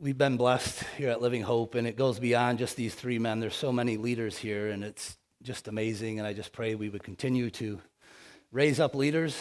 we've 0.00 0.16
been 0.16 0.38
blessed 0.38 0.82
here 0.96 1.10
at 1.10 1.20
Living 1.20 1.42
Hope, 1.42 1.74
and 1.74 1.86
it 1.86 1.94
goes 1.94 2.18
beyond 2.18 2.58
just 2.58 2.74
these 2.74 2.94
three 2.94 3.18
men. 3.18 3.38
There's 3.38 3.54
so 3.54 3.70
many 3.70 3.98
leaders 3.98 4.38
here, 4.38 4.70
and 4.70 4.82
it's 4.82 5.18
just 5.42 5.68
amazing. 5.68 6.18
And 6.18 6.26
I 6.26 6.32
just 6.32 6.52
pray 6.52 6.74
we 6.74 6.88
would 6.88 7.02
continue 7.02 7.50
to 7.50 7.78
raise 8.50 8.80
up 8.80 8.94
leaders. 8.94 9.36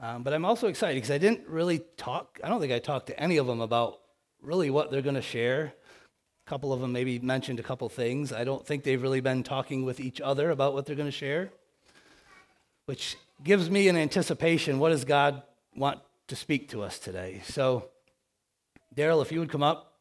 Um, 0.00 0.22
but 0.22 0.32
I'm 0.32 0.46
also 0.46 0.68
excited 0.68 0.94
because 0.94 1.10
I 1.10 1.18
didn't 1.18 1.46
really 1.46 1.80
talk, 1.98 2.40
I 2.42 2.48
don't 2.48 2.60
think 2.60 2.72
I 2.72 2.78
talked 2.78 3.08
to 3.08 3.20
any 3.20 3.36
of 3.36 3.46
them 3.46 3.60
about 3.60 4.00
really 4.40 4.70
what 4.70 4.90
they're 4.90 5.02
going 5.02 5.16
to 5.16 5.22
share. 5.22 5.74
A 6.46 6.50
couple 6.50 6.72
of 6.72 6.80
them 6.80 6.92
maybe 6.92 7.18
mentioned 7.18 7.60
a 7.60 7.62
couple 7.62 7.88
things. 7.90 8.32
I 8.32 8.44
don't 8.44 8.66
think 8.66 8.84
they've 8.84 9.00
really 9.00 9.20
been 9.20 9.42
talking 9.42 9.84
with 9.84 10.00
each 10.00 10.20
other 10.20 10.50
about 10.50 10.72
what 10.72 10.86
they're 10.86 10.96
going 10.96 11.08
to 11.08 11.12
share, 11.12 11.52
which 12.86 13.16
gives 13.44 13.70
me 13.70 13.88
an 13.88 13.96
anticipation. 13.96 14.78
What 14.78 14.88
does 14.88 15.04
God 15.04 15.42
want 15.76 16.00
to 16.28 16.36
speak 16.36 16.70
to 16.70 16.82
us 16.82 16.98
today? 16.98 17.42
So, 17.44 17.91
Darrell, 18.94 19.22
if 19.22 19.32
you 19.32 19.40
would 19.40 19.50
come 19.50 19.62
up, 19.62 19.94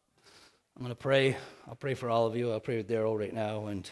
I'm 0.75 0.83
going 0.83 0.91
to 0.91 0.95
pray. 0.95 1.37
I'll 1.65 1.75
pray 1.75 1.93
for 1.93 2.09
all 2.09 2.25
of 2.25 2.35
you. 2.35 2.51
I'll 2.51 2.59
pray 2.59 2.75
with 2.75 2.89
Darrell 2.89 3.17
right 3.17 3.33
now. 3.33 3.67
And 3.67 3.89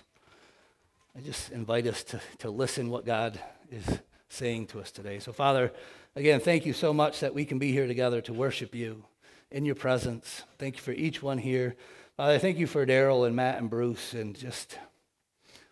I 1.16 1.22
just 1.22 1.52
invite 1.52 1.88
us 1.88 2.04
to, 2.06 2.20
to 2.40 2.50
listen 2.50 2.90
what 2.90 3.06
God 3.06 3.40
is 3.72 3.86
saying 4.28 4.68
to 4.68 4.82
us 4.82 4.92
today. 4.92 5.20
So, 5.20 5.32
Father, 5.32 5.72
again, 6.18 6.42
thank 6.42 6.66
you 6.66 6.74
so 6.74 6.92
much 6.92 7.22
that 7.22 7.34
we 7.34 7.46
can 7.46 7.60
be 7.60 7.72
here 7.72 7.88
together 7.88 8.20
to 8.22 8.34
worship 8.34 8.76
you 8.76 9.06
in 9.52 9.64
your 9.64 9.76
presence. 9.76 10.44
Thank 10.58 10.76
you 10.76 10.82
for 10.82 10.92
each 10.92 11.24
one 11.24 11.38
here. 11.38 11.78
Father, 12.18 12.38
thank 12.38 12.58
you 12.58 12.68
for 12.68 12.86
Darrell 12.86 13.24
and 13.24 13.38
Matt 13.38 13.58
and 13.58 13.70
Bruce 13.70 14.14
and 14.14 14.36
just, 14.36 14.78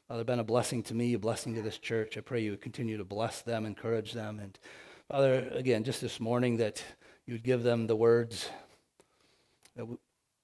Father, 0.08 0.24
been 0.24 0.40
a 0.40 0.46
blessing 0.46 0.84
to 0.84 0.94
me, 0.94 1.14
a 1.16 1.20
blessing 1.20 1.54
to 1.56 1.62
this 1.62 1.80
church. 1.80 2.18
I 2.18 2.22
pray 2.22 2.44
you 2.44 2.52
would 2.52 2.62
continue 2.62 2.96
to 2.96 3.04
bless 3.04 3.42
them, 3.42 3.66
encourage 3.66 4.14
them. 4.14 4.40
And 4.40 4.58
Father, 5.10 5.50
again, 5.52 5.84
just 5.84 6.00
this 6.00 6.22
morning 6.22 6.56
that 6.58 6.82
you 7.26 7.34
would 7.34 7.44
give 7.44 7.64
them 7.64 7.88
the 7.88 7.96
words 7.98 8.50
that 9.78 9.88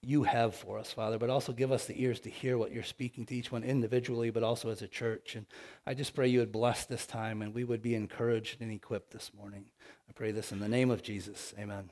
you 0.02 0.24
have 0.24 0.54
for 0.54 0.78
us, 0.78 0.92
Father, 0.92 1.18
but 1.18 1.30
also 1.30 1.54
give 1.54 1.72
us 1.72 1.86
the 1.86 2.02
ears 2.02 2.20
to 2.22 2.30
hear 2.30 2.58
what 2.58 2.72
you're 2.72 2.84
speaking 2.84 3.26
to 3.26 3.36
each 3.36 3.52
one 3.52 3.64
individually, 3.64 4.30
but 4.30 4.44
also 4.44 4.70
as 4.70 4.82
a 4.82 4.88
church. 4.88 5.36
And 5.36 5.46
I 5.86 5.94
just 5.94 6.14
pray 6.14 6.28
you 6.28 6.40
would 6.40 6.52
bless 6.52 6.86
this 6.86 7.06
time 7.06 7.42
and 7.42 7.54
we 7.54 7.64
would 7.64 7.82
be 7.82 7.96
encouraged 7.96 8.62
and 8.62 8.72
equipped 8.72 9.12
this 9.12 9.32
morning. 9.36 9.66
I 10.10 10.12
pray 10.14 10.32
this 10.32 10.52
in 10.52 10.60
the 10.60 10.68
name 10.68 10.92
of 10.92 11.02
Jesus. 11.02 11.54
Amen. 11.58 11.90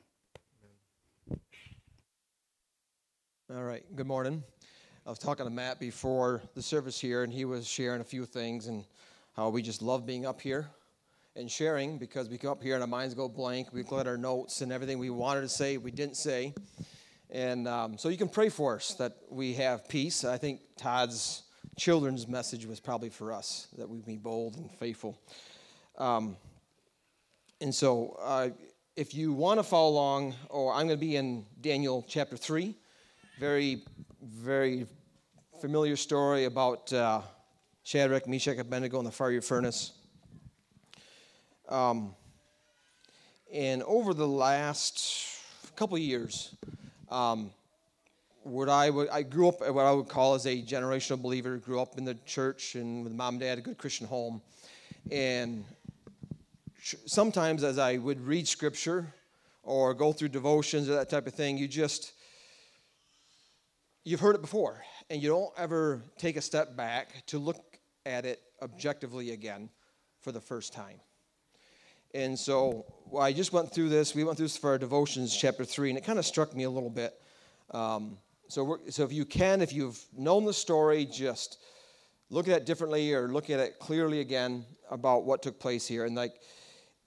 All 3.53 3.63
right. 3.63 3.83
Good 3.95 4.07
morning. 4.07 4.43
I 5.05 5.09
was 5.09 5.19
talking 5.19 5.45
to 5.45 5.49
Matt 5.49 5.79
before 5.79 6.41
the 6.53 6.61
service 6.61 6.99
here, 6.99 7.23
and 7.23 7.33
he 7.33 7.43
was 7.43 7.67
sharing 7.67 8.01
a 8.01 8.03
few 8.03 8.25
things 8.25 8.67
and 8.67 8.85
how 9.33 9.49
we 9.49 9.61
just 9.61 9.81
love 9.81 10.05
being 10.05 10.25
up 10.25 10.39
here 10.39 10.67
and 11.35 11.49
sharing 11.49 11.97
because 11.97 12.29
we 12.29 12.37
come 12.37 12.51
up 12.51 12.61
here 12.61 12.75
and 12.75 12.83
our 12.83 12.87
minds 12.87 13.13
go 13.13 13.27
blank. 13.27 13.73
We 13.73 13.83
look 13.83 14.01
at 14.01 14.07
our 14.07 14.17
notes 14.17 14.61
and 14.61 14.71
everything 14.71 14.99
we 14.99 15.09
wanted 15.09 15.41
to 15.41 15.49
say, 15.49 15.77
we 15.77 15.91
didn't 15.91 16.17
say. 16.17 16.53
And 17.31 17.65
um, 17.65 17.97
so 17.97 18.09
you 18.09 18.17
can 18.17 18.27
pray 18.27 18.49
for 18.49 18.75
us 18.75 18.93
that 18.95 19.15
we 19.29 19.53
have 19.53 19.87
peace. 19.87 20.25
I 20.25 20.37
think 20.37 20.59
Todd's 20.77 21.43
children's 21.77 22.27
message 22.27 22.65
was 22.65 22.81
probably 22.81 23.07
for 23.07 23.31
us 23.31 23.69
that 23.77 23.87
we 23.87 24.01
be 24.01 24.17
bold 24.17 24.57
and 24.57 24.69
faithful. 24.69 25.17
Um, 25.97 26.35
and 27.61 27.73
so 27.73 28.19
uh, 28.21 28.49
if 28.97 29.15
you 29.15 29.31
want 29.31 29.59
to 29.59 29.63
follow 29.63 29.91
along, 29.91 30.35
or 30.49 30.73
I'm 30.73 30.87
going 30.87 30.99
to 30.99 31.05
be 31.05 31.15
in 31.15 31.45
Daniel 31.61 32.03
chapter 32.05 32.35
3, 32.35 32.75
very, 33.39 33.83
very 34.21 34.85
familiar 35.61 35.95
story 35.95 36.43
about 36.45 36.91
uh, 36.91 37.21
Shadrach, 37.83 38.27
Meshach, 38.27 38.51
and 38.51 38.61
Abednego 38.61 38.99
in 38.99 39.05
the 39.05 39.11
fiery 39.11 39.39
furnace. 39.39 39.93
Um, 41.69 42.13
and 43.53 43.83
over 43.83 44.13
the 44.13 44.27
last 44.27 45.29
couple 45.77 45.97
years, 45.97 46.55
um, 47.11 47.51
what 48.43 48.69
I 48.69 48.89
I 49.11 49.21
grew 49.21 49.49
up 49.49 49.59
what 49.59 49.85
I 49.85 49.91
would 49.91 50.07
call 50.07 50.33
as 50.33 50.45
a 50.47 50.61
generational 50.61 51.21
believer. 51.21 51.57
Grew 51.57 51.79
up 51.79 51.97
in 51.97 52.05
the 52.05 52.15
church 52.25 52.75
and 52.75 53.03
with 53.03 53.13
mom 53.13 53.35
and 53.35 53.41
dad, 53.41 53.57
a 53.57 53.61
good 53.61 53.77
Christian 53.77 54.07
home, 54.07 54.41
and 55.11 55.63
sometimes 57.05 57.63
as 57.63 57.77
I 57.77 57.97
would 57.97 58.19
read 58.21 58.47
scripture 58.47 59.13
or 59.63 59.93
go 59.93 60.11
through 60.11 60.29
devotions 60.29 60.89
or 60.89 60.95
that 60.95 61.09
type 61.09 61.27
of 61.27 61.33
thing, 61.33 61.57
you 61.57 61.67
just 61.67 62.13
you've 64.03 64.21
heard 64.21 64.35
it 64.35 64.41
before, 64.41 64.81
and 65.09 65.21
you 65.21 65.29
don't 65.29 65.53
ever 65.57 66.01
take 66.17 66.37
a 66.37 66.41
step 66.41 66.75
back 66.75 67.25
to 67.27 67.37
look 67.37 67.77
at 68.05 68.25
it 68.25 68.41
objectively 68.63 69.31
again 69.31 69.69
for 70.21 70.31
the 70.31 70.41
first 70.41 70.73
time. 70.73 70.99
And 72.13 72.37
so 72.37 72.85
I 73.17 73.31
just 73.33 73.53
went 73.53 73.73
through 73.73 73.89
this. 73.89 74.13
We 74.13 74.23
went 74.23 74.37
through 74.37 74.45
this 74.47 74.57
for 74.57 74.71
our 74.71 74.77
devotions, 74.77 75.35
chapter 75.35 75.63
three, 75.63 75.89
and 75.89 75.97
it 75.97 76.03
kind 76.03 76.19
of 76.19 76.25
struck 76.25 76.55
me 76.55 76.63
a 76.63 76.69
little 76.69 76.89
bit. 76.89 77.13
Um, 77.71 78.17
so, 78.47 78.79
so 78.89 79.03
if 79.03 79.13
you 79.13 79.23
can, 79.25 79.61
if 79.61 79.71
you've 79.71 79.99
known 80.17 80.45
the 80.45 80.53
story, 80.53 81.05
just 81.05 81.57
look 82.29 82.47
at 82.47 82.57
it 82.57 82.65
differently 82.65 83.13
or 83.13 83.29
look 83.29 83.49
at 83.49 83.59
it 83.59 83.79
clearly 83.79 84.19
again 84.19 84.65
about 84.89 85.23
what 85.23 85.41
took 85.41 85.59
place 85.59 85.87
here, 85.87 86.05
and 86.05 86.15
like 86.15 86.33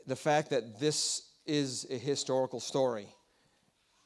the 0.06 0.16
fact 0.16 0.50
that 0.50 0.80
this 0.80 1.32
is 1.44 1.86
a 1.90 1.98
historical 1.98 2.60
story. 2.60 3.08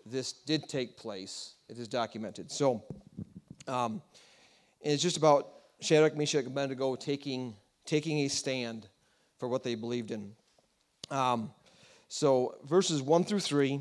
This 0.05 0.33
did 0.33 0.69
take 0.69 0.97
place. 0.97 1.55
It 1.69 1.79
is 1.79 1.87
documented. 1.87 2.51
So, 2.51 2.83
um, 3.69 4.03
it's 4.81 5.03
just 5.03 5.17
about 5.17 5.49
Shadrach, 5.81 6.17
Meshach, 6.17 6.41
and 6.41 6.49
Abednego 6.49 6.97
taking 6.97 7.55
taking 7.85 8.21
a 8.21 8.29
stand 8.29 8.89
for 9.39 9.49
what 9.49 9.63
they 9.63 9.75
believed 9.77 10.11
in. 10.11 10.33
Um, 11.11 11.51
so, 12.09 12.57
verses 12.65 13.03
1 13.03 13.25
through 13.25 13.41
3, 13.41 13.81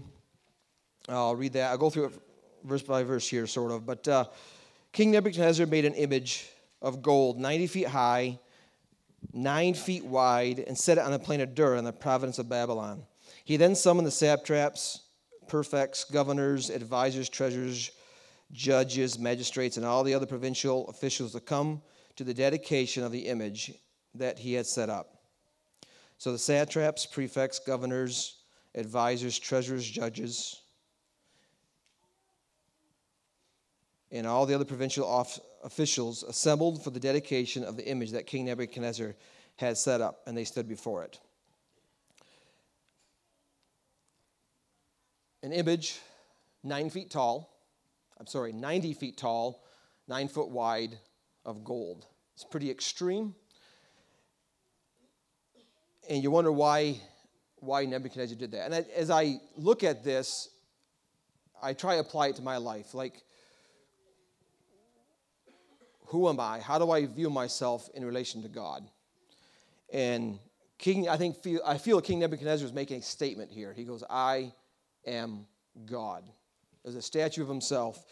I'll 1.09 1.35
read 1.35 1.53
that. 1.53 1.71
I'll 1.71 1.77
go 1.77 1.89
through 1.89 2.05
it 2.05 2.21
verse 2.63 2.81
by 2.81 3.03
verse 3.03 3.27
here, 3.27 3.47
sort 3.47 3.71
of. 3.71 3.85
But 3.85 4.07
uh, 4.07 4.25
King 4.91 5.11
Nebuchadnezzar 5.11 5.65
made 5.65 5.85
an 5.85 5.93
image 5.93 6.49
of 6.81 7.01
gold, 7.01 7.39
90 7.39 7.67
feet 7.67 7.87
high, 7.87 8.39
9 9.33 9.73
feet 9.73 10.05
wide, 10.05 10.59
and 10.59 10.77
set 10.77 10.97
it 10.97 11.03
on 11.03 11.11
the 11.11 11.19
plain 11.19 11.41
of 11.41 11.55
Dura 11.55 11.77
in 11.77 11.85
the 11.85 11.93
province 11.93 12.39
of 12.39 12.49
Babylon. 12.49 13.03
He 13.43 13.57
then 13.57 13.75
summoned 13.75 14.05
the 14.05 14.11
satraps, 14.11 15.01
prefects, 15.47 16.03
governors, 16.03 16.69
advisors, 16.69 17.29
treasurers, 17.29 17.91
judges, 18.51 19.17
magistrates, 19.17 19.77
and 19.77 19.85
all 19.85 20.03
the 20.03 20.13
other 20.13 20.25
provincial 20.25 20.87
officials 20.89 21.31
to 21.33 21.39
come 21.39 21.81
to 22.15 22.23
the 22.23 22.33
dedication 22.33 23.03
of 23.03 23.11
the 23.11 23.27
image 23.27 23.73
that 24.15 24.39
he 24.39 24.53
had 24.53 24.65
set 24.65 24.89
up. 24.89 25.16
So 26.17 26.31
the 26.31 26.39
satraps, 26.39 27.05
prefects, 27.05 27.59
governors, 27.59 28.37
advisors, 28.73 29.37
treasurers, 29.37 29.87
judges, 29.87 30.61
and 34.11 34.25
all 34.25 34.45
the 34.45 34.55
other 34.55 34.65
provincial 34.65 35.05
off- 35.05 35.39
officials 35.63 36.23
assembled 36.23 36.83
for 36.83 36.91
the 36.91 36.99
dedication 36.99 37.63
of 37.63 37.75
the 37.75 37.87
image 37.87 38.11
that 38.11 38.25
King 38.25 38.45
Nebuchadnezzar 38.45 39.15
had 39.57 39.77
set 39.77 40.01
up, 40.01 40.21
and 40.25 40.37
they 40.37 40.45
stood 40.45 40.67
before 40.67 41.03
it. 41.03 41.19
An 45.43 45.51
image 45.51 45.99
nine 46.63 46.89
feet 46.89 47.09
tall, 47.09 47.53
I'm 48.19 48.27
sorry, 48.27 48.53
90 48.53 48.93
feet 48.93 49.17
tall, 49.17 49.63
nine 50.07 50.27
foot 50.27 50.49
wide 50.49 50.97
of 51.45 51.63
gold. 51.63 52.07
It's 52.33 52.43
pretty 52.43 52.71
extreme 52.71 53.35
and 56.09 56.23
you 56.23 56.31
wonder 56.31 56.51
why 56.51 56.99
why 57.59 57.85
Nebuchadnezzar 57.85 58.37
did 58.37 58.51
that. 58.51 58.71
And 58.71 58.85
as 58.95 59.09
I 59.09 59.39
look 59.55 59.83
at 59.83 60.03
this, 60.03 60.49
I 61.61 61.73
try 61.73 61.95
to 61.95 62.01
apply 62.01 62.27
it 62.27 62.35
to 62.35 62.43
my 62.43 62.57
life. 62.57 62.93
Like, 62.93 63.23
who 66.05 66.29
am 66.29 66.39
I? 66.39 66.59
How 66.59 66.77
do 66.77 66.91
I 66.91 67.05
view 67.07 67.29
myself 67.29 67.89
in 67.95 68.05
relation 68.05 68.43
to 68.43 68.47
God? 68.47 68.87
And 69.91 70.39
King, 70.77 71.09
I 71.09 71.17
think 71.17 71.37
feel, 71.37 71.61
I 71.65 71.79
feel 71.79 71.99
King 71.99 72.19
Nebuchadnezzar 72.19 72.65
is 72.65 72.73
making 72.73 72.99
a 72.99 73.01
statement 73.01 73.51
here. 73.51 73.73
He 73.73 73.83
goes, 73.83 74.03
"I 74.07 74.53
am 75.05 75.47
God." 75.85 76.23
There's 76.83 76.95
a 76.95 77.01
statue 77.01 77.41
of 77.41 77.49
himself, 77.49 78.05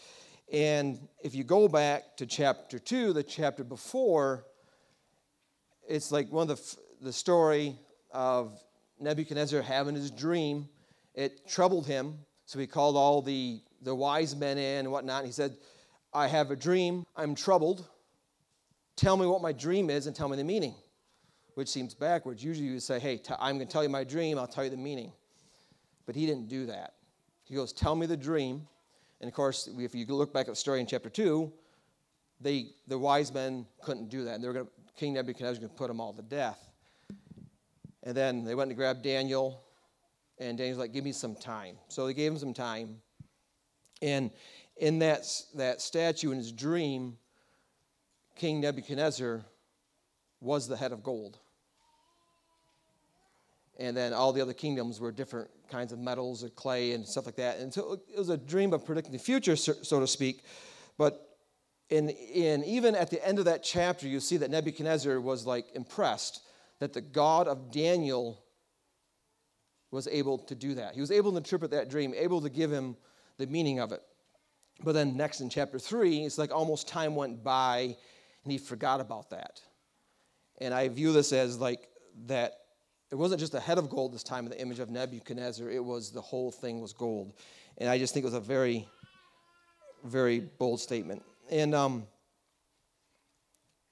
and 0.52 0.98
if 1.22 1.34
you 1.34 1.44
go 1.44 1.68
back 1.68 2.16
to 2.16 2.26
chapter 2.26 2.78
two, 2.78 3.12
the 3.12 3.22
chapter 3.22 3.62
before, 3.62 4.44
it's 5.88 6.10
like 6.10 6.32
one 6.32 6.50
of 6.50 6.58
the 6.58 6.76
the 7.00 7.12
story 7.12 7.78
of 8.16 8.58
Nebuchadnezzar 8.98 9.60
having 9.60 9.94
his 9.94 10.10
dream, 10.10 10.68
it 11.14 11.46
troubled 11.46 11.86
him. 11.86 12.18
So 12.46 12.58
he 12.58 12.66
called 12.66 12.96
all 12.96 13.20
the, 13.20 13.60
the 13.82 13.94
wise 13.94 14.34
men 14.34 14.56
in 14.56 14.80
and 14.80 14.90
whatnot. 14.90 15.18
And 15.18 15.26
he 15.26 15.32
said, 15.32 15.54
I 16.14 16.26
have 16.26 16.50
a 16.50 16.56
dream. 16.56 17.04
I'm 17.14 17.34
troubled. 17.34 17.86
Tell 18.96 19.18
me 19.18 19.26
what 19.26 19.42
my 19.42 19.52
dream 19.52 19.90
is 19.90 20.06
and 20.06 20.16
tell 20.16 20.28
me 20.28 20.36
the 20.38 20.44
meaning, 20.44 20.74
which 21.54 21.68
seems 21.68 21.94
backwards. 21.94 22.42
Usually 22.42 22.66
you 22.66 22.80
say, 22.80 22.98
Hey, 22.98 23.20
I'm 23.38 23.56
going 23.56 23.66
to 23.66 23.72
tell 23.72 23.82
you 23.82 23.90
my 23.90 24.04
dream, 24.04 24.38
I'll 24.38 24.46
tell 24.46 24.64
you 24.64 24.70
the 24.70 24.78
meaning. 24.78 25.12
But 26.06 26.14
he 26.14 26.24
didn't 26.24 26.48
do 26.48 26.66
that. 26.66 26.94
He 27.44 27.54
goes, 27.54 27.74
Tell 27.74 27.94
me 27.94 28.06
the 28.06 28.16
dream. 28.16 28.66
And 29.20 29.28
of 29.28 29.34
course, 29.34 29.68
if 29.78 29.94
you 29.94 30.06
look 30.06 30.32
back 30.32 30.46
at 30.48 30.52
the 30.52 30.56
story 30.56 30.80
in 30.80 30.86
chapter 30.86 31.10
2, 31.10 31.52
they, 32.40 32.68
the 32.86 32.98
wise 32.98 33.32
men 33.32 33.66
couldn't 33.82 34.08
do 34.08 34.24
that. 34.24 34.36
And 34.36 34.44
they 34.44 34.48
were 34.48 34.54
going 34.54 34.66
to, 34.66 34.72
King 34.96 35.14
Nebuchadnezzar 35.14 35.50
was 35.50 35.58
going 35.58 35.70
to 35.70 35.76
put 35.76 35.88
them 35.88 36.00
all 36.00 36.14
to 36.14 36.22
death. 36.22 36.65
And 38.06 38.16
then 38.16 38.44
they 38.44 38.54
went 38.54 38.70
to 38.70 38.76
grab 38.76 39.02
Daniel, 39.02 39.60
and 40.38 40.56
Daniel's 40.56 40.78
like, 40.78 40.92
Give 40.92 41.04
me 41.04 41.10
some 41.10 41.34
time. 41.34 41.76
So 41.88 42.06
they 42.06 42.14
gave 42.14 42.30
him 42.30 42.38
some 42.38 42.54
time. 42.54 43.02
And 44.00 44.30
in 44.76 45.00
that, 45.00 45.26
that 45.56 45.82
statue, 45.82 46.30
in 46.30 46.38
his 46.38 46.52
dream, 46.52 47.18
King 48.36 48.60
Nebuchadnezzar 48.60 49.44
was 50.40 50.68
the 50.68 50.76
head 50.76 50.92
of 50.92 51.02
gold. 51.02 51.38
And 53.78 53.96
then 53.96 54.12
all 54.12 54.32
the 54.32 54.40
other 54.40 54.52
kingdoms 54.52 55.00
were 55.00 55.10
different 55.10 55.50
kinds 55.68 55.92
of 55.92 55.98
metals 55.98 56.44
or 56.44 56.48
clay 56.50 56.92
and 56.92 57.04
stuff 57.04 57.26
like 57.26 57.36
that. 57.36 57.58
And 57.58 57.74
so 57.74 58.00
it 58.08 58.18
was 58.18 58.28
a 58.28 58.36
dream 58.36 58.72
of 58.72 58.86
predicting 58.86 59.12
the 59.12 59.18
future, 59.18 59.56
so 59.56 60.00
to 60.00 60.06
speak. 60.06 60.44
But 60.96 61.36
in, 61.90 62.10
in 62.10 62.62
even 62.64 62.94
at 62.94 63.10
the 63.10 63.26
end 63.26 63.40
of 63.40 63.46
that 63.46 63.64
chapter, 63.64 64.06
you 64.06 64.20
see 64.20 64.36
that 64.36 64.50
Nebuchadnezzar 64.50 65.20
was 65.20 65.44
like 65.44 65.66
impressed 65.74 66.45
that 66.80 66.92
the 66.92 67.00
God 67.00 67.48
of 67.48 67.70
Daniel 67.70 68.42
was 69.90 70.06
able 70.08 70.38
to 70.38 70.54
do 70.54 70.74
that. 70.74 70.94
He 70.94 71.00
was 71.00 71.10
able 71.10 71.30
to 71.32 71.38
interpret 71.38 71.70
that 71.70 71.88
dream, 71.88 72.12
able 72.16 72.40
to 72.40 72.50
give 72.50 72.70
him 72.70 72.96
the 73.38 73.46
meaning 73.46 73.78
of 73.80 73.92
it. 73.92 74.02
But 74.82 74.92
then 74.92 75.16
next 75.16 75.40
in 75.40 75.48
chapter 75.48 75.78
three, 75.78 76.24
it's 76.24 76.38
like 76.38 76.52
almost 76.52 76.88
time 76.88 77.14
went 77.14 77.42
by 77.42 77.96
and 78.44 78.52
he 78.52 78.58
forgot 78.58 79.00
about 79.00 79.30
that. 79.30 79.60
And 80.60 80.74
I 80.74 80.88
view 80.88 81.12
this 81.12 81.32
as 81.32 81.58
like 81.58 81.88
that 82.26 82.52
it 83.10 83.14
wasn't 83.14 83.40
just 83.40 83.54
a 83.54 83.60
head 83.60 83.78
of 83.78 83.88
gold 83.88 84.12
this 84.12 84.22
time 84.22 84.44
in 84.44 84.50
the 84.50 84.60
image 84.60 84.80
of 84.80 84.90
Nebuchadnezzar, 84.90 85.70
it 85.70 85.84
was 85.84 86.10
the 86.10 86.20
whole 86.20 86.50
thing 86.50 86.80
was 86.80 86.92
gold. 86.92 87.32
And 87.78 87.88
I 87.88 87.98
just 87.98 88.12
think 88.12 88.24
it 88.24 88.26
was 88.26 88.34
a 88.34 88.40
very, 88.40 88.88
very 90.04 90.40
bold 90.40 90.80
statement. 90.80 91.22
And 91.50 91.74
um, 91.74 92.06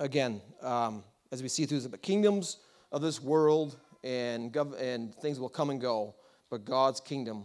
again, 0.01 0.41
um, 0.63 1.05
as 1.31 1.43
we 1.43 1.49
see 1.49 1.65
through 1.67 1.81
the 1.81 1.97
kingdoms 1.99 2.59
of 2.95 3.03
this 3.03 3.21
world 3.21 3.77
and, 4.05 4.53
gov- 4.53 4.81
and 4.81 5.13
things 5.17 5.41
will 5.41 5.49
come 5.49 5.71
and 5.71 5.81
go, 5.81 6.15
but 6.49 6.65
God's 6.65 7.01
kingdom 7.01 7.45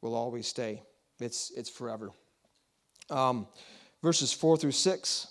will 0.00 0.14
always 0.14 0.48
stay. 0.48 0.82
It's, 1.20 1.52
it's 1.54 1.68
forever. 1.68 2.10
Um, 3.10 3.46
verses 4.02 4.32
4 4.32 4.56
through 4.56 4.72
6. 4.72 5.26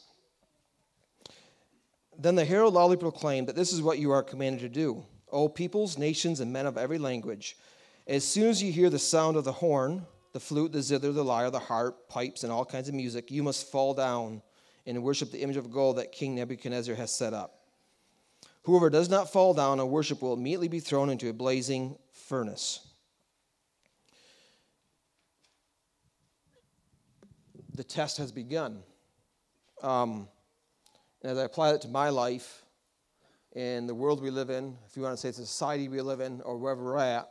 Then 2.20 2.36
the 2.36 2.46
herald 2.46 2.76
loudly 2.76 2.96
proclaimed 2.96 3.48
that 3.48 3.56
this 3.56 3.74
is 3.74 3.82
what 3.82 3.98
you 3.98 4.12
are 4.12 4.22
commanded 4.22 4.62
to 4.62 4.70
do, 4.70 5.04
O 5.32 5.50
peoples, 5.50 5.98
nations, 5.98 6.40
and 6.40 6.54
men 6.54 6.68
of 6.68 6.78
every 6.78 7.00
language. 7.00 7.58
As 8.06 8.24
soon 8.24 8.50
as 8.50 8.62
you 8.62 8.72
hear 8.72 8.92
the 8.92 9.00
sound 9.00 9.36
of 9.36 9.46
the 9.46 9.52
horn, 9.52 10.06
the 10.34 10.40
flute, 10.40 10.74
the 10.74 10.84
zither, 10.84 11.12
the 11.12 11.26
lyre, 11.26 11.50
the 11.50 11.58
harp, 11.58 12.08
pipes, 12.08 12.44
and 12.44 12.54
all 12.54 12.66
kinds 12.66 12.88
of 12.88 12.94
music, 12.94 13.32
you 13.32 13.42
must 13.42 13.72
fall 13.72 13.96
down 13.96 14.44
and 14.86 15.02
worship 15.02 15.32
the 15.32 15.42
image 15.42 15.58
of 15.58 15.72
gold 15.72 15.98
that 15.98 16.12
King 16.12 16.36
Nebuchadnezzar 16.36 16.94
has 16.94 17.10
set 17.10 17.34
up. 17.34 17.63
Whoever 18.64 18.90
does 18.90 19.10
not 19.10 19.32
fall 19.32 19.54
down 19.54 19.80
and 19.80 19.90
worship 19.90 20.22
will 20.22 20.34
immediately 20.34 20.70
be 20.70 20.80
thrown 20.80 21.10
into 21.10 21.30
a 21.30 21.34
blazing 21.34 21.98
furnace. 22.12 22.80
The 27.76 27.84
test 27.84 28.18
has 28.18 28.32
begun. 28.32 28.84
Um, 29.82 30.30
and 31.22 31.32
as 31.32 31.38
I 31.38 31.44
apply 31.44 31.74
that 31.74 31.82
to 31.82 31.90
my 31.90 32.10
life 32.10 32.64
and 33.54 33.90
the 33.90 33.96
world 33.96 34.22
we 34.22 34.30
live 34.30 34.50
in, 34.50 34.78
if 34.88 34.96
you 34.96 35.04
want 35.04 35.16
to 35.16 35.22
say 35.22 35.30
it's 35.30 35.40
the 35.40 35.46
society 35.46 35.90
we 35.90 36.00
live 36.00 36.22
in 36.22 36.40
or 36.42 36.58
wherever 36.58 36.84
we're 36.84 36.98
at, 36.98 37.30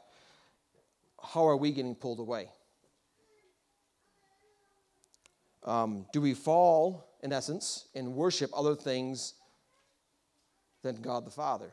how 1.23 1.47
are 1.49 1.57
we 1.57 1.73
getting 1.73 1.95
pulled 1.95 2.19
away? 2.19 2.49
Um, 5.65 6.07
do 6.13 6.21
we 6.21 6.35
fall, 6.35 7.07
in 7.23 7.33
essence, 7.33 7.87
and 7.95 8.15
worship 8.15 8.51
other 8.55 8.75
things 8.75 9.35
than 10.83 10.97
God 10.97 11.25
the 11.25 11.31
Father? 11.31 11.73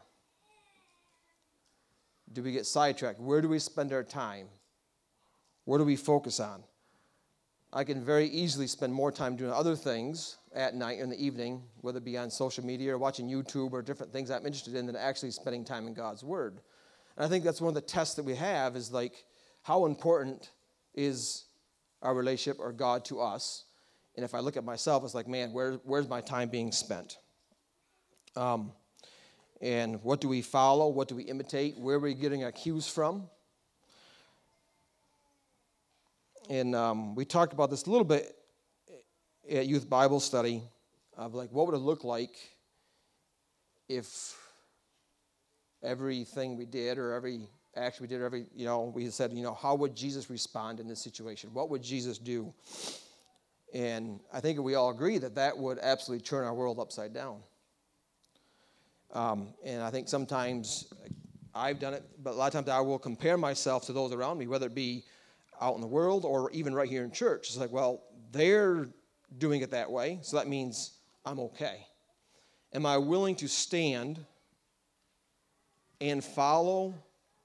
Do 2.32 2.44
we 2.44 2.52
get 2.52 2.66
sidetracked? 2.66 3.20
Where 3.20 3.42
do 3.42 3.50
we 3.50 3.60
spend 3.60 3.92
our 3.92 4.04
time? 4.04 4.48
Where 5.66 5.80
do 5.80 5.86
we 5.86 5.96
focus 5.96 6.40
on? 6.40 6.64
I 7.72 7.84
can 7.84 8.04
very 8.04 8.28
easily 8.28 8.66
spend 8.68 8.94
more 8.94 9.12
time 9.12 9.36
doing 9.36 9.52
other 9.52 9.76
things 9.76 10.38
at 10.56 10.74
night 10.74 11.00
or 11.00 11.04
in 11.04 11.10
the 11.10 11.24
evening, 11.24 11.62
whether 11.82 12.00
it 12.00 12.06
be 12.06 12.18
on 12.18 12.32
social 12.32 12.66
media 12.66 12.94
or 12.94 12.98
watching 12.98 13.30
YouTube 13.30 13.74
or 13.74 13.82
different 13.82 14.12
things 14.12 14.32
I'm 14.32 14.46
interested 14.46 14.76
in, 14.76 14.88
than 14.88 14.96
actually 14.96 15.32
spending 15.32 15.64
time 15.64 15.86
in 15.86 15.94
God's 15.94 16.24
Word. 16.24 16.62
And 17.16 17.26
I 17.26 17.30
think 17.30 17.44
that's 17.44 17.62
one 17.62 17.70
of 17.70 17.76
the 17.76 17.82
tests 17.82 18.16
that 18.16 18.24
we 18.24 18.36
have 18.36 18.76
is 18.76 18.92
like, 18.92 19.24
how 19.62 19.86
important 19.86 20.50
is 20.96 21.46
our 22.02 22.16
relationship 22.16 22.60
or 22.60 22.72
God 22.72 23.06
to 23.06 23.22
us? 23.22 23.66
And 24.16 24.26
if 24.26 24.34
I 24.34 24.40
look 24.40 24.58
at 24.58 24.64
myself, 24.64 25.04
it's 25.04 25.14
like, 25.14 25.28
man, 25.28 25.54
where, 25.54 25.74
where's 25.84 26.08
my 26.08 26.22
time 26.22 26.50
being 26.50 26.72
spent? 26.72 27.18
Um, 28.36 28.72
and 29.62 30.02
what 30.04 30.22
do 30.22 30.28
we 30.28 30.42
follow? 30.42 30.88
What 30.88 31.08
do 31.08 31.16
we 31.16 31.24
imitate? 31.24 31.78
Where 31.78 31.98
are 31.98 32.00
we 32.00 32.14
getting 32.14 32.44
our 32.44 32.52
cues 32.52 32.88
from? 32.88 33.30
And 36.50 36.76
um, 36.76 37.16
we 37.16 37.26
talked 37.26 37.54
about 37.54 37.70
this 37.70 37.84
a 37.84 37.90
little 37.90 38.06
bit 38.06 38.36
at 39.50 39.68
youth 39.68 39.90
Bible 39.90 40.20
study 40.20 40.64
of 41.18 41.36
like, 41.36 41.52
what 41.52 41.68
would 41.68 41.76
it 41.76 41.80
look 41.80 42.04
like 42.04 42.36
if 43.88 44.38
everything 45.84 46.58
we 46.58 46.66
did 46.66 46.98
or 46.98 47.14
every 47.14 47.50
action 47.76 48.04
we 48.04 48.08
did, 48.08 48.22
every, 48.22 48.46
you 48.56 48.66
know, 48.66 48.92
we 48.96 49.10
said, 49.10 49.34
you 49.34 49.44
know, 49.44 49.54
how 49.54 49.76
would 49.76 49.96
Jesus 49.96 50.30
respond 50.30 50.80
in 50.80 50.88
this 50.88 51.02
situation? 51.02 51.50
What 51.54 51.70
would 51.70 51.84
Jesus 51.84 52.18
do? 52.18 52.54
And 53.74 54.20
I 54.34 54.40
think 54.40 54.60
we 54.60 54.76
all 54.76 54.90
agree 54.90 55.18
that 55.20 55.36
that 55.36 55.58
would 55.58 55.78
absolutely 55.80 56.24
turn 56.24 56.46
our 56.46 56.54
world 56.54 56.80
upside 56.80 57.14
down. 57.14 57.40
Um, 59.14 59.54
and 59.66 59.82
I 59.82 59.90
think 59.90 60.08
sometimes 60.08 60.94
I've 61.54 61.80
done 61.80 61.94
it, 61.94 62.04
but 62.24 62.32
a 62.32 62.38
lot 62.38 62.48
of 62.48 62.54
times 62.54 62.70
I 62.70 62.80
will 62.80 63.00
compare 63.00 63.38
myself 63.38 63.86
to 63.88 63.94
those 63.94 64.14
around 64.14 64.38
me, 64.38 64.48
whether 64.48 64.68
it 64.68 64.76
be 64.76 65.04
out 65.62 65.76
in 65.76 65.82
the 65.82 65.88
world 65.88 66.26
or 66.26 66.52
even 66.52 66.74
right 66.74 66.88
here 66.88 67.04
in 67.04 67.12
church. 67.12 67.48
It's 67.48 67.58
like, 67.58 67.72
well, 67.72 68.04
they're 68.32 68.88
doing 69.38 69.62
it 69.62 69.72
that 69.72 69.90
way, 69.90 70.20
so 70.22 70.38
that 70.38 70.48
means 70.48 70.94
I'm 71.26 71.40
okay. 71.40 71.86
Am 72.74 72.86
I 72.86 72.98
willing 72.98 73.36
to 73.38 73.48
stand 73.48 74.24
and 76.02 76.24
follow 76.24 76.94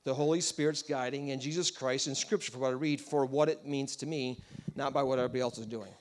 the 0.05 0.13
Holy 0.13 0.41
Spirit's 0.41 0.83
guiding 0.83 1.31
and 1.31 1.41
Jesus 1.41 1.71
Christ 1.71 2.07
in 2.07 2.15
Scripture 2.15 2.53
for 2.53 2.59
what 2.59 2.69
I 2.69 2.73
read 2.73 3.01
for 3.01 3.25
what 3.25 3.49
it 3.49 3.67
means 3.67 3.97
to 3.97 4.07
me, 4.07 4.43
not 4.77 4.93
by 4.93 5.03
what 5.03 5.19
everybody 5.19 5.41
else 5.41 5.59
is 5.59 5.67
doing? 5.67 5.93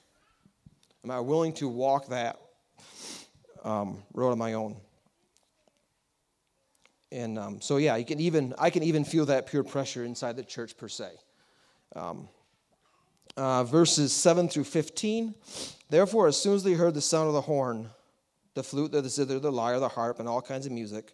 Am 1.03 1.11
I 1.11 1.19
willing 1.19 1.53
to 1.53 1.67
walk 1.67 2.07
that 2.09 2.39
um, 3.63 4.03
road 4.13 4.31
on 4.31 4.37
my 4.37 4.53
own? 4.53 4.75
And 7.13 7.37
um, 7.37 7.61
so, 7.61 7.77
yeah, 7.77 7.95
you 7.95 8.05
can 8.05 8.19
even 8.19 8.55
I 8.57 8.71
can 8.71 8.81
even 8.81 9.05
feel 9.05 9.27
that 9.27 9.45
peer 9.45 9.63
pressure 9.63 10.03
inside 10.03 10.35
the 10.35 10.43
church 10.43 10.75
per 10.75 10.89
se. 10.89 11.11
Um, 11.95 12.27
uh, 13.37 13.63
verses 13.63 14.11
7 14.11 14.49
through 14.49 14.63
15. 14.63 15.35
Therefore, 15.89 16.27
as 16.27 16.41
soon 16.41 16.55
as 16.55 16.63
they 16.63 16.73
heard 16.73 16.95
the 16.95 17.01
sound 17.01 17.27
of 17.27 17.33
the 17.33 17.41
horn, 17.41 17.89
the 18.55 18.63
flute, 18.63 18.91
the 18.91 19.07
zither, 19.07 19.39
the 19.39 19.51
lyre, 19.51 19.79
the 19.79 19.89
harp, 19.89 20.19
and 20.19 20.27
all 20.27 20.41
kinds 20.41 20.65
of 20.65 20.71
music, 20.71 21.13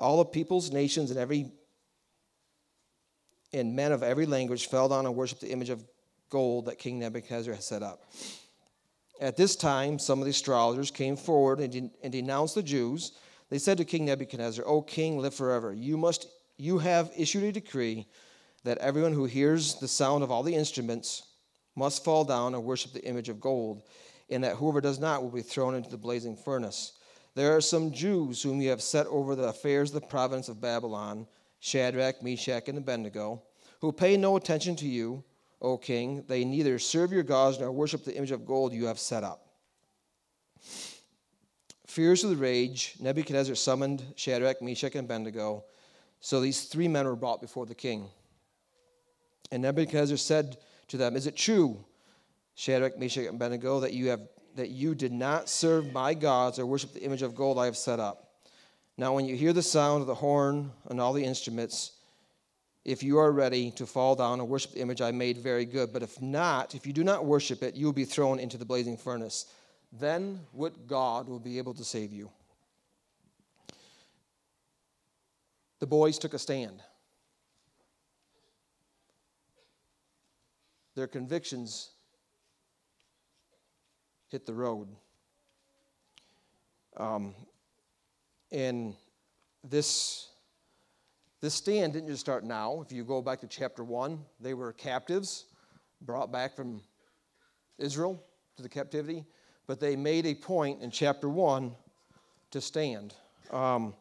all 0.00 0.18
the 0.18 0.24
peoples, 0.24 0.72
nations, 0.72 1.10
and 1.10 1.18
every 1.18 1.52
and 3.52 3.76
men 3.76 3.92
of 3.92 4.02
every 4.02 4.26
language 4.26 4.66
fell 4.66 4.88
down 4.88 5.06
and 5.06 5.14
worshipped 5.14 5.40
the 5.40 5.50
image 5.52 5.70
of 5.70 5.84
gold 6.28 6.66
that 6.66 6.78
King 6.78 6.98
Nebuchadnezzar 6.98 7.54
had 7.54 7.62
set 7.62 7.82
up. 7.84 8.02
At 9.20 9.36
this 9.36 9.54
time, 9.54 10.00
some 10.00 10.18
of 10.18 10.24
the 10.24 10.32
astrologers 10.32 10.90
came 10.90 11.16
forward 11.16 11.60
and, 11.60 11.72
de- 11.72 11.90
and 12.02 12.12
denounced 12.12 12.56
the 12.56 12.62
Jews. 12.62 13.12
They 13.48 13.58
said 13.58 13.78
to 13.78 13.84
King 13.84 14.06
Nebuchadnezzar, 14.06 14.64
O 14.66 14.82
king, 14.82 15.18
live 15.18 15.34
forever. 15.34 15.72
You 15.72 15.96
must 15.96 16.26
you 16.58 16.78
have 16.78 17.12
issued 17.16 17.44
a 17.44 17.52
decree 17.52 18.06
that 18.64 18.78
everyone 18.78 19.12
who 19.12 19.26
hears 19.26 19.74
the 19.76 19.88
sound 19.88 20.24
of 20.24 20.30
all 20.30 20.42
the 20.42 20.54
instruments 20.54 21.22
must 21.76 22.04
fall 22.04 22.24
down 22.24 22.54
and 22.54 22.64
worship 22.64 22.92
the 22.92 23.04
image 23.04 23.28
of 23.28 23.40
gold, 23.40 23.82
and 24.30 24.42
that 24.42 24.56
whoever 24.56 24.80
does 24.80 24.98
not 24.98 25.22
will 25.22 25.30
be 25.30 25.42
thrown 25.42 25.74
into 25.74 25.90
the 25.90 25.98
blazing 25.98 26.34
furnace. 26.34 26.92
There 27.34 27.54
are 27.54 27.60
some 27.60 27.92
Jews 27.92 28.42
whom 28.42 28.62
you 28.62 28.70
have 28.70 28.82
set 28.82 29.06
over 29.08 29.36
the 29.36 29.48
affairs 29.48 29.94
of 29.94 30.00
the 30.00 30.06
province 30.06 30.48
of 30.48 30.60
Babylon, 30.60 31.26
Shadrach, 31.60 32.22
Meshach, 32.22 32.68
and 32.68 32.78
Abednego, 32.78 33.42
who 33.80 33.92
pay 33.92 34.16
no 34.16 34.36
attention 34.36 34.74
to 34.76 34.86
you, 34.86 35.22
O 35.60 35.76
king. 35.76 36.24
They 36.26 36.44
neither 36.44 36.78
serve 36.78 37.12
your 37.12 37.22
gods 37.22 37.60
nor 37.60 37.70
worship 37.70 38.04
the 38.04 38.16
image 38.16 38.30
of 38.30 38.46
gold 38.46 38.72
you 38.72 38.86
have 38.86 38.98
set 38.98 39.22
up. 39.22 39.46
Furious 41.96 42.24
with 42.24 42.38
rage, 42.38 42.94
Nebuchadnezzar 43.00 43.54
summoned 43.54 44.04
Shadrach, 44.16 44.60
Meshach, 44.60 44.94
and 44.96 45.06
Abednego. 45.06 45.64
So 46.20 46.40
these 46.42 46.64
three 46.64 46.88
men 46.88 47.06
were 47.06 47.16
brought 47.16 47.40
before 47.40 47.64
the 47.64 47.74
king. 47.74 48.10
And 49.50 49.62
Nebuchadnezzar 49.62 50.18
said 50.18 50.58
to 50.88 50.98
them, 50.98 51.16
Is 51.16 51.26
it 51.26 51.38
true, 51.38 51.82
Shadrach, 52.54 52.98
Meshach, 52.98 53.24
and 53.24 53.36
Abednego, 53.36 53.80
that 53.80 53.94
you, 53.94 54.08
have, 54.08 54.20
that 54.56 54.68
you 54.68 54.94
did 54.94 55.10
not 55.10 55.48
serve 55.48 55.90
my 55.90 56.12
gods 56.12 56.58
or 56.58 56.66
worship 56.66 56.92
the 56.92 57.02
image 57.02 57.22
of 57.22 57.34
gold 57.34 57.58
I 57.58 57.64
have 57.64 57.78
set 57.78 57.98
up? 57.98 58.28
Now, 58.98 59.14
when 59.14 59.24
you 59.24 59.34
hear 59.34 59.54
the 59.54 59.62
sound 59.62 60.02
of 60.02 60.06
the 60.06 60.16
horn 60.16 60.72
and 60.90 61.00
all 61.00 61.14
the 61.14 61.24
instruments, 61.24 61.92
if 62.84 63.02
you 63.02 63.16
are 63.16 63.32
ready 63.32 63.70
to 63.70 63.86
fall 63.86 64.14
down 64.14 64.38
and 64.40 64.50
worship 64.50 64.72
the 64.72 64.82
image 64.82 65.00
I 65.00 65.12
made, 65.12 65.38
very 65.38 65.64
good. 65.64 65.94
But 65.94 66.02
if 66.02 66.20
not, 66.20 66.74
if 66.74 66.86
you 66.86 66.92
do 66.92 67.04
not 67.04 67.24
worship 67.24 67.62
it, 67.62 67.74
you 67.74 67.86
will 67.86 67.94
be 67.94 68.04
thrown 68.04 68.38
into 68.38 68.58
the 68.58 68.66
blazing 68.66 68.98
furnace. 68.98 69.46
Then 69.98 70.40
what 70.52 70.86
God 70.86 71.28
will 71.28 71.38
be 71.38 71.58
able 71.58 71.74
to 71.74 71.84
save 71.84 72.12
you? 72.12 72.30
The 75.78 75.86
boys 75.86 76.18
took 76.18 76.34
a 76.34 76.38
stand. 76.38 76.82
Their 80.94 81.06
convictions 81.06 81.90
hit 84.28 84.46
the 84.46 84.54
road. 84.54 84.88
Um, 86.96 87.34
and 88.50 88.94
this, 89.62 90.28
this 91.40 91.54
stand 91.54 91.92
didn't 91.92 92.08
just 92.08 92.20
start 92.20 92.44
now. 92.44 92.82
If 92.84 92.92
you 92.92 93.04
go 93.04 93.20
back 93.20 93.40
to 93.40 93.46
chapter 93.46 93.84
1, 93.84 94.18
they 94.40 94.54
were 94.54 94.72
captives 94.72 95.44
brought 96.00 96.30
back 96.30 96.54
from 96.54 96.82
Israel 97.78 98.22
to 98.56 98.62
the 98.62 98.68
captivity, 98.68 99.24
but 99.66 99.80
they 99.80 99.96
made 99.96 100.26
a 100.26 100.34
point 100.34 100.80
in 100.82 100.90
chapter 100.90 101.28
1 101.28 101.74
to 102.52 102.60
stand. 102.60 103.14
Um, 103.50 103.94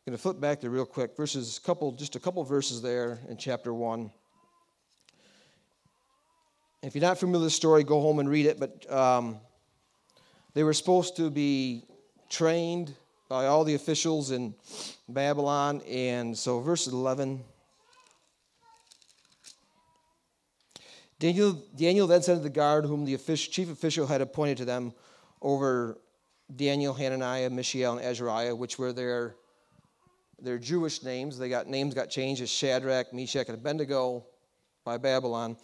I'm 0.00 0.12
going 0.12 0.16
to 0.16 0.18
flip 0.18 0.40
back 0.40 0.60
there 0.60 0.70
real 0.70 0.86
quick. 0.86 1.16
Verses, 1.16 1.58
couple, 1.58 1.92
just 1.92 2.16
a 2.16 2.20
couple 2.20 2.42
verses 2.44 2.80
there 2.80 3.18
in 3.28 3.36
chapter 3.36 3.74
1. 3.74 4.10
If 6.82 6.94
you're 6.94 7.02
not 7.02 7.18
familiar 7.18 7.40
with 7.40 7.48
the 7.48 7.50
story, 7.50 7.84
go 7.84 8.00
home 8.00 8.18
and 8.18 8.28
read 8.28 8.46
it. 8.46 8.58
But 8.58 8.90
um, 8.90 9.36
they 10.54 10.64
were 10.64 10.72
supposed 10.72 11.16
to 11.16 11.30
be 11.30 11.84
trained 12.30 12.94
by 13.28 13.46
all 13.46 13.64
the 13.64 13.74
officials 13.74 14.30
in 14.30 14.54
Babylon. 15.08 15.82
And 15.82 16.36
so, 16.36 16.60
verse 16.60 16.86
11. 16.86 17.44
Daniel, 21.20 21.52
Daniel 21.76 22.06
then 22.06 22.22
said 22.22 22.36
to 22.36 22.40
the 22.40 22.48
guard, 22.48 22.86
whom 22.86 23.04
the 23.04 23.12
official, 23.12 23.52
chief 23.52 23.70
official 23.70 24.06
had 24.06 24.22
appointed 24.22 24.56
to 24.56 24.64
them 24.64 24.94
over 25.42 25.98
Daniel, 26.56 26.94
Hananiah, 26.94 27.50
Mishael, 27.50 27.98
and 27.98 28.04
Azariah, 28.04 28.56
which 28.56 28.78
were 28.78 28.94
their, 28.94 29.36
their 30.40 30.56
Jewish 30.56 31.02
names. 31.02 31.38
They 31.38 31.50
got 31.50 31.66
names 31.66 31.94
got 31.94 32.08
changed 32.08 32.40
as 32.40 32.48
Shadrach, 32.48 33.12
Meshach, 33.12 33.48
and 33.48 33.58
Abednego 33.58 34.24
by 34.82 34.96
Babylon. 34.96 35.58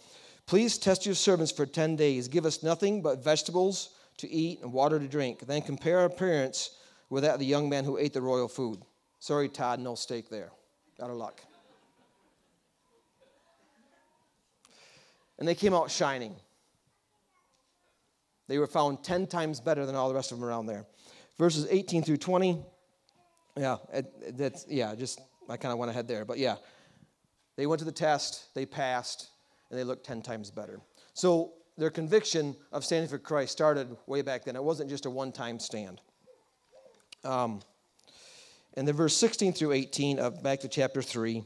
Please 0.45 0.77
test 0.77 1.07
your 1.07 1.15
servants 1.15 1.51
for 1.51 1.65
10 1.65 1.95
days. 1.95 2.27
Give 2.27 2.45
us 2.45 2.61
nothing 2.61 3.01
but 3.01 3.23
vegetables 3.23 3.95
to 4.17 4.29
eat 4.29 4.61
and 4.61 4.71
water 4.71 4.99
to 4.99 5.07
drink. 5.07 5.39
Then 5.39 5.63
compare 5.63 5.99
our 5.99 6.05
appearance 6.05 6.77
with 7.09 7.23
that 7.23 7.33
of 7.33 7.39
the 7.39 7.47
young 7.47 7.67
man 7.67 7.83
who 7.83 7.97
ate 7.97 8.13
the 8.13 8.21
royal 8.21 8.47
food. 8.47 8.83
Sorry, 9.17 9.49
Todd, 9.49 9.79
no 9.79 9.95
steak 9.95 10.29
there. 10.29 10.51
Out 11.01 11.09
of 11.09 11.17
luck. 11.17 11.41
And 15.39 15.47
they 15.47 15.55
came 15.55 15.73
out 15.73 15.91
shining. 15.91 16.35
They 18.47 18.57
were 18.57 18.67
found 18.67 19.03
10 19.03 19.27
times 19.27 19.59
better 19.59 19.85
than 19.85 19.95
all 19.95 20.09
the 20.09 20.15
rest 20.15 20.31
of 20.31 20.39
them 20.39 20.47
around 20.47 20.67
there. 20.67 20.85
Verses 21.37 21.67
18 21.69 22.03
through 22.03 22.17
20. 22.17 22.63
Yeah, 23.57 23.77
that's, 24.33 24.65
yeah, 24.69 24.95
just, 24.95 25.19
I 25.49 25.57
kind 25.57 25.71
of 25.71 25.79
went 25.79 25.91
ahead 25.91 26.07
there. 26.07 26.25
But 26.25 26.37
yeah, 26.37 26.55
they 27.55 27.65
went 27.65 27.79
to 27.79 27.85
the 27.85 27.91
test, 27.91 28.53
they 28.53 28.65
passed, 28.65 29.29
and 29.69 29.77
they 29.77 29.83
looked 29.83 30.05
10 30.05 30.21
times 30.21 30.51
better. 30.51 30.79
So 31.13 31.53
their 31.77 31.89
conviction 31.89 32.55
of 32.71 32.85
standing 32.85 33.09
for 33.09 33.17
Christ 33.17 33.51
started 33.51 33.95
way 34.07 34.21
back 34.21 34.45
then. 34.45 34.55
It 34.55 34.63
wasn't 34.63 34.89
just 34.89 35.05
a 35.05 35.09
one 35.09 35.31
time 35.31 35.59
stand. 35.59 36.01
Um, 37.23 37.61
and 38.75 38.87
then 38.87 38.95
verse 38.95 39.15
16 39.17 39.53
through 39.53 39.73
18 39.73 40.19
of 40.19 40.41
back 40.43 40.59
to 40.61 40.67
chapter 40.67 41.01
3. 41.01 41.43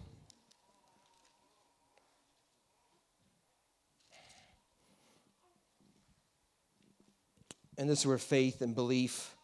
And 7.78 7.90
this 7.90 8.00
is 8.00 8.08
where 8.08 8.18
faith 8.18 8.62
and 8.62 8.76
belief 8.76 9.36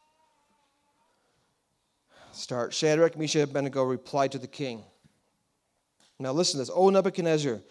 start. 2.31 2.73
Shadrach, 2.73 3.17
Meshach, 3.17 3.41
and 3.41 3.49
Abednego 3.51 3.83
replied 3.83 4.33
to 4.33 4.37
the 4.37 4.47
king. 4.47 4.83
Now 6.19 6.31
listen 6.31 6.53
to 6.53 6.59
this. 6.59 6.71
O 6.73 6.89
Nebuchadnezzar, 6.89 7.61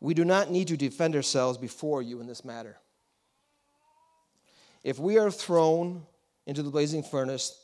we 0.00 0.14
do 0.14 0.24
not 0.24 0.50
need 0.50 0.68
to 0.68 0.76
defend 0.76 1.14
ourselves 1.14 1.58
before 1.58 2.02
you 2.02 2.20
in 2.20 2.26
this 2.26 2.44
matter. 2.44 2.76
If 4.82 4.98
we 4.98 5.18
are 5.18 5.30
thrown 5.30 6.02
into 6.46 6.62
the 6.62 6.70
blazing 6.70 7.02
furnace, 7.02 7.58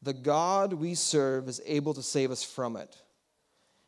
the 0.00 0.14
God 0.14 0.72
we 0.72 0.94
serve 0.94 1.48
is 1.48 1.60
able 1.66 1.94
to 1.94 2.02
save 2.02 2.30
us 2.30 2.42
from 2.42 2.76
it, 2.76 2.96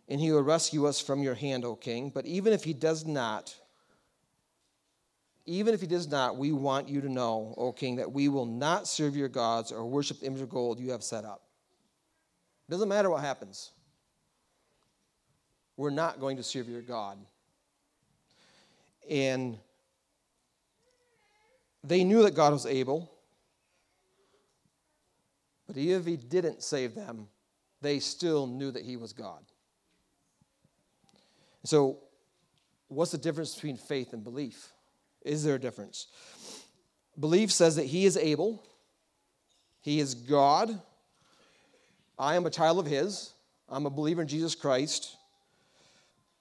and 0.08 0.20
he 0.20 0.30
will 0.30 0.42
rescue 0.42 0.86
us 0.86 1.00
from 1.00 1.22
your 1.22 1.34
hand, 1.34 1.64
O 1.64 1.74
king. 1.74 2.10
But 2.10 2.26
even 2.26 2.52
if 2.52 2.64
he 2.64 2.74
does 2.74 3.06
not, 3.06 3.54
even 5.46 5.74
if 5.74 5.80
he 5.80 5.86
does 5.86 6.08
not, 6.08 6.36
we 6.36 6.52
want 6.52 6.88
you 6.88 7.00
to 7.02 7.08
know, 7.08 7.54
O 7.58 7.72
king, 7.72 7.96
that 7.96 8.10
we 8.10 8.28
will 8.28 8.46
not 8.46 8.88
serve 8.88 9.14
your 9.14 9.28
gods 9.28 9.72
or 9.72 9.84
worship 9.84 10.20
the 10.20 10.26
image 10.26 10.40
of 10.40 10.48
gold 10.48 10.80
you 10.80 10.92
have 10.92 11.02
set 11.02 11.24
up. 11.24 11.42
It 12.66 12.70
doesn't 12.70 12.88
matter 12.88 13.10
what 13.10 13.22
happens. 13.22 13.72
We're 15.76 15.90
not 15.90 16.18
going 16.18 16.38
to 16.38 16.42
serve 16.42 16.68
your 16.68 16.80
God. 16.80 17.18
And 19.10 19.58
they 21.82 22.04
knew 22.04 22.22
that 22.22 22.34
God 22.34 22.52
was 22.52 22.64
able. 22.64 23.10
But 25.66 25.76
even 25.76 26.00
if 26.00 26.06
he 26.06 26.16
didn't 26.16 26.62
save 26.62 26.94
them, 26.94 27.28
they 27.82 27.98
still 27.98 28.46
knew 28.46 28.70
that 28.70 28.82
he 28.82 28.96
was 28.96 29.12
God. 29.12 29.44
So, 31.64 31.98
what's 32.88 33.10
the 33.10 33.18
difference 33.18 33.54
between 33.54 33.76
faith 33.76 34.12
and 34.12 34.22
belief? 34.22 34.73
Is 35.24 35.42
there 35.42 35.54
a 35.54 35.58
difference? 35.58 36.06
Belief 37.18 37.50
says 37.50 37.76
that 37.76 37.86
he 37.86 38.04
is 38.04 38.16
able, 38.16 38.62
he 39.80 40.00
is 40.00 40.14
God. 40.14 40.80
I 42.18 42.36
am 42.36 42.46
a 42.46 42.50
child 42.50 42.78
of 42.78 42.86
his, 42.86 43.32
I'm 43.68 43.86
a 43.86 43.90
believer 43.90 44.22
in 44.22 44.28
Jesus 44.28 44.54
Christ, 44.54 45.16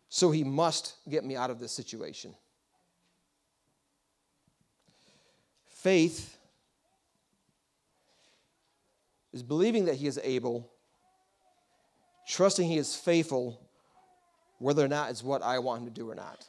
so 0.09 0.29
he 0.29 0.43
must 0.43 0.95
get 1.09 1.23
me 1.23 1.35
out 1.35 1.49
of 1.49 1.59
this 1.59 1.71
situation. 1.71 2.35
Faith 5.67 6.37
is 9.33 9.41
believing 9.41 9.85
that 9.85 9.95
he 9.95 10.07
is 10.07 10.19
able, 10.23 10.71
trusting 12.29 12.67
he 12.67 12.77
is 12.77 12.95
faithful, 12.95 13.59
whether 14.59 14.85
or 14.85 14.87
not 14.87 15.09
it's 15.09 15.23
what 15.23 15.41
I 15.41 15.59
want 15.59 15.81
him 15.81 15.87
to 15.87 15.93
do 15.93 16.09
or 16.09 16.15
not. 16.15 16.47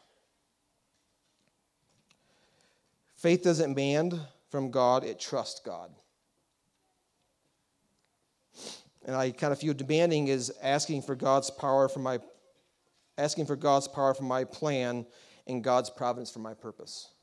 Faith 3.25 3.43
doesn't 3.43 3.71
demand 3.71 4.21
from 4.50 4.71
God, 4.71 5.02
it 5.02 5.19
trusts 5.19 5.59
God. 5.59 5.90
And 9.07 9.16
I 9.16 9.31
kind 9.31 9.50
of 9.50 9.59
feel 9.59 9.73
demanding 9.73 10.28
is 10.28 10.52
asking 10.62 11.00
for 11.00 11.14
God's 11.14 11.50
power 11.50 11.88
for 11.88 12.00
my 12.00 12.19
asking 13.16 13.47
for 13.47 13.57
God's 13.57 13.88
power 13.88 14.12
for 14.12 14.25
my 14.25 14.45
plan 14.45 15.07
and 15.47 15.64
God's 15.64 15.88
providence 15.88 16.31
for 16.31 16.40
my 16.40 16.52
purpose. 16.52 17.14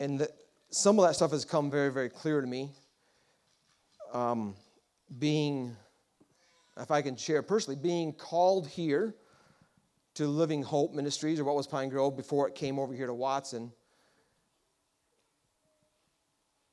And 0.00 0.18
the, 0.18 0.28
some 0.70 0.98
of 0.98 1.06
that 1.06 1.14
stuff 1.14 1.30
has 1.30 1.44
come 1.44 1.70
very, 1.70 1.92
very 1.92 2.08
clear 2.08 2.40
to 2.40 2.48
me. 2.48 2.72
Um, 4.12 4.56
being, 5.20 5.76
if 6.76 6.90
I 6.90 7.00
can 7.00 7.14
share 7.14 7.44
personally, 7.44 7.78
being 7.80 8.12
called 8.12 8.66
here 8.66 9.14
to 10.14 10.26
Living 10.26 10.62
Hope 10.62 10.92
Ministries, 10.92 11.40
or 11.40 11.44
what 11.44 11.56
was 11.56 11.66
Pine 11.66 11.88
Grove 11.88 12.16
before 12.16 12.48
it 12.48 12.54
came 12.54 12.78
over 12.78 12.92
here 12.92 13.06
to 13.06 13.14
Watson. 13.14 13.72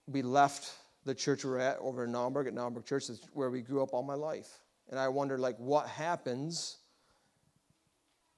We 0.07 0.21
left 0.21 0.73
the 1.05 1.15
church 1.15 1.45
we're 1.45 1.59
at 1.59 1.77
over 1.79 2.03
in 2.03 2.11
Naumburg 2.11 2.47
at 2.47 2.53
Naumburg 2.53 2.85
Church, 2.85 3.07
that's 3.07 3.21
where 3.33 3.49
we 3.49 3.61
grew 3.61 3.81
up 3.81 3.93
all 3.93 4.03
my 4.03 4.15
life. 4.15 4.59
And 4.89 4.99
I 4.99 5.07
wonder, 5.07 5.37
like, 5.37 5.57
what 5.57 5.87
happens 5.87 6.77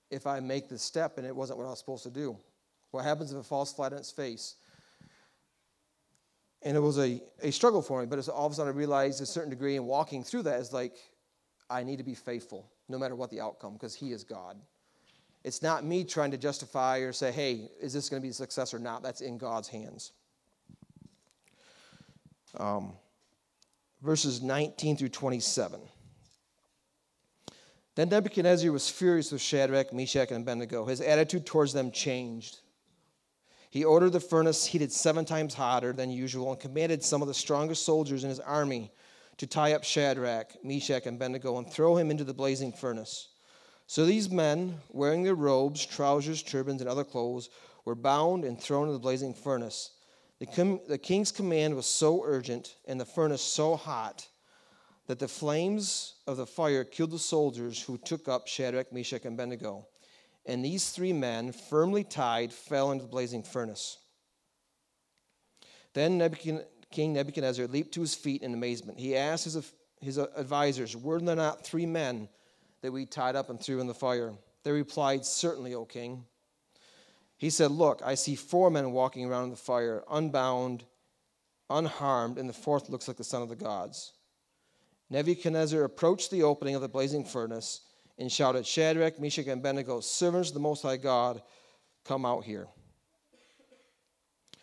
if 0.09 0.27
I 0.27 0.39
make 0.39 0.69
the 0.69 0.77
step 0.77 1.17
and 1.17 1.25
it 1.25 1.35
wasn't 1.35 1.57
what 1.57 1.65
I 1.65 1.69
was 1.69 1.79
supposed 1.79 2.03
to 2.03 2.11
do? 2.11 2.37
What 2.91 3.05
happens 3.05 3.31
if 3.31 3.39
it 3.39 3.45
falls 3.45 3.73
flat 3.73 3.93
on 3.93 3.99
its 3.99 4.11
face? 4.11 4.55
And 6.61 6.77
it 6.77 6.81
was 6.81 6.99
a, 6.99 7.21
a 7.41 7.51
struggle 7.51 7.81
for 7.81 8.01
me, 8.01 8.05
but 8.05 8.27
all 8.29 8.45
of 8.45 8.51
a 8.51 8.55
sudden 8.55 8.73
I 8.73 8.75
realized 8.75 9.21
a 9.21 9.25
certain 9.25 9.49
degree 9.49 9.77
in 9.77 9.85
walking 9.85 10.23
through 10.23 10.43
that 10.43 10.59
is 10.59 10.71
like, 10.71 10.93
I 11.69 11.83
need 11.83 11.97
to 11.97 12.03
be 12.03 12.13
faithful 12.13 12.69
no 12.87 12.99
matter 12.99 13.15
what 13.15 13.31
the 13.31 13.39
outcome 13.41 13.73
because 13.73 13.95
He 13.95 14.11
is 14.11 14.23
God. 14.23 14.57
It's 15.43 15.61
not 15.61 15.83
me 15.83 16.03
trying 16.03 16.31
to 16.31 16.37
justify 16.37 16.99
or 16.99 17.13
say, 17.13 17.31
hey, 17.31 17.69
is 17.81 17.93
this 17.93 18.09
going 18.09 18.21
to 18.21 18.25
be 18.25 18.29
a 18.29 18.33
success 18.33 18.73
or 18.73 18.79
not? 18.79 19.01
That's 19.01 19.21
in 19.21 19.37
God's 19.37 19.67
hands. 19.67 20.11
Um, 22.57 22.93
verses 24.01 24.41
19 24.41 24.97
through 24.97 25.09
27. 25.09 25.81
Then 27.95 28.09
Nebuchadnezzar 28.09 28.71
was 28.71 28.89
furious 28.89 29.31
with 29.31 29.41
Shadrach, 29.41 29.91
Meshach, 29.93 30.31
and 30.31 30.43
Abednego. 30.43 30.85
His 30.85 31.01
attitude 31.01 31.45
towards 31.45 31.73
them 31.73 31.91
changed. 31.91 32.59
He 33.69 33.83
ordered 33.83 34.11
the 34.11 34.19
furnace 34.19 34.65
heated 34.65 34.91
seven 34.91 35.25
times 35.25 35.53
hotter 35.53 35.93
than 35.93 36.09
usual 36.09 36.51
and 36.51 36.59
commanded 36.59 37.03
some 37.03 37.21
of 37.21 37.27
the 37.27 37.33
strongest 37.33 37.85
soldiers 37.85 38.23
in 38.23 38.29
his 38.29 38.39
army 38.39 38.91
to 39.37 39.47
tie 39.47 39.73
up 39.73 39.83
Shadrach, 39.83 40.53
Meshach, 40.63 41.05
and 41.05 41.15
Abednego 41.15 41.57
and 41.57 41.71
throw 41.71 41.97
him 41.97 42.11
into 42.11 42.23
the 42.23 42.33
blazing 42.33 42.73
furnace. 42.73 43.29
So 43.91 44.05
these 44.05 44.29
men, 44.29 44.75
wearing 44.93 45.23
their 45.23 45.35
robes, 45.35 45.85
trousers, 45.85 46.41
turbans, 46.41 46.79
and 46.79 46.89
other 46.89 47.03
clothes, 47.03 47.49
were 47.83 47.93
bound 47.93 48.45
and 48.45 48.57
thrown 48.57 48.83
into 48.83 48.93
the 48.93 48.99
blazing 48.99 49.33
furnace. 49.33 49.91
The, 50.39 50.45
com- 50.45 50.79
the 50.87 50.97
king's 50.97 51.29
command 51.29 51.75
was 51.75 51.87
so 51.87 52.23
urgent 52.23 52.77
and 52.87 52.97
the 52.97 53.05
furnace 53.05 53.41
so 53.41 53.75
hot 53.75 54.25
that 55.07 55.19
the 55.19 55.27
flames 55.27 56.13
of 56.25 56.37
the 56.37 56.45
fire 56.45 56.85
killed 56.85 57.11
the 57.11 57.19
soldiers 57.19 57.83
who 57.83 57.97
took 57.97 58.29
up 58.29 58.47
Shadrach, 58.47 58.93
Meshach, 58.93 59.25
and 59.25 59.33
Abednego. 59.33 59.85
And 60.45 60.63
these 60.63 60.91
three 60.91 61.11
men, 61.11 61.51
firmly 61.51 62.05
tied, 62.05 62.53
fell 62.53 62.93
into 62.93 63.03
the 63.03 63.11
blazing 63.11 63.43
furnace. 63.43 63.97
Then 65.93 66.17
Nebuchadnezzar, 66.17 66.65
King 66.91 67.11
Nebuchadnezzar 67.11 67.67
leaped 67.67 67.93
to 67.95 68.01
his 68.01 68.15
feet 68.15 68.41
in 68.41 68.53
amazement. 68.53 68.99
He 68.99 69.17
asked 69.17 69.43
his, 69.43 69.73
his 69.99 70.17
advisors, 70.17 70.95
Were 70.95 71.19
there 71.19 71.35
not 71.35 71.65
three 71.65 71.85
men 71.85 72.29
that 72.81 72.91
we 72.91 73.05
tied 73.05 73.35
up 73.35 73.49
and 73.49 73.59
threw 73.59 73.79
in 73.79 73.87
the 73.87 73.93
fire? 73.93 74.33
They 74.63 74.71
replied, 74.71 75.25
Certainly, 75.25 75.73
O 75.73 75.85
king. 75.85 76.25
He 77.37 77.49
said, 77.49 77.71
Look, 77.71 78.01
I 78.05 78.15
see 78.15 78.35
four 78.35 78.69
men 78.69 78.91
walking 78.91 79.25
around 79.25 79.45
in 79.45 79.49
the 79.49 79.55
fire, 79.55 80.03
unbound, 80.09 80.83
unharmed, 81.69 82.37
and 82.37 82.47
the 82.47 82.53
fourth 82.53 82.89
looks 82.89 83.07
like 83.07 83.17
the 83.17 83.23
son 83.23 83.41
of 83.41 83.49
the 83.49 83.55
gods. 83.55 84.13
Nebuchadnezzar 85.09 85.83
approached 85.83 86.31
the 86.31 86.43
opening 86.43 86.75
of 86.75 86.81
the 86.81 86.87
blazing 86.87 87.25
furnace 87.25 87.81
and 88.17 88.31
shouted, 88.31 88.65
Shadrach, 88.65 89.19
Meshach, 89.19 89.47
and 89.47 89.59
Abednego, 89.59 89.99
servants 89.99 90.49
of 90.49 90.53
the 90.53 90.59
Most 90.59 90.83
High 90.83 90.97
God, 90.97 91.41
come 92.05 92.25
out 92.25 92.43
here. 92.43 92.67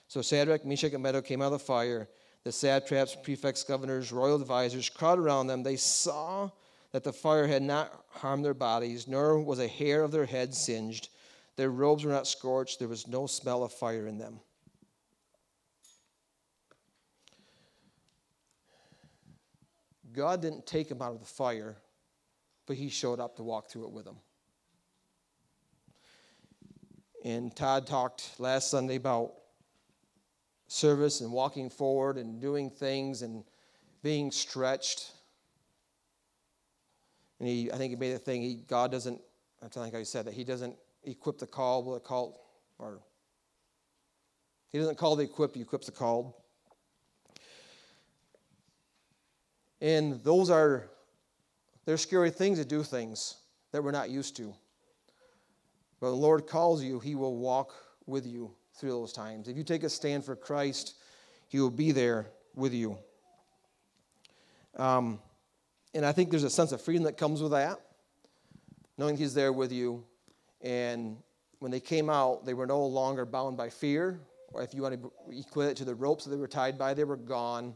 So 0.07 0.23
Shadrach, 0.23 0.65
Meshach, 0.65 0.93
and 0.93 1.05
Abednego 1.05 1.27
came 1.27 1.43
out 1.43 1.53
of 1.53 1.53
the 1.53 1.59
fire. 1.59 2.09
The 2.45 2.53
satraps, 2.53 3.17
prefects, 3.23 3.63
governors, 3.63 4.11
royal 4.11 4.41
advisors 4.41 4.89
crowded 4.89 5.23
around 5.23 5.49
them. 5.49 5.63
They 5.63 5.77
saw 5.77 6.51
that 6.93 7.05
the 7.05 7.13
fire 7.13 7.47
had 7.47 7.63
not 7.63 8.05
harmed 8.11 8.45
their 8.45 8.55
bodies, 8.55 9.07
nor 9.07 9.41
was 9.41 9.59
a 9.59 9.69
hair 9.69 10.03
of 10.03 10.11
their 10.11 10.27
head 10.27 10.55
singed. 10.55 11.09
Their 11.57 11.71
robes 11.71 12.05
were 12.05 12.13
not 12.13 12.27
scorched. 12.27 12.79
There 12.79 12.89
was 12.89 13.07
no 13.07 13.27
smell 13.27 13.63
of 13.63 13.73
fire 13.73 14.07
in 14.07 14.19
them. 14.19 14.41
God 20.13 20.41
didn't 20.43 20.67
take 20.67 20.89
them 20.89 21.03
out 21.03 21.13
of 21.13 21.21
the 21.21 21.27
fire, 21.27 21.77
but 22.67 22.77
He 22.77 22.89
showed 22.89 23.21
up 23.21 23.37
to 23.37 23.43
walk 23.43 23.71
through 23.71 23.85
it 23.85 23.93
with 23.93 24.05
them. 24.05 24.17
And 27.25 27.55
Todd 27.55 27.87
talked 27.87 28.31
last 28.39 28.71
Sunday 28.71 28.97
about 28.97 29.35
service 30.69 31.21
and 31.21 31.33
walking 31.33 31.71
forward 31.71 32.17
and 32.17 32.41
doing 32.41 32.71
things 32.71 33.23
and 33.23 33.45
being 34.03 34.31
stretched. 34.31 35.13
And 37.41 37.49
he, 37.49 37.71
I 37.73 37.77
think 37.77 37.91
he 37.91 37.97
made 37.97 38.15
the 38.15 38.19
thing, 38.19 38.43
he, 38.43 38.55
God 38.67 38.91
doesn't, 38.91 39.21
I 39.63 39.69
think 39.69 39.95
I 39.95 40.03
said 40.03 40.27
that, 40.27 40.35
he 40.35 40.45
doesn't 40.45 40.77
equip 41.05 41.39
the 41.39 41.47
called, 41.47 41.87
will 41.87 41.97
it 41.97 42.05
call, 42.05 42.45
or 42.79 43.01
he 44.71 44.79
doesn't 44.79 44.99
call 44.99 45.17
the 45.17 45.25
equipped, 45.25 45.55
he 45.55 45.63
equips 45.63 45.87
the 45.87 45.93
called. 45.93 46.35
And 49.81 50.23
those 50.25 50.51
are, 50.51 50.89
they're 51.85 51.97
scary 51.97 52.31
things 52.31 52.59
to 52.59 52.65
do 52.65 52.83
things 52.83 53.37
that 53.73 53.83
we're 53.83 53.93
not 53.93 54.11
used 54.11 54.37
to. 54.37 54.55
But 56.01 56.11
the 56.11 56.17
Lord 56.17 56.47
calls 56.47 56.83
you, 56.83 57.01
He 57.01 57.15
will 57.15 57.37
walk 57.37 57.75
with 58.07 58.27
you 58.27 58.53
through 58.75 58.91
those 58.91 59.13
times. 59.13 59.49
If 59.49 59.57
you 59.57 59.65
take 59.65 59.83
a 59.83 59.89
stand 59.89 60.25
for 60.25 60.37
Christ, 60.37 60.95
He 61.49 61.61
will 61.61 61.71
be 61.71 61.93
there 61.93 62.31
with 62.55 62.73
you. 62.73 62.99
Um, 64.77 65.21
and 65.95 66.05
I 66.05 66.13
think 66.13 66.31
there's 66.31 66.45
a 66.45 66.51
sense 66.51 66.73
of 66.73 66.81
freedom 66.81 67.05
that 67.05 67.17
comes 67.17 67.43
with 67.43 67.53
that, 67.53 67.81
knowing 68.97 69.17
He's 69.17 69.35
there 69.35 69.53
with 69.53 69.73
you. 69.73 70.05
And 70.61 71.19
when 71.61 71.71
they 71.71 71.81
came 71.81 72.11
out, 72.11 72.45
they 72.45 72.55
were 72.55 72.67
no 72.67 72.85
longer 72.85 73.25
bound 73.25 73.57
by 73.57 73.71
fear, 73.71 74.21
or 74.53 74.63
if 74.63 74.75
you 74.75 74.83
want 74.83 75.01
to 75.01 75.13
equate 75.31 75.71
it 75.71 75.77
to 75.79 75.85
the 75.85 75.95
ropes 75.95 76.25
that 76.25 76.31
they 76.31 76.37
were 76.37 76.49
tied 76.49 76.79
by, 76.79 76.95
they 76.95 77.05
were 77.05 77.17
gone. 77.17 77.75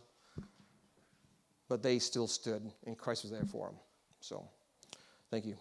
But 1.69 1.83
they 1.83 1.99
still 1.99 2.27
stood, 2.27 2.71
and 2.87 2.99
Christ 2.99 3.23
was 3.23 3.33
there 3.33 3.45
for 3.45 3.69
them. 3.69 3.77
So, 4.21 4.47
thank 5.31 5.47
you. 5.47 5.57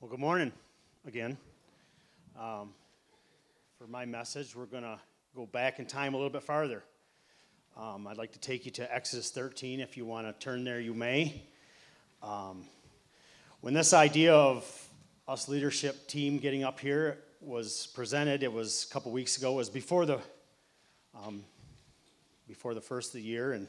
Well, 0.00 0.10
good 0.10 0.18
morning 0.18 0.52
again. 1.06 1.36
Um, 2.38 2.70
for 3.78 3.86
my 3.86 4.04
message, 4.04 4.56
we're 4.56 4.66
going 4.66 4.82
to 4.82 4.98
go 5.36 5.46
back 5.46 5.78
in 5.78 5.86
time 5.86 6.14
a 6.14 6.16
little 6.16 6.30
bit 6.30 6.42
farther. 6.42 6.82
Um, 7.76 8.06
I'd 8.06 8.18
like 8.18 8.32
to 8.32 8.38
take 8.38 8.64
you 8.64 8.70
to 8.72 8.94
Exodus 8.94 9.30
13. 9.30 9.80
If 9.80 9.96
you 9.96 10.04
want 10.04 10.26
to 10.26 10.32
turn 10.44 10.64
there, 10.64 10.80
you 10.80 10.92
may. 10.92 11.42
Um, 12.22 12.66
when 13.62 13.74
this 13.74 13.92
idea 13.92 14.32
of 14.32 14.88
us 15.26 15.48
leadership 15.48 16.06
team 16.06 16.38
getting 16.38 16.62
up 16.62 16.78
here 16.78 17.18
was 17.40 17.88
presented, 17.94 18.44
it 18.44 18.52
was 18.52 18.86
a 18.88 18.92
couple 18.92 19.10
weeks 19.10 19.36
ago. 19.36 19.54
It 19.54 19.56
was 19.56 19.68
before 19.68 20.06
the 20.06 20.20
um, 21.20 21.42
before 22.46 22.74
the 22.74 22.80
first 22.80 23.08
of 23.08 23.14
the 23.14 23.22
year, 23.22 23.54
and 23.54 23.66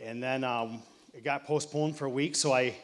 and 0.00 0.20
then 0.20 0.42
um, 0.42 0.82
it 1.14 1.22
got 1.22 1.46
postponed 1.46 1.96
for 1.96 2.06
a 2.06 2.10
week. 2.10 2.34
So 2.34 2.52
I 2.52 2.74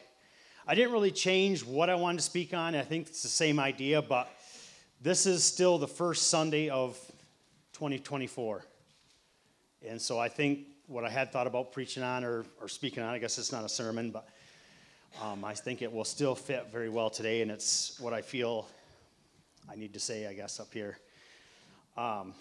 I 0.65 0.77
didn't 0.77 0.93
really 0.93 1.11
change 1.11 1.65
what 1.65 1.91
I 1.91 1.97
wanted 1.97 2.19
to 2.19 2.25
speak 2.25 2.55
on. 2.55 2.77
I 2.77 2.83
think 2.83 3.09
it's 3.09 3.23
the 3.23 3.29
same 3.29 3.59
idea, 3.59 4.01
but 4.01 4.31
this 5.01 5.27
is 5.27 5.43
still 5.43 5.77
the 5.77 5.89
first 5.89 6.29
Sunday 6.29 6.69
of 6.69 6.97
2024. 7.73 8.65
And 9.89 10.01
so 10.01 10.21
I 10.21 10.29
think 10.29 10.61
what 10.87 11.05
I 11.05 11.11
had 11.11 11.33
thought 11.33 11.49
about 11.49 11.73
preaching 11.73 12.05
on 12.05 12.23
or, 12.23 12.45
or 12.61 12.69
speaking 12.69 13.03
on, 13.03 13.13
I 13.13 13.19
guess 13.19 13.39
it's 13.39 13.51
not 13.51 13.65
a 13.65 13.69
sermon, 13.69 14.11
but 14.13 14.29
um, 15.23 15.45
I 15.45 15.55
think 15.55 15.83
it 15.83 15.93
will 15.93 16.05
still 16.05 16.35
fit 16.35 16.69
very 16.73 16.89
well 16.89 17.11
today, 17.11 17.43
and 17.43 17.51
it's 17.51 17.99
what 18.01 18.13
I 18.13 18.23
feel 18.23 18.67
I 19.71 19.77
need 19.77 19.95
to 19.95 20.01
say, 20.01 20.27
I 20.27 20.35
guess, 20.35 20.61
up 20.61 20.73
here. 20.73 20.99
Um, 21.97 22.35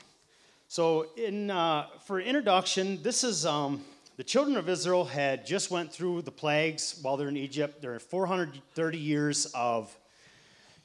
so, 0.68 1.08
in 1.16 1.52
uh, 1.52 1.88
for 2.06 2.20
introduction, 2.20 3.02
this 3.04 3.24
is 3.24 3.46
um, 3.46 3.84
the 4.18 4.24
children 4.24 4.58
of 4.58 4.70
Israel 4.70 5.06
had 5.06 5.46
just 5.46 5.70
went 5.70 5.92
through 5.92 6.24
the 6.24 6.32
plagues 6.32 7.00
while 7.02 7.18
they're 7.18 7.30
in 7.30 7.38
Egypt. 7.38 7.82
There 7.82 7.94
are 7.94 8.00
430 8.00 8.98
years 8.98 9.46
of 9.54 9.96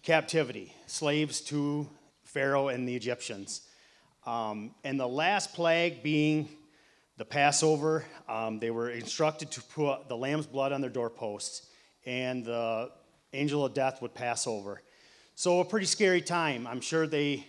captivity, 0.03 0.75
slaves 0.87 1.41
to 1.43 1.89
Pharaoh 2.23 2.69
and 2.69 2.87
the 2.87 2.95
Egyptians. 2.95 3.63
Um, 4.27 4.75
and 4.85 5.01
the 5.01 5.09
last 5.09 5.55
plague 5.55 6.03
being 6.03 6.51
the 7.17 7.25
Passover, 7.25 8.05
um, 8.29 8.61
they 8.61 8.71
were 8.71 8.91
instructed 8.91 9.51
to 9.53 9.63
put 9.63 10.09
the 10.09 10.17
lamb's 10.17 10.47
blood 10.47 10.73
on 10.73 10.81
their 10.81 10.91
doorposts, 10.91 11.68
and 12.09 12.43
the 12.47 12.91
angel 13.35 13.67
of 13.67 13.75
death 13.75 14.01
would 14.01 14.15
pass 14.15 14.47
over. 14.47 14.81
So, 15.35 15.61
a 15.61 15.65
pretty 15.65 15.85
scary 15.85 16.23
time. 16.23 16.67
I'm 16.67 16.81
sure 16.81 17.07
they, 17.07 17.47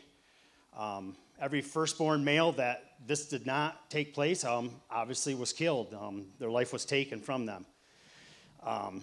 um, 0.78 1.16
every 1.42 1.62
firstborn 1.62 2.26
male 2.26 2.52
that 2.52 2.84
this 3.08 3.30
did 3.30 3.46
not 3.46 3.90
take 3.90 4.14
place, 4.14 4.44
um, 4.44 4.72
obviously 4.92 5.34
was 5.34 5.54
killed. 5.54 5.94
Um, 5.94 6.26
their 6.40 6.52
life 6.52 6.74
was 6.74 6.84
taken 6.84 7.22
from 7.22 7.46
them. 7.46 7.66
Um, 8.62 9.02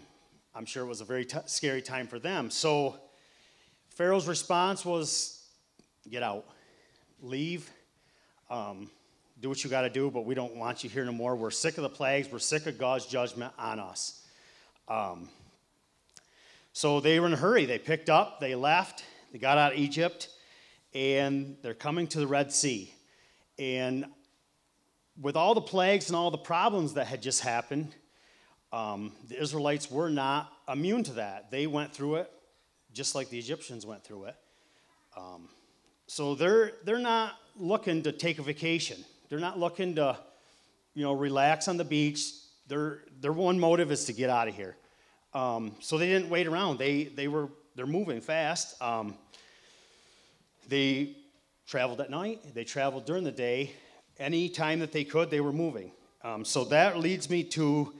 I'm 0.54 0.66
sure 0.66 0.84
it 0.84 0.88
was 0.88 1.00
a 1.00 1.06
very 1.06 1.24
t- 1.24 1.38
scary 1.46 1.80
time 1.80 2.06
for 2.06 2.18
them. 2.18 2.50
So, 2.50 2.98
Pharaoh's 3.94 4.28
response 4.28 4.84
was 4.84 5.42
get 6.10 6.22
out, 6.22 6.44
leave, 7.22 7.70
um, 8.50 8.90
do 9.40 9.48
what 9.48 9.64
you 9.64 9.70
got 9.70 9.82
to 9.82 9.90
do, 9.90 10.10
but 10.10 10.26
we 10.26 10.34
don't 10.34 10.54
want 10.54 10.84
you 10.84 10.90
here 10.90 11.06
no 11.06 11.12
more. 11.12 11.34
We're 11.34 11.50
sick 11.50 11.78
of 11.78 11.82
the 11.82 11.88
plagues, 11.88 12.30
we're 12.30 12.40
sick 12.40 12.66
of 12.66 12.76
God's 12.76 13.06
judgment 13.06 13.54
on 13.58 13.80
us. 13.80 14.20
Um, 14.86 15.30
so 16.76 17.00
they 17.00 17.18
were 17.18 17.26
in 17.26 17.32
a 17.32 17.38
hurry. 17.38 17.64
They 17.64 17.78
picked 17.78 18.10
up, 18.10 18.38
they 18.38 18.54
left, 18.54 19.02
they 19.32 19.38
got 19.38 19.56
out 19.56 19.72
of 19.72 19.78
Egypt, 19.78 20.28
and 20.92 21.56
they're 21.62 21.72
coming 21.72 22.06
to 22.08 22.18
the 22.20 22.26
Red 22.26 22.52
Sea. 22.52 22.92
And 23.58 24.04
with 25.18 25.36
all 25.36 25.54
the 25.54 25.62
plagues 25.62 26.10
and 26.10 26.16
all 26.16 26.30
the 26.30 26.36
problems 26.36 26.92
that 26.92 27.06
had 27.06 27.22
just 27.22 27.40
happened, 27.40 27.94
um, 28.74 29.12
the 29.26 29.40
Israelites 29.40 29.90
were 29.90 30.10
not 30.10 30.52
immune 30.70 31.02
to 31.04 31.12
that. 31.14 31.50
They 31.50 31.66
went 31.66 31.94
through 31.94 32.16
it 32.16 32.30
just 32.92 33.14
like 33.14 33.30
the 33.30 33.38
Egyptians 33.38 33.86
went 33.86 34.04
through 34.04 34.24
it. 34.24 34.36
Um, 35.16 35.48
so 36.06 36.34
they're, 36.34 36.72
they're 36.84 36.98
not 36.98 37.38
looking 37.58 38.02
to 38.02 38.12
take 38.12 38.38
a 38.38 38.42
vacation. 38.42 39.02
They're 39.30 39.38
not 39.38 39.58
looking 39.58 39.94
to, 39.94 40.18
you 40.92 41.04
know, 41.04 41.14
relax 41.14 41.68
on 41.68 41.78
the 41.78 41.84
beach. 41.84 42.32
Their, 42.68 43.00
their 43.22 43.32
one 43.32 43.58
motive 43.58 43.90
is 43.90 44.04
to 44.04 44.12
get 44.12 44.28
out 44.28 44.46
of 44.46 44.54
here. 44.54 44.76
Um, 45.36 45.72
so 45.80 45.98
they 45.98 46.06
didn't 46.06 46.30
wait 46.30 46.46
around. 46.46 46.78
They, 46.78 47.04
they 47.04 47.28
were, 47.28 47.50
they're 47.74 47.86
moving 47.86 48.22
fast. 48.22 48.80
Um, 48.80 49.18
they 50.66 51.14
traveled 51.66 52.00
at 52.00 52.08
night. 52.08 52.54
They 52.54 52.64
traveled 52.64 53.04
during 53.04 53.22
the 53.22 53.32
day. 53.32 53.72
Any 54.18 54.48
time 54.48 54.80
that 54.80 54.92
they 54.92 55.04
could, 55.04 55.30
they 55.30 55.42
were 55.42 55.52
moving. 55.52 55.92
Um, 56.24 56.42
so 56.42 56.64
that 56.64 56.98
leads 56.98 57.28
me 57.28 57.44
to 57.44 57.92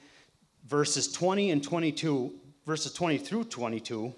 verses 0.67 1.13
20 1.13 1.51
and 1.51 1.63
22, 1.63 2.33
verses 2.65 2.95
20 2.95 3.19
through 3.19 3.45
22. 3.45 4.15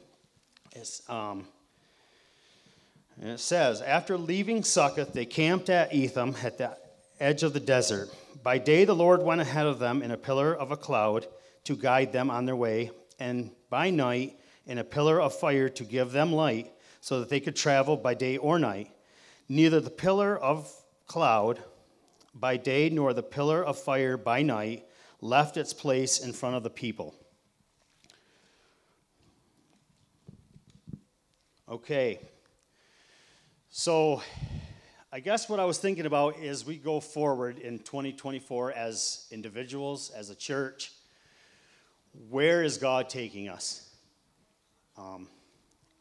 It's, 0.77 1.03
um, 1.11 1.45
and 3.21 3.31
it 3.31 3.41
says, 3.41 3.83
After 3.83 4.17
leaving 4.17 4.63
Succoth, 4.63 5.13
they 5.13 5.27
camped 5.27 5.71
at 5.71 5.93
Etham 5.93 6.37
at 6.45 6.57
the 6.59 6.77
edge 7.19 7.43
of 7.43 7.53
the 7.53 7.59
desert. 7.59 8.11
By 8.45 8.59
day, 8.59 8.85
the 8.85 8.95
Lord 8.95 9.25
went 9.25 9.41
ahead 9.41 9.67
of 9.67 9.81
them 9.81 10.03
in 10.03 10.13
a 10.13 10.17
pillar 10.17 10.55
of 10.55 10.71
a 10.71 10.77
cloud 10.77 11.27
to 11.65 11.75
guide 11.75 12.13
them 12.13 12.31
on 12.31 12.47
their 12.47 12.57
way, 12.57 12.93
and 13.19 13.51
by 13.71 13.91
night, 13.91 14.39
in 14.67 14.79
a 14.79 14.85
pillar 14.85 15.21
of 15.21 15.35
fire 15.35 15.69
to 15.69 15.85
give 15.85 16.13
them 16.13 16.33
light, 16.33 16.73
so 17.01 17.21
that 17.21 17.29
they 17.29 17.41
could 17.41 17.57
travel 17.57 17.97
by 17.97 18.15
day 18.15 18.37
or 18.37 18.59
night. 18.59 18.91
Neither 19.49 19.81
the 19.81 19.91
pillar 19.91 20.37
of 20.37 20.71
cloud 21.07 21.63
by 22.35 22.57
day 22.57 22.91
nor 22.91 23.13
the 23.13 23.23
pillar 23.23 23.65
of 23.65 23.79
fire 23.79 24.17
by 24.17 24.43
night 24.43 24.87
left 25.21 25.57
its 25.57 25.73
place 25.73 26.21
in 26.21 26.33
front 26.33 26.57
of 26.57 26.63
the 26.63 26.71
people. 26.71 27.15
Okay. 31.69 32.19
So 33.71 34.23
I 35.13 35.21
guess 35.21 35.49
what 35.49 35.61
I 35.61 35.65
was 35.65 35.79
thinking 35.79 36.07
about 36.07 36.39
is 36.39 36.67
we 36.67 36.77
go 36.77 37.01
forward 37.01 37.59
in 37.59 37.79
2024 37.79 38.73
as 38.73 39.27
individuals, 39.31 40.11
as 40.11 40.31
a 40.31 40.35
church. 40.35 40.93
Where 42.13 42.63
is 42.63 42.79
God 42.79 43.09
taking 43.09 43.49
us? 43.49 43.89
Um, 44.97 45.29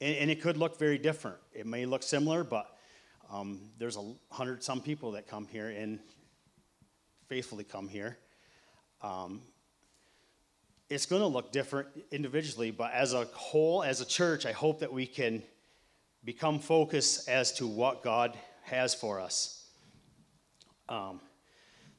and, 0.01 0.15
and, 0.17 0.31
it 0.31 0.41
could 0.41 0.57
look 0.57 0.79
very 0.79 0.97
different. 0.97 1.37
It 1.53 1.67
may 1.67 1.85
look 1.85 2.01
similar, 2.01 2.43
but 2.43 2.75
um, 3.31 3.59
there's 3.77 3.97
a 3.97 4.13
hundred 4.31 4.63
some 4.63 4.81
people 4.81 5.11
that 5.11 5.27
come 5.27 5.47
here 5.47 5.69
and 5.69 5.99
faithfully 7.27 7.63
come 7.63 7.87
here. 7.87 8.17
Um, 9.01 9.41
it's 10.89 11.05
going 11.05 11.21
to 11.21 11.27
look 11.27 11.51
different 11.51 11.89
individually, 12.11 12.71
but 12.71 12.91
as 12.93 13.13
a 13.13 13.25
whole, 13.25 13.83
as 13.83 14.01
a 14.01 14.05
church, 14.05 14.45
I 14.45 14.51
hope 14.53 14.79
that 14.79 14.91
we 14.91 15.05
can 15.05 15.43
become 16.23 16.59
focused 16.59 17.27
as 17.29 17.51
to 17.53 17.67
what 17.67 18.03
God 18.03 18.37
has 18.63 18.93
for 18.93 19.19
us. 19.19 19.65
Um, 20.89 21.19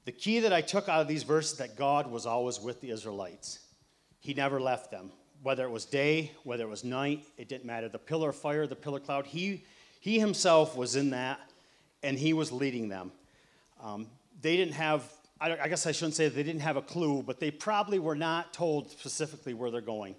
the 0.04 0.12
key 0.12 0.40
that 0.40 0.52
I 0.52 0.62
took 0.62 0.88
out 0.88 1.02
of 1.02 1.08
these 1.08 1.22
verses 1.22 1.58
that 1.58 1.76
God 1.76 2.10
was 2.10 2.24
always 2.24 2.58
with 2.58 2.80
the 2.80 2.90
Israelites. 2.90 3.58
He 4.20 4.34
never 4.34 4.60
left 4.60 4.90
them. 4.90 5.10
Whether 5.42 5.64
it 5.64 5.70
was 5.70 5.84
day, 5.84 6.32
whether 6.42 6.64
it 6.64 6.68
was 6.68 6.84
night, 6.84 7.24
it 7.36 7.48
didn't 7.48 7.64
matter. 7.64 7.88
The 7.88 7.98
pillar 7.98 8.30
of 8.30 8.36
fire, 8.36 8.66
the 8.66 8.76
pillar 8.76 9.00
cloud, 9.00 9.26
he, 9.26 9.64
he 10.00 10.18
himself 10.18 10.76
was 10.76 10.96
in 10.96 11.10
that 11.10 11.40
and 12.02 12.18
he 12.18 12.32
was 12.32 12.50
leading 12.50 12.88
them. 12.88 13.12
Um, 13.82 14.08
they 14.40 14.56
didn't 14.56 14.74
have, 14.74 15.04
I, 15.40 15.56
I 15.56 15.68
guess 15.68 15.86
I 15.86 15.92
shouldn't 15.92 16.14
say 16.14 16.28
they 16.28 16.42
didn't 16.42 16.62
have 16.62 16.76
a 16.76 16.82
clue, 16.82 17.22
but 17.22 17.38
they 17.38 17.50
probably 17.50 17.98
were 17.98 18.16
not 18.16 18.52
told 18.52 18.90
specifically 18.90 19.54
where 19.54 19.70
they're 19.70 19.80
going. 19.80 20.16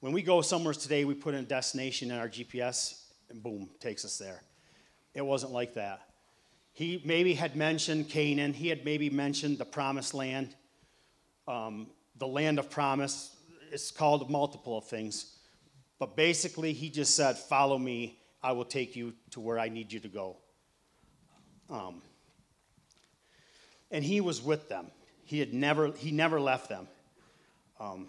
When 0.00 0.12
we 0.12 0.22
go 0.22 0.42
somewhere 0.42 0.74
today, 0.74 1.04
we 1.04 1.14
put 1.14 1.34
in 1.34 1.40
a 1.40 1.46
destination 1.46 2.10
in 2.10 2.18
our 2.18 2.28
GPS 2.28 3.02
and 3.30 3.42
boom, 3.42 3.68
takes 3.80 4.04
us 4.04 4.18
there. 4.18 4.42
It 5.14 5.24
wasn't 5.24 5.52
like 5.52 5.74
that. 5.74 6.02
He 6.72 7.02
maybe 7.04 7.34
had 7.34 7.56
mentioned 7.56 8.08
Canaan, 8.08 8.52
he 8.52 8.68
had 8.68 8.84
maybe 8.84 9.10
mentioned 9.10 9.58
the 9.58 9.64
promised 9.64 10.14
land, 10.14 10.54
um, 11.48 11.88
the 12.18 12.26
land 12.26 12.58
of 12.58 12.70
promise. 12.70 13.36
It's 13.70 13.90
called 13.90 14.30
multiple 14.30 14.78
of 14.78 14.84
things. 14.84 15.36
But 15.98 16.16
basically, 16.16 16.72
he 16.72 16.90
just 16.90 17.14
said, 17.14 17.36
Follow 17.36 17.78
me, 17.78 18.18
I 18.42 18.52
will 18.52 18.64
take 18.64 18.96
you 18.96 19.14
to 19.30 19.40
where 19.40 19.58
I 19.58 19.68
need 19.68 19.92
you 19.92 20.00
to 20.00 20.08
go. 20.08 20.36
Um, 21.70 22.02
and 23.90 24.04
he 24.04 24.20
was 24.20 24.42
with 24.42 24.68
them. 24.68 24.86
He 25.24 25.38
had 25.38 25.52
never, 25.52 25.88
he 25.92 26.10
never 26.10 26.40
left 26.40 26.68
them. 26.68 26.88
Um, 27.80 28.08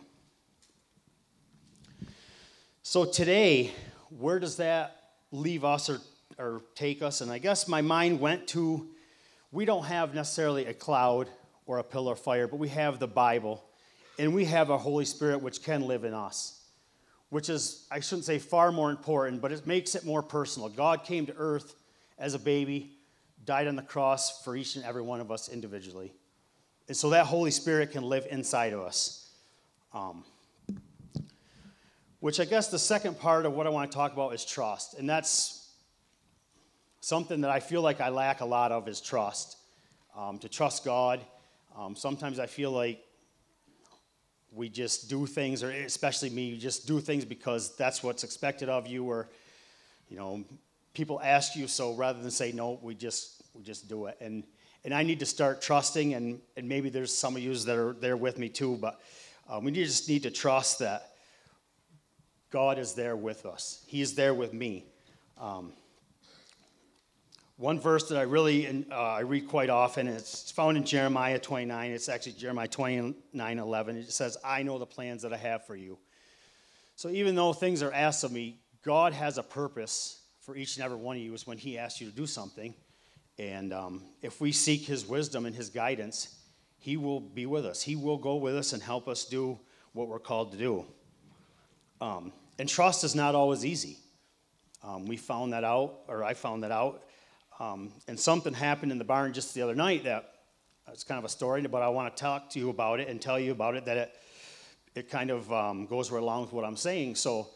so 2.82 3.06
today, 3.06 3.72
where 4.10 4.40
does 4.40 4.58
that 4.58 4.96
leave 5.32 5.64
us 5.64 5.90
or, 5.90 6.00
or 6.38 6.62
take 6.76 7.02
us? 7.02 7.22
And 7.22 7.32
I 7.32 7.38
guess 7.38 7.68
my 7.68 7.82
mind 7.82 8.20
went 8.20 8.48
to 8.50 8.88
we 9.52 9.66
don't 9.66 9.86
have 9.86 10.14
necessarily 10.14 10.66
a 10.66 10.74
cloud 10.74 11.28
or 11.66 11.80
a 11.80 11.84
pillar 11.84 12.14
of 12.14 12.20
fire, 12.20 12.48
but 12.48 12.58
we 12.58 12.70
have 12.70 13.00
the 13.00 13.08
Bible, 13.08 13.64
and 14.20 14.34
we 14.34 14.46
have 14.46 14.70
a 14.70 14.78
Holy 14.78 15.06
Spirit 15.06 15.42
which 15.42 15.64
can 15.64 15.88
live 15.88 16.04
in 16.04 16.14
us, 16.14 16.62
which 17.30 17.50
is, 17.50 17.88
I 17.90 18.02
shouldn't 18.02 18.26
say 18.26 18.38
far 18.38 18.70
more 18.72 18.92
important, 18.92 19.42
but 19.42 19.54
it 19.54 19.66
makes 19.66 19.96
it 19.96 20.06
more 20.06 20.22
personal. 20.22 20.68
God 20.68 21.06
came 21.06 21.26
to 21.28 21.34
earth 21.38 21.76
as 22.20 22.34
a 22.34 22.40
baby 22.40 22.92
died 23.46 23.68
on 23.68 23.78
the 23.78 23.82
cross 23.82 24.44
for 24.44 24.58
each 24.58 24.76
and 24.76 24.84
every 24.84 25.02
one 25.02 25.22
of 25.22 25.32
us 25.32 25.48
individually. 25.48 26.12
And 26.90 26.98
so 26.98 27.12
that 27.12 27.26
Holy 27.28 27.50
Spirit 27.50 27.92
can 27.92 28.04
live 28.04 28.28
inside 28.30 28.74
of 28.74 28.82
us. 28.82 29.32
Um, 29.94 30.26
which 32.20 32.42
I 32.42 32.46
guess 32.46 32.68
the 32.68 32.78
second 32.78 33.18
part 33.18 33.46
of 33.46 33.54
what 33.54 33.66
I 33.66 33.70
want 33.70 33.90
to 33.90 33.96
talk 33.96 34.12
about 34.12 34.34
is 34.34 34.44
trust. 34.44 35.00
And 35.00 35.10
that's 35.10 35.72
something 37.00 37.42
that 37.42 37.50
I 37.50 37.62
feel 37.62 37.82
like 37.82 38.02
I 38.02 38.10
lack 38.10 38.42
a 38.42 38.46
lot 38.46 38.74
of 38.74 38.90
is 38.90 39.00
trust. 39.00 39.58
Um, 40.18 40.38
to 40.40 40.50
trust 40.50 40.84
God. 40.84 41.22
Um, 41.78 41.96
sometimes 41.96 42.38
I 42.38 42.48
feel 42.48 42.72
like 42.72 43.00
we 44.52 44.70
just 44.70 45.10
do 45.10 45.26
things, 45.26 45.64
or 45.64 45.72
especially 45.72 46.30
me, 46.30 46.46
you 46.46 46.58
just 46.58 46.88
do 46.88 47.00
things 47.00 47.26
because 47.26 47.76
that's 47.76 48.04
what's 48.04 48.24
expected 48.24 48.70
of 48.70 48.88
you, 48.88 49.06
or, 49.06 49.30
you 50.10 50.18
know, 50.18 50.44
people 50.94 51.20
ask 51.24 51.56
you, 51.56 51.68
so 51.68 51.94
rather 51.94 52.22
than 52.22 52.32
say 52.32 52.52
no, 52.52 52.80
we 52.82 52.96
just 52.96 53.44
we 53.54 53.64
just 53.64 53.88
do 53.88 54.08
it. 54.08 54.18
And 54.20 54.44
and 54.86 54.94
I 54.94 55.04
need 55.04 55.20
to 55.20 55.26
start 55.26 55.62
trusting, 55.62 56.14
and 56.14 56.40
and 56.58 56.68
maybe 56.68 56.90
there's 56.90 57.14
some 57.14 57.36
of 57.36 57.42
you 57.42 57.54
that 57.56 57.78
are 57.78 57.94
there 57.94 58.18
with 58.18 58.38
me 58.38 58.50
too, 58.50 58.78
but 58.82 59.00
um, 59.48 59.64
we 59.64 59.72
just 59.72 60.10
need 60.10 60.24
to 60.24 60.32
trust 60.32 60.80
that 60.80 61.12
God 62.50 62.80
is 62.80 62.94
there 62.94 63.16
with 63.16 63.46
us. 63.46 63.84
He 63.88 64.02
is 64.02 64.16
there 64.16 64.34
with 64.34 64.54
me. 64.54 64.86
Um, 65.40 65.74
one 67.60 67.78
verse 67.78 68.08
that 68.08 68.18
I 68.18 68.22
really 68.22 68.86
uh, 68.90 68.96
I 68.96 69.20
read 69.20 69.50
quite 69.50 69.70
often, 69.70 70.08
it's 70.08 70.50
found 70.50 70.78
in 70.78 70.86
Jeremiah 70.86 71.38
29. 71.38 71.92
It's 71.92 72.08
actually 72.08 72.32
Jeremiah 72.32 72.70
29, 72.70 73.60
11. 73.60 73.98
It 73.98 74.12
says, 74.14 74.38
I 74.46 74.64
know 74.64 74.80
the 74.80 74.86
plans 74.86 75.24
that 75.24 75.34
I 75.34 75.38
have 75.38 75.66
for 75.68 75.76
you. 75.76 76.00
So 76.96 77.10
even 77.10 77.36
though 77.36 77.52
things 77.52 77.84
are 77.84 77.92
asked 77.92 78.24
of 78.24 78.32
me, 78.32 78.62
God 78.82 79.12
has 79.12 79.38
a 79.38 79.44
purpose 79.44 80.22
for 80.40 80.56
each 80.56 80.78
and 80.78 80.86
every 80.86 80.96
one 80.96 81.18
of 81.18 81.22
you 81.22 81.34
is 81.34 81.46
when 81.46 81.58
He 81.58 81.78
asks 81.78 82.00
you 82.00 82.10
to 82.10 82.16
do 82.16 82.26
something. 82.26 82.74
And 83.38 83.74
um, 83.74 84.04
if 84.22 84.40
we 84.40 84.54
seek 84.54 84.84
His 84.84 85.06
wisdom 85.06 85.46
and 85.46 85.54
His 85.54 85.70
guidance, 85.70 86.40
He 86.78 86.96
will 86.96 87.20
be 87.20 87.46
with 87.46 87.66
us. 87.66 87.82
He 87.82 87.98
will 87.98 88.18
go 88.18 88.38
with 88.38 88.56
us 88.56 88.72
and 88.72 88.82
help 88.82 89.10
us 89.10 89.26
do 89.26 89.60
what 89.92 90.08
we're 90.08 90.20
called 90.20 90.54
to 90.54 90.58
do. 90.58 90.86
Um, 92.00 92.32
and 92.58 92.70
trust 92.70 93.04
is 93.04 93.16
not 93.16 93.36
always 93.36 93.66
easy. 93.66 93.98
Um, 94.82 95.08
we 95.08 95.18
found 95.18 95.52
that 95.52 95.66
out, 95.66 96.00
or 96.08 96.24
I 96.24 96.34
found 96.34 96.64
that 96.64 96.72
out. 96.72 97.04
Um, 97.60 97.92
and 98.08 98.18
something 98.18 98.54
happened 98.54 98.92
in 98.92 98.98
the 98.98 99.04
barn 99.04 99.34
just 99.34 99.54
the 99.54 99.62
other 99.62 99.76
night 99.76 100.06
that 100.06 100.32
it's 100.92 101.04
kind 101.04 101.20
of 101.20 101.26
a 101.26 101.30
story, 101.30 101.62
but 101.64 101.82
I 101.82 101.90
want 101.90 102.16
to 102.16 102.20
talk 102.20 102.50
to 102.52 102.60
you 102.60 102.70
about 102.70 103.00
it 103.00 103.10
and 103.10 103.22
tell 103.22 103.40
you 103.40 103.52
about 103.52 103.76
it 103.76 103.86
that 103.86 103.98
it, 103.98 104.16
it 104.96 105.10
kind 105.10 105.30
of 105.30 105.52
um, 105.52 105.86
goes 105.86 106.10
right 106.10 106.22
along 106.22 106.44
with 106.44 106.54
what 106.54 106.64
I'm 106.64 106.78
saying. 106.78 107.16
So 107.16 107.48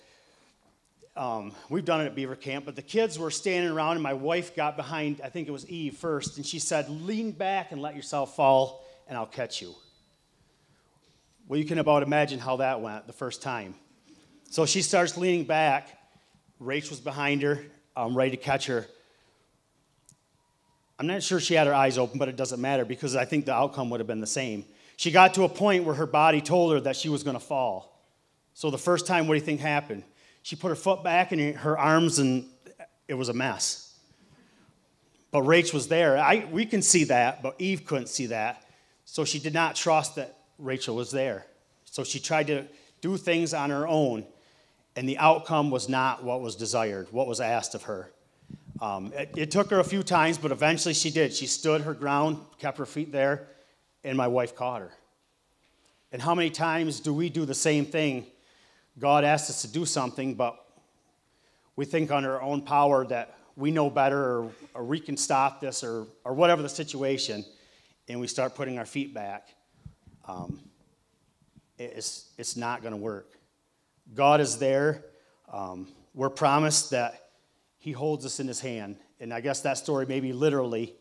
um, 1.16 1.54
we've 1.70 1.86
done 1.86 2.02
it 2.02 2.06
at 2.06 2.16
Beaver 2.16 2.36
Camp, 2.36 2.66
but 2.66 2.76
the 2.76 2.82
kids 2.82 3.18
were 3.18 3.32
standing 3.32 3.72
around, 3.72 3.94
and 3.94 4.04
my 4.04 4.14
wife 4.14 4.56
got 4.56 4.76
behind, 4.76 5.22
I 5.24 5.30
think 5.30 5.48
it 5.48 5.52
was 5.52 5.68
Eve 5.70 5.96
first, 5.96 6.38
and 6.38 6.46
she 6.46 6.60
said, 6.60 6.90
Lean 6.90 7.32
back 7.32 7.72
and 7.72 7.82
let 7.82 7.96
yourself 7.96 8.36
fall, 8.36 8.86
and 9.08 9.18
I'll 9.18 9.26
catch 9.26 9.62
you. 9.62 9.74
Well, 11.48 11.60
you 11.60 11.66
can 11.66 11.78
about 11.78 12.04
imagine 12.04 12.40
how 12.40 12.58
that 12.58 12.82
went 12.82 13.08
the 13.08 13.14
first 13.14 13.42
time. 13.42 13.76
So 14.50 14.66
she 14.66 14.82
starts 14.82 15.18
leaning 15.18 15.46
back. 15.46 15.98
Rach 16.62 16.90
was 16.90 17.00
behind 17.00 17.42
her, 17.42 17.60
um, 17.96 18.16
ready 18.16 18.32
to 18.32 18.38
catch 18.38 18.68
her. 18.68 18.86
I'm 21.00 21.08
not 21.08 21.24
sure 21.24 21.40
she 21.40 21.56
had 21.56 21.68
her 21.68 21.74
eyes 21.74 21.98
open, 21.98 22.20
but 22.20 22.30
it 22.30 22.36
doesn't 22.36 22.62
matter 22.62 22.86
because 22.86 23.16
I 23.16 23.26
think 23.26 23.46
the 23.46 23.54
outcome 23.54 23.90
would 23.90 24.00
have 24.00 24.08
been 24.08 24.22
the 24.22 24.28
same. 24.28 24.66
She 24.96 25.12
got 25.12 25.34
to 25.34 25.44
a 25.44 25.50
point 25.50 25.86
where 25.86 25.96
her 25.96 26.06
body 26.06 26.40
told 26.40 26.74
her 26.74 26.80
that 26.82 26.96
she 26.96 27.10
was 27.10 27.24
going 27.24 27.36
to 27.36 27.44
fall. 27.44 28.06
So 28.54 28.70
the 28.70 28.78
first 28.78 29.08
time, 29.08 29.28
what 29.28 29.34
do 29.34 29.40
you 29.40 29.46
think 29.46 29.60
happened? 29.60 30.04
She 30.44 30.56
put 30.56 30.70
her 30.70 30.76
foot 30.76 31.04
back 31.04 31.32
in 31.32 31.56
her 31.56 31.78
arms, 31.78 32.20
and 32.20 32.46
it 33.08 33.16
was 33.16 33.30
a 33.30 33.34
mess. 33.34 33.98
But 35.32 35.44
Rach 35.44 35.74
was 35.74 35.88
there. 35.88 36.18
I, 36.20 36.48
we 36.52 36.66
can 36.66 36.84
see 36.84 37.06
that, 37.06 37.42
but 37.42 37.56
Eve 37.58 37.86
couldn't 37.86 38.08
see 38.08 38.28
that. 38.28 38.64
So 39.06 39.26
she 39.26 39.40
did 39.40 39.54
not 39.54 39.76
trust 39.76 40.16
that 40.16 40.38
Rachel 40.60 40.96
was 40.96 41.10
there. 41.10 41.48
So 41.86 42.04
she 42.04 42.20
tried 42.20 42.48
to 42.48 42.68
do 43.02 43.18
things 43.18 43.54
on 43.54 43.72
her 43.72 43.88
own, 43.88 44.26
and 44.96 45.10
the 45.10 45.18
outcome 45.18 45.72
was 45.72 45.90
not 45.90 46.24
what 46.24 46.42
was 46.42 46.56
desired, 46.56 47.08
what 47.12 47.28
was 47.28 47.42
asked 47.42 47.74
of 47.74 47.84
her. 47.84 48.12
Um, 48.84 49.14
it, 49.16 49.30
it 49.38 49.50
took 49.52 49.70
her 49.70 49.80
a 49.80 49.84
few 49.84 50.04
times, 50.04 50.38
but 50.38 50.52
eventually 50.52 50.94
she 50.94 51.10
did. 51.10 51.34
She 51.34 51.48
stood 51.48 51.84
her 51.84 51.94
ground, 51.94 52.40
kept 52.60 52.78
her 52.80 52.86
feet 52.86 53.14
there, 53.14 53.48
and 54.04 54.18
my 54.18 54.28
wife 54.28 54.58
caught 54.58 54.82
her. 54.82 54.92
And 56.12 56.22
how 56.22 56.36
many 56.36 56.50
times 56.50 57.00
do 57.00 57.14
we 57.14 57.30
do 57.30 57.46
the 57.46 57.54
same 57.54 57.86
thing 57.86 58.26
God 59.00 59.24
asks 59.24 59.50
us 59.50 59.62
to 59.62 59.70
do 59.70 59.86
something, 59.86 60.36
but 60.36 60.60
we 61.78 61.86
think 61.86 62.12
on 62.12 62.26
our 62.26 62.42
own 62.42 62.62
power 62.62 63.08
that 63.08 63.38
we 63.56 63.72
know 63.72 63.90
better 63.90 64.20
or, 64.20 64.52
or 64.74 64.84
we 64.84 65.00
can 65.00 65.16
stop 65.16 65.62
this 65.62 65.82
or, 65.82 66.06
or 66.26 66.34
whatever 66.34 66.62
the 66.62 66.68
situation, 66.68 67.46
and 68.10 68.20
we 68.20 68.28
start 68.28 68.54
putting 68.54 68.78
our 68.80 68.86
feet 68.86 69.14
back, 69.14 69.48
um, 70.28 70.60
it's, 71.80 72.34
it's 72.38 72.58
not 72.58 72.82
going 72.82 72.94
to 72.94 73.00
work. 73.00 73.32
God 74.14 74.42
is 74.42 74.58
there. 74.58 75.06
Um, 75.50 75.88
we're 76.14 76.30
promised 76.30 76.90
that 76.90 77.23
He 77.84 77.92
holds 77.92 78.26
us 78.26 78.40
in 78.40 78.48
His 78.48 78.62
hand. 78.62 78.96
And 79.20 79.34
I 79.34 79.42
guess 79.42 79.60
that 79.64 79.78
story 79.78 80.06
maybe 80.06 80.32
literally 80.32 80.94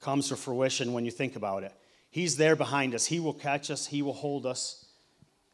comes 0.00 0.30
to 0.30 0.36
fruition 0.36 0.94
when 0.94 1.04
you 1.04 1.12
think 1.12 1.36
about 1.36 1.62
it. 1.62 1.72
He's 2.10 2.36
there 2.36 2.56
behind 2.56 2.96
us. 2.96 3.06
He 3.06 3.20
will 3.20 3.32
catch 3.32 3.70
us, 3.70 3.86
He 3.86 4.02
will 4.02 4.12
hold 4.12 4.44
us, 4.44 4.84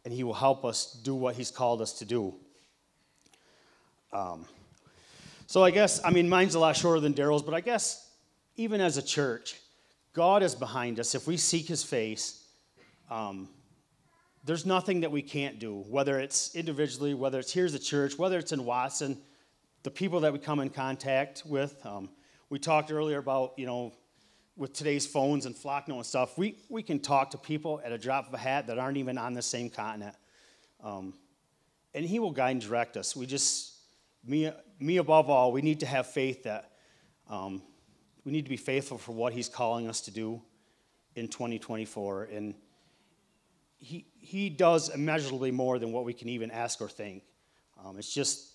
and 0.06 0.14
He 0.14 0.24
will 0.24 0.32
help 0.32 0.64
us 0.64 0.98
do 1.04 1.14
what 1.14 1.36
He's 1.36 1.50
called 1.50 1.82
us 1.82 1.92
to 1.98 2.06
do. 2.06 2.34
Um, 4.10 4.46
so 5.46 5.62
I 5.62 5.70
guess, 5.70 6.02
I 6.02 6.08
mean, 6.08 6.30
mine's 6.30 6.54
a 6.54 6.58
lot 6.58 6.78
shorter 6.78 7.00
than 7.00 7.12
Darrell's, 7.12 7.42
but 7.42 7.52
I 7.52 7.60
guess 7.60 8.10
even 8.56 8.80
as 8.80 8.96
a 8.96 9.02
church, 9.02 9.60
God 10.14 10.42
is 10.42 10.54
behind 10.54 10.98
us. 10.98 11.14
If 11.14 11.26
we 11.26 11.36
seek 11.36 11.68
His 11.68 11.84
face, 11.84 12.42
um, 13.10 13.50
there's 14.46 14.64
nothing 14.64 15.02
that 15.02 15.10
we 15.10 15.20
can't 15.20 15.58
do, 15.58 15.84
whether 15.90 16.18
it's 16.18 16.54
individually, 16.54 17.12
whether 17.12 17.38
it's 17.38 17.52
here 17.52 17.66
as 17.66 17.74
a 17.74 17.78
church, 17.78 18.16
whether 18.16 18.38
it's 18.38 18.52
in 18.52 18.64
Watson, 18.64 19.18
the 19.82 19.90
people 19.90 20.20
that 20.20 20.32
we 20.32 20.38
come 20.38 20.60
in 20.60 20.70
contact 20.70 21.42
with. 21.46 21.84
Um, 21.86 22.10
we 22.50 22.58
talked 22.58 22.90
earlier 22.90 23.18
about, 23.18 23.54
you 23.56 23.66
know, 23.66 23.92
with 24.56 24.72
today's 24.72 25.06
phones 25.06 25.46
and 25.46 25.54
Flocknote 25.54 25.98
and 25.98 26.06
stuff, 26.06 26.36
we, 26.36 26.56
we 26.68 26.82
can 26.82 26.98
talk 26.98 27.30
to 27.30 27.38
people 27.38 27.80
at 27.84 27.92
a 27.92 27.98
drop 27.98 28.26
of 28.26 28.34
a 28.34 28.38
hat 28.38 28.66
that 28.66 28.78
aren't 28.78 28.96
even 28.96 29.16
on 29.16 29.34
the 29.34 29.42
same 29.42 29.70
continent. 29.70 30.16
Um, 30.82 31.14
and 31.94 32.04
He 32.04 32.18
will 32.18 32.32
guide 32.32 32.50
and 32.50 32.60
direct 32.60 32.96
us. 32.96 33.14
We 33.14 33.26
just, 33.26 33.76
me, 34.24 34.50
me 34.80 34.96
above 34.96 35.30
all, 35.30 35.52
we 35.52 35.62
need 35.62 35.80
to 35.80 35.86
have 35.86 36.08
faith 36.08 36.42
that 36.42 36.72
um, 37.30 37.62
we 38.24 38.32
need 38.32 38.46
to 38.46 38.50
be 38.50 38.56
faithful 38.56 38.98
for 38.98 39.12
what 39.12 39.32
He's 39.32 39.48
calling 39.48 39.88
us 39.88 40.00
to 40.02 40.10
do 40.10 40.42
in 41.14 41.28
2024. 41.28 42.24
And 42.24 42.54
He, 43.76 44.06
he 44.18 44.50
does 44.50 44.88
immeasurably 44.88 45.52
more 45.52 45.78
than 45.78 45.92
what 45.92 46.04
we 46.04 46.12
can 46.12 46.28
even 46.28 46.50
ask 46.50 46.80
or 46.80 46.88
think. 46.88 47.22
Um, 47.84 47.96
it's 47.96 48.12
just, 48.12 48.47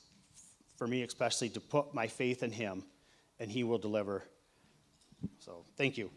for 0.75 0.87
me 0.87 1.03
especially, 1.03 1.49
to 1.49 1.59
put 1.59 1.93
my 1.93 2.07
faith 2.07 2.43
in 2.43 2.51
Him, 2.51 2.83
and 3.39 3.51
He 3.51 3.63
will 3.63 3.77
deliver. 3.77 4.23
So, 5.39 5.63
thank 5.77 5.97
you. 5.97 6.09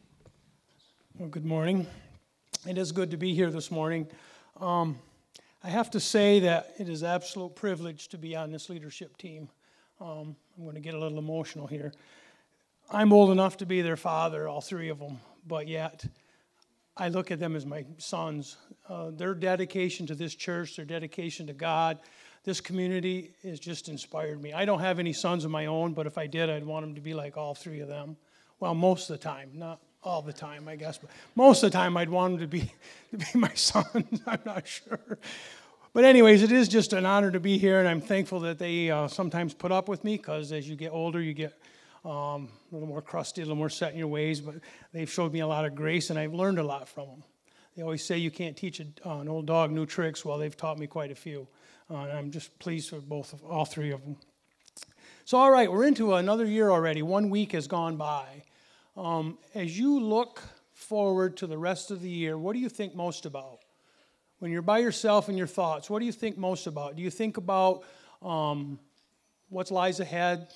Well, 1.19 1.29
good 1.29 1.45
morning. 1.45 1.87
It 2.69 2.79
is 2.79 2.93
good 2.93 3.11
to 3.13 3.17
be 3.17 3.35
here 3.35 3.51
this 3.51 3.71
morning. 3.71 4.09
Um, 4.61 4.99
I 5.63 5.69
have 5.69 5.91
to 5.93 6.01
say 6.01 6.41
that 6.41 6.75
it 6.79 6.89
is 6.89 7.03
absolute 7.03 7.55
privilege 7.55 8.09
to 8.09 8.19
be 8.19 8.37
on 8.37 8.51
this 8.51 8.69
leadership 8.69 9.17
team. 9.17 9.49
Um, 10.01 10.37
I'm 10.57 10.65
going 10.65 10.75
to 10.75 10.81
get 10.81 10.95
a 10.95 10.99
little 10.99 11.19
emotional 11.19 11.67
here. 11.67 11.93
I'm 12.91 13.13
old 13.13 13.31
enough 13.31 13.57
to 13.59 13.67
be 13.67 13.83
their 13.83 13.97
father, 13.97 14.47
all 14.47 14.61
three 14.61 14.91
of 14.91 14.99
them, 14.99 15.19
but 15.47 15.67
yet 15.67 16.05
I 16.97 17.09
look 17.09 17.31
at 17.31 17.41
them 17.41 17.57
as 17.57 17.67
my 17.67 17.85
sons. 17.99 18.57
Uh, 18.89 19.11
their 19.11 19.35
dedication 19.35 20.07
to 20.07 20.15
this 20.15 20.35
church, 20.35 20.77
their 20.77 20.85
dedication 20.85 21.47
to 21.49 21.53
God, 21.53 21.99
this 22.47 22.61
community 22.61 23.33
has 23.43 23.59
just 23.59 23.89
inspired 23.89 24.41
me. 24.41 24.53
I 24.53 24.65
don't 24.65 24.79
have 24.79 25.01
any 25.01 25.13
sons 25.13 25.45
of 25.45 25.51
my 25.51 25.67
own, 25.67 25.95
but 25.95 26.07
if 26.07 26.17
I 26.17 26.29
did, 26.29 26.49
I'd 26.49 26.65
want 26.65 26.87
them 26.87 26.95
to 26.95 27.01
be 27.01 27.13
like 27.13 27.37
all 27.37 27.57
three 27.57 27.81
of 27.81 27.89
them. 27.89 28.17
Well, 28.61 28.73
most 28.73 29.11
of 29.11 29.19
the 29.19 29.23
time, 29.23 29.51
not 29.53 29.81
all 30.05 30.23
the 30.23 30.33
time, 30.33 30.69
I 30.69 30.77
guess, 30.77 30.97
but 30.97 31.11
most 31.35 31.65
of 31.65 31.73
the 31.73 31.77
time 31.77 31.97
I'd 31.97 32.09
want 32.09 32.35
them 32.35 32.41
to 32.43 32.47
be, 32.47 32.73
to 33.11 33.17
be 33.19 33.27
my 33.35 33.53
sons. 33.55 34.23
I'm 34.27 34.39
not 34.47 34.67
sure. 34.67 35.19
But, 35.93 36.05
anyways, 36.05 36.45
it 36.45 36.53
is 36.53 36.69
just 36.69 36.93
an 36.93 37.05
honor 37.05 37.33
to 37.33 37.41
be 37.41 37.59
here, 37.59 37.81
and 37.81 37.89
I'm 37.89 38.01
thankful 38.01 38.39
that 38.41 38.61
they 38.61 38.93
uh, 38.93 39.09
sometimes 39.09 39.53
put 39.53 39.73
up 39.73 39.89
with 39.89 40.05
me 40.05 40.17
because 40.17 40.53
as 40.53 40.69
you 40.69 40.77
get 40.77 40.93
older, 40.93 41.21
you 41.21 41.35
get 41.35 41.59
um, 42.05 42.49
a 42.71 42.75
little 42.75 42.87
more 42.87 43.03
crusty, 43.03 43.41
a 43.41 43.45
little 43.45 43.57
more 43.57 43.71
set 43.71 43.93
in 43.93 43.99
your 43.99 44.07
ways. 44.07 44.41
But 44.41 44.57
they've 44.93 45.11
showed 45.11 45.33
me 45.33 45.41
a 45.41 45.47
lot 45.49 45.65
of 45.65 45.75
grace, 45.75 46.11
and 46.11 46.19
I've 46.19 46.35
learned 46.35 46.61
a 46.61 46.65
lot 46.65 46.89
from 46.89 47.09
them. 47.09 47.25
They 47.77 47.83
always 47.83 48.05
say 48.05 48.19
you 48.19 48.31
can't 48.31 48.57
teach 48.57 48.79
a, 48.79 48.87
uh, 49.05 49.19
an 49.19 49.29
old 49.29 49.47
dog 49.47 49.73
new 49.73 49.85
tricks. 49.85 50.25
Well, 50.25 50.39
they've 50.39 50.57
taught 50.57 50.79
me 50.79 50.87
quite 50.87 51.11
a 51.11 51.17
few. 51.17 51.49
Uh, 51.89 51.99
I'm 51.99 52.33
just 52.33 52.59
pleased 52.59 52.91
with 52.91 53.09
both 53.09 53.33
of 53.33 53.45
all 53.45 53.65
three 53.65 53.93
of 53.93 54.03
them. 54.03 54.17
So, 55.25 55.39
all 55.39 55.51
right, 55.51 55.71
we're 55.71 55.87
into 55.87 56.15
another 56.15 56.45
year 56.45 56.71
already. 56.71 57.03
One 57.03 57.31
week 57.31 57.53
has 57.53 57.67
gone 57.69 57.97
by. 57.97 58.45
Um, 58.97 59.39
as 59.55 59.79
you 59.79 60.01
look 60.01 60.43
forward 60.73 61.37
to 61.39 61.47
the 61.47 61.59
rest 61.59 61.91
of 61.91 62.01
the 62.01 62.09
year, 62.09 62.37
what 62.37 62.55
do 62.55 62.59
you 62.59 62.69
think 62.69 62.95
most 62.95 63.25
about? 63.25 63.61
When 64.39 64.51
you're 64.51 64.63
by 64.63 64.79
yourself 64.79 65.29
in 65.29 65.37
your 65.37 65.47
thoughts, 65.47 65.89
what 65.89 66.01
do 66.01 66.07
you 66.07 66.13
think 66.13 66.37
most 66.37 66.67
about? 66.67 66.97
Do 66.97 67.03
you 67.03 67.11
think 67.11 67.37
about 67.37 67.85
um, 68.21 68.79
what 69.49 69.71
lies 69.71 70.01
ahead, 70.01 70.49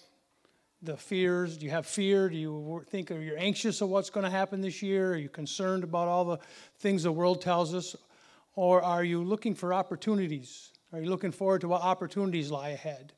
the 0.82 0.96
fears? 0.96 1.56
Do 1.56 1.64
you 1.64 1.70
have 1.70 1.86
fear? 1.86 2.28
Do 2.28 2.36
you 2.36 2.84
think 2.90 3.10
Are 3.10 3.20
you're 3.20 3.38
anxious 3.38 3.80
of 3.80 3.88
what's 3.88 4.10
going 4.10 4.24
to 4.24 4.30
happen 4.30 4.60
this 4.60 4.82
year? 4.82 5.12
Are 5.12 5.16
you 5.16 5.28
concerned 5.28 5.84
about 5.84 6.08
all 6.08 6.24
the 6.24 6.38
things 6.78 7.04
the 7.04 7.12
world 7.12 7.40
tells 7.40 7.72
us? 7.72 7.94
Or 8.56 8.82
are 8.82 9.04
you 9.04 9.22
looking 9.22 9.54
for 9.54 9.72
opportunities? 9.72 10.72
Are 10.92 11.00
you 11.00 11.08
looking 11.08 11.30
forward 11.30 11.60
to 11.60 11.68
what 11.68 11.82
opportunities 11.82 12.50
lie 12.50 12.70
ahead? 12.70 13.12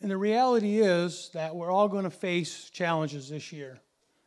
And 0.00 0.10
the 0.10 0.16
reality 0.16 0.80
is 0.80 1.30
that 1.34 1.54
we're 1.54 1.70
all 1.70 1.88
going 1.88 2.04
to 2.04 2.10
face 2.10 2.70
challenges 2.70 3.28
this 3.28 3.52
year. 3.52 3.78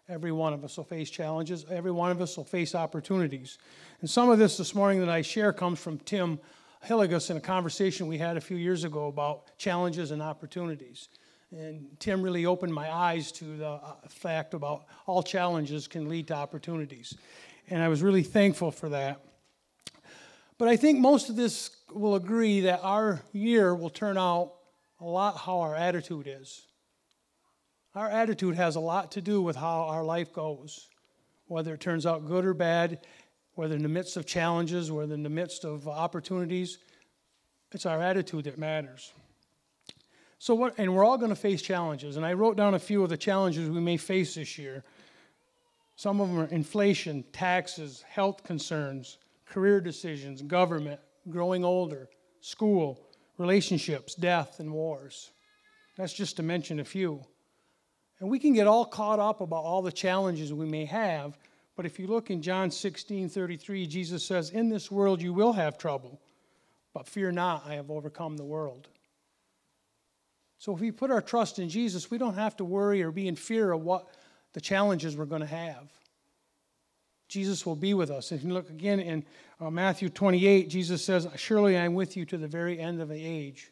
Every 0.10 0.31
one 0.31 0.53
of 0.53 0.63
us 0.63 0.75
will 0.75 0.84
face 0.84 1.10
challenges. 1.10 1.65
Every 1.69 1.91
one 1.91 2.12
of 2.12 2.21
us 2.21 2.36
will 2.36 2.43
face 2.43 2.75
opportunities. 2.75 3.57
And 4.01 4.10
some 4.10 4.29
of 4.29 4.38
this 4.38 4.57
this 4.57 4.75
morning 4.75 4.99
that 4.99 5.10
I 5.10 5.21
share 5.21 5.53
comes 5.53 5.79
from 5.79 5.97
Tim 5.99 6.39
Hilligus 6.86 7.29
in 7.31 7.38
a 7.38 7.41
conversation 7.41 8.07
we 8.07 8.17
had 8.17 8.38
a 8.38 8.41
few 8.41 8.57
years 8.57 8.84
ago 8.84 9.07
about 9.07 9.57
challenges 9.57 10.12
and 10.12 10.21
opportunities. 10.21 11.07
And 11.51 11.88
Tim 11.99 12.21
really 12.21 12.45
opened 12.45 12.73
my 12.73 12.91
eyes 12.91 13.31
to 13.34 13.57
the 13.57 13.69
uh, 13.69 13.95
fact 14.10 14.53
about 14.53 14.86
all 15.05 15.23
challenges 15.23 15.88
can 15.88 16.10
lead 16.10 16.27
to 16.27 16.36
opportunities. 16.36 17.15
And 17.69 17.81
I 17.81 17.88
was 17.88 18.01
really 18.01 18.23
thankful 18.23 18.71
for 18.71 18.89
that. 18.89 19.21
But 20.62 20.69
I 20.69 20.78
think 20.78 21.00
most 21.00 21.32
of 21.32 21.36
this 21.36 21.71
will 21.91 22.13
agree 22.13 22.62
that 22.62 22.82
our 22.84 23.24
year 23.34 23.74
will 23.74 23.89
turn 23.89 24.15
out 24.15 24.54
a 25.00 25.06
lot 25.06 25.36
how 25.36 25.62
our 25.62 25.74
attitude 25.74 26.28
is. 26.28 26.67
Our 27.95 28.08
attitude 28.08 28.54
has 28.54 28.76
a 28.76 28.80
lot 28.80 29.12
to 29.13 29.21
do 29.21 29.41
with 29.41 29.56
how 29.56 29.86
our 29.86 30.04
life 30.04 30.32
goes, 30.32 30.88
whether 31.47 31.74
it 31.74 31.80
turns 31.80 32.06
out 32.06 32.28
good 32.28 32.45
or 32.45 32.54
bad, 32.54 33.00
whether 33.56 33.76
in 33.76 33.82
the 33.82 33.89
midst 33.89 34.17
of 34.17 34.28
challenges, 34.28 34.91
whether 34.91 35.15
in 35.15 35.24
the 35.24 35.32
midst 35.32 35.65
of 35.65 35.88
opportunities. 35.88 36.78
It's 37.71 37.88
our 37.88 38.00
attitude 38.00 38.43
that 38.43 38.60
matters. 38.60 39.13
So 40.38 40.54
what 40.54 40.76
and 40.78 40.93
we're 40.93 41.04
all 41.04 41.17
going 41.17 41.30
to 41.30 41.36
face 41.36 41.63
challenges 41.63 42.17
and 42.17 42.26
I 42.26 42.34
wrote 42.34 42.56
down 42.56 42.76
a 42.76 42.80
few 42.80 43.02
of 43.02 43.10
the 43.10 43.17
challenges 43.17 43.67
we 43.67 43.82
may 43.82 43.97
face 43.97 44.36
this 44.36 44.60
year. 44.60 44.84
Some 45.95 46.21
of 46.21 46.28
them 46.28 46.39
are 46.39 46.45
inflation, 46.50 47.24
taxes, 47.34 48.04
health 48.08 48.43
concerns, 48.43 49.17
career 49.51 49.81
decisions, 49.81 50.41
government, 50.41 50.99
growing 51.29 51.63
older, 51.63 52.09
school, 52.39 53.07
relationships, 53.37 54.15
death, 54.15 54.59
and 54.59 54.71
wars. 54.71 55.31
That's 55.97 56.13
just 56.13 56.37
to 56.37 56.43
mention 56.43 56.79
a 56.79 56.85
few. 56.85 57.23
And 58.19 58.29
we 58.29 58.39
can 58.39 58.53
get 58.53 58.65
all 58.65 58.85
caught 58.85 59.19
up 59.19 59.41
about 59.41 59.63
all 59.63 59.81
the 59.81 59.91
challenges 59.91 60.53
we 60.53 60.65
may 60.65 60.85
have, 60.85 61.37
but 61.75 61.85
if 61.85 61.99
you 61.99 62.07
look 62.07 62.29
in 62.29 62.41
John 62.41 62.71
16 62.71 63.29
33, 63.29 63.87
Jesus 63.87 64.25
says, 64.25 64.51
In 64.51 64.69
this 64.69 64.89
world 64.89 65.21
you 65.21 65.33
will 65.33 65.53
have 65.53 65.77
trouble, 65.77 66.21
but 66.93 67.07
fear 67.07 67.31
not, 67.31 67.65
I 67.65 67.75
have 67.75 67.91
overcome 67.91 68.37
the 68.37 68.45
world. 68.45 68.87
So 70.59 70.73
if 70.75 70.79
we 70.79 70.91
put 70.91 71.09
our 71.09 71.21
trust 71.21 71.57
in 71.57 71.69
Jesus, 71.69 72.11
we 72.11 72.19
don't 72.19 72.35
have 72.35 72.55
to 72.57 72.65
worry 72.65 73.01
or 73.01 73.11
be 73.11 73.27
in 73.27 73.35
fear 73.35 73.71
of 73.71 73.81
what 73.81 74.07
the 74.53 74.61
challenges 74.61 75.17
we're 75.17 75.25
going 75.25 75.41
to 75.41 75.47
have. 75.47 75.89
Jesus 77.32 77.65
will 77.65 77.78
be 77.78 77.94
with 77.94 78.12
us. 78.12 78.34
If 78.34 78.44
you 78.44 78.52
look 78.52 78.70
again 78.70 79.00
in 79.00 79.24
uh, 79.62 79.70
Matthew 79.70 80.10
28, 80.10 80.67
Jesus 80.67 81.02
says, 81.02 81.26
Surely 81.38 81.78
I 81.78 81.86
am 81.86 81.94
with 81.94 82.17
you 82.17 82.26
to 82.26 82.38
the 82.38 82.46
very 82.46 82.78
end 82.78 83.02
of 83.02 83.08
the 83.08 83.26
age. 83.26 83.72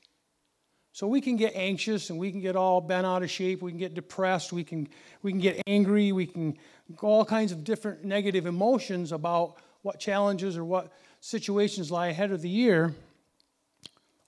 So 0.93 1.08
we 1.08 1.19
can 1.19 1.36
get 1.36 1.52
anxious 1.56 2.10
and 2.10 2.17
we 2.17 2.32
can 2.32 2.39
get 2.39 2.56
all 2.56 2.80
bent 2.80 3.06
out 3.06 3.22
of 3.22 3.30
shape. 3.30 3.62
We 3.62 3.72
can 3.72 3.78
get 3.78 3.95
depressed. 3.95 4.54
We 4.54 4.63
can, 4.63 4.88
we 5.24 5.34
can 5.34 5.41
get 5.41 5.62
angry. 5.67 6.13
We 6.13 6.26
can 6.26 6.58
all 7.02 7.26
kinds 7.26 7.52
of 7.52 7.65
different 7.65 8.06
negative 8.06 8.45
emotions 8.45 9.12
about 9.12 9.58
what 9.82 10.00
challenges 10.00 10.56
or 10.56 10.63
what 10.63 10.93
situations 11.19 11.91
lie 11.91 12.08
ahead 12.08 12.32
of 12.32 12.41
the 12.41 12.50
year. 12.50 12.95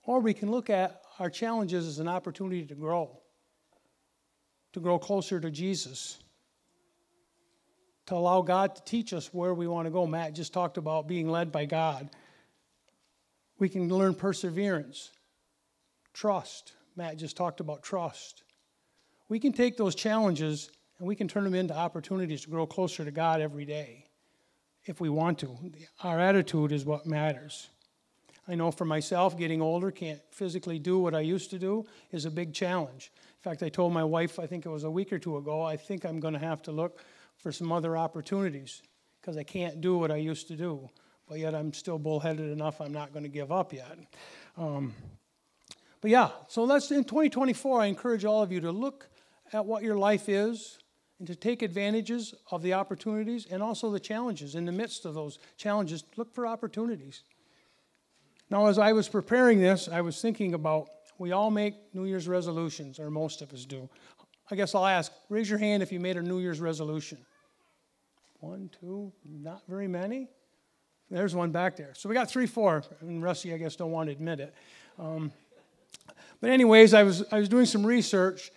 Or 0.02 0.20
we 0.20 0.34
can 0.34 0.50
look 0.50 0.68
at 0.68 1.00
our 1.18 1.30
challenges 1.30 1.86
as 1.86 2.00
an 2.00 2.08
opportunity 2.08 2.66
to 2.66 2.74
grow, 2.74 3.18
to 4.74 4.80
grow 4.80 4.98
closer 4.98 5.40
to 5.40 5.50
Jesus, 5.50 6.18
to 8.12 8.18
allow 8.18 8.42
God 8.42 8.76
to 8.76 8.84
teach 8.84 9.14
us 9.14 9.32
where 9.32 9.54
we 9.54 9.66
want 9.66 9.86
to 9.86 9.90
go. 9.90 10.06
Matt 10.06 10.34
just 10.34 10.52
talked 10.52 10.76
about 10.76 11.08
being 11.08 11.30
led 11.30 11.50
by 11.50 11.64
God. 11.64 12.10
We 13.58 13.70
can 13.70 13.88
learn 13.88 14.14
perseverance, 14.14 15.12
trust. 16.12 16.74
Matt 16.94 17.16
just 17.16 17.38
talked 17.38 17.60
about 17.60 17.82
trust. 17.82 18.42
We 19.30 19.40
can 19.40 19.54
take 19.54 19.78
those 19.78 19.94
challenges 19.94 20.70
and 20.98 21.08
we 21.08 21.16
can 21.16 21.26
turn 21.26 21.44
them 21.44 21.54
into 21.54 21.74
opportunities 21.74 22.42
to 22.42 22.50
grow 22.50 22.66
closer 22.66 23.02
to 23.02 23.10
God 23.10 23.40
every 23.40 23.64
day 23.64 24.04
if 24.84 25.00
we 25.00 25.08
want 25.08 25.38
to. 25.38 25.56
Our 26.02 26.20
attitude 26.20 26.70
is 26.70 26.84
what 26.84 27.06
matters. 27.06 27.70
I 28.46 28.56
know 28.56 28.72
for 28.72 28.84
myself, 28.84 29.38
getting 29.38 29.62
older, 29.62 29.90
can't 29.90 30.20
physically 30.32 30.78
do 30.78 30.98
what 30.98 31.14
I 31.14 31.20
used 31.20 31.48
to 31.50 31.58
do 31.58 31.86
is 32.10 32.26
a 32.26 32.30
big 32.30 32.52
challenge. 32.52 33.10
In 33.14 33.50
fact, 33.50 33.62
I 33.62 33.70
told 33.70 33.94
my 33.94 34.04
wife, 34.04 34.38
I 34.38 34.46
think 34.46 34.66
it 34.66 34.68
was 34.68 34.84
a 34.84 34.90
week 34.90 35.14
or 35.14 35.18
two 35.18 35.38
ago, 35.38 35.62
I 35.62 35.78
think 35.78 36.04
I'm 36.04 36.20
going 36.20 36.34
to 36.34 36.40
have 36.40 36.60
to 36.64 36.72
look 36.72 37.00
for 37.42 37.52
some 37.52 37.72
other 37.72 37.96
opportunities 37.96 38.82
because 39.20 39.36
I 39.36 39.42
can't 39.42 39.80
do 39.80 39.98
what 39.98 40.10
I 40.10 40.16
used 40.16 40.48
to 40.48 40.56
do. 40.56 40.88
But 41.28 41.38
yet 41.38 41.54
I'm 41.54 41.72
still 41.72 41.98
bullheaded 41.98 42.50
enough, 42.50 42.80
I'm 42.80 42.92
not 42.92 43.12
going 43.12 43.24
to 43.24 43.28
give 43.28 43.52
up 43.52 43.72
yet. 43.72 43.98
Um, 44.56 44.94
but 46.00 46.10
yeah, 46.10 46.30
so 46.48 46.64
let's 46.64 46.90
in 46.90 47.04
2024, 47.04 47.80
I 47.80 47.86
encourage 47.86 48.24
all 48.24 48.42
of 48.42 48.50
you 48.50 48.60
to 48.60 48.72
look 48.72 49.08
at 49.52 49.64
what 49.64 49.82
your 49.82 49.96
life 49.96 50.28
is 50.28 50.78
and 51.18 51.28
to 51.28 51.36
take 51.36 51.62
advantages 51.62 52.34
of 52.50 52.62
the 52.62 52.72
opportunities 52.72 53.46
and 53.46 53.62
also 53.62 53.90
the 53.90 54.00
challenges. 54.00 54.54
In 54.54 54.64
the 54.64 54.72
midst 54.72 55.04
of 55.04 55.14
those 55.14 55.38
challenges, 55.56 56.02
look 56.16 56.34
for 56.34 56.46
opportunities. 56.46 57.22
Now, 58.50 58.66
as 58.66 58.78
I 58.78 58.92
was 58.92 59.08
preparing 59.08 59.60
this, 59.60 59.88
I 59.88 60.00
was 60.00 60.20
thinking 60.20 60.54
about 60.54 60.88
we 61.18 61.30
all 61.30 61.50
make 61.50 61.74
New 61.94 62.04
Year's 62.04 62.26
resolutions, 62.26 62.98
or 62.98 63.08
most 63.08 63.40
of 63.40 63.52
us 63.52 63.64
do. 63.64 63.88
I 64.50 64.56
guess 64.56 64.74
I'll 64.74 64.86
ask 64.86 65.12
raise 65.28 65.48
your 65.48 65.60
hand 65.60 65.82
if 65.82 65.92
you 65.92 66.00
made 66.00 66.16
a 66.16 66.22
New 66.22 66.40
Year's 66.40 66.60
resolution. 66.60 67.24
One, 68.42 68.70
two, 68.80 69.12
not 69.24 69.62
very 69.68 69.86
many. 69.86 70.26
There's 71.08 71.32
one 71.32 71.52
back 71.52 71.76
there. 71.76 71.92
So 71.94 72.08
we 72.08 72.16
got 72.16 72.28
three, 72.28 72.48
four, 72.48 72.82
and 73.00 73.22
Rusty, 73.22 73.54
I 73.54 73.56
guess, 73.56 73.76
don't 73.76 73.92
want 73.92 74.08
to 74.08 74.12
admit 74.12 74.40
it. 74.40 74.52
Um, 74.98 75.30
but 76.40 76.50
anyways, 76.50 76.92
I 76.92 77.04
was 77.04 77.22
I 77.30 77.38
was 77.38 77.48
doing 77.48 77.66
some 77.66 77.86
research, 77.86 78.50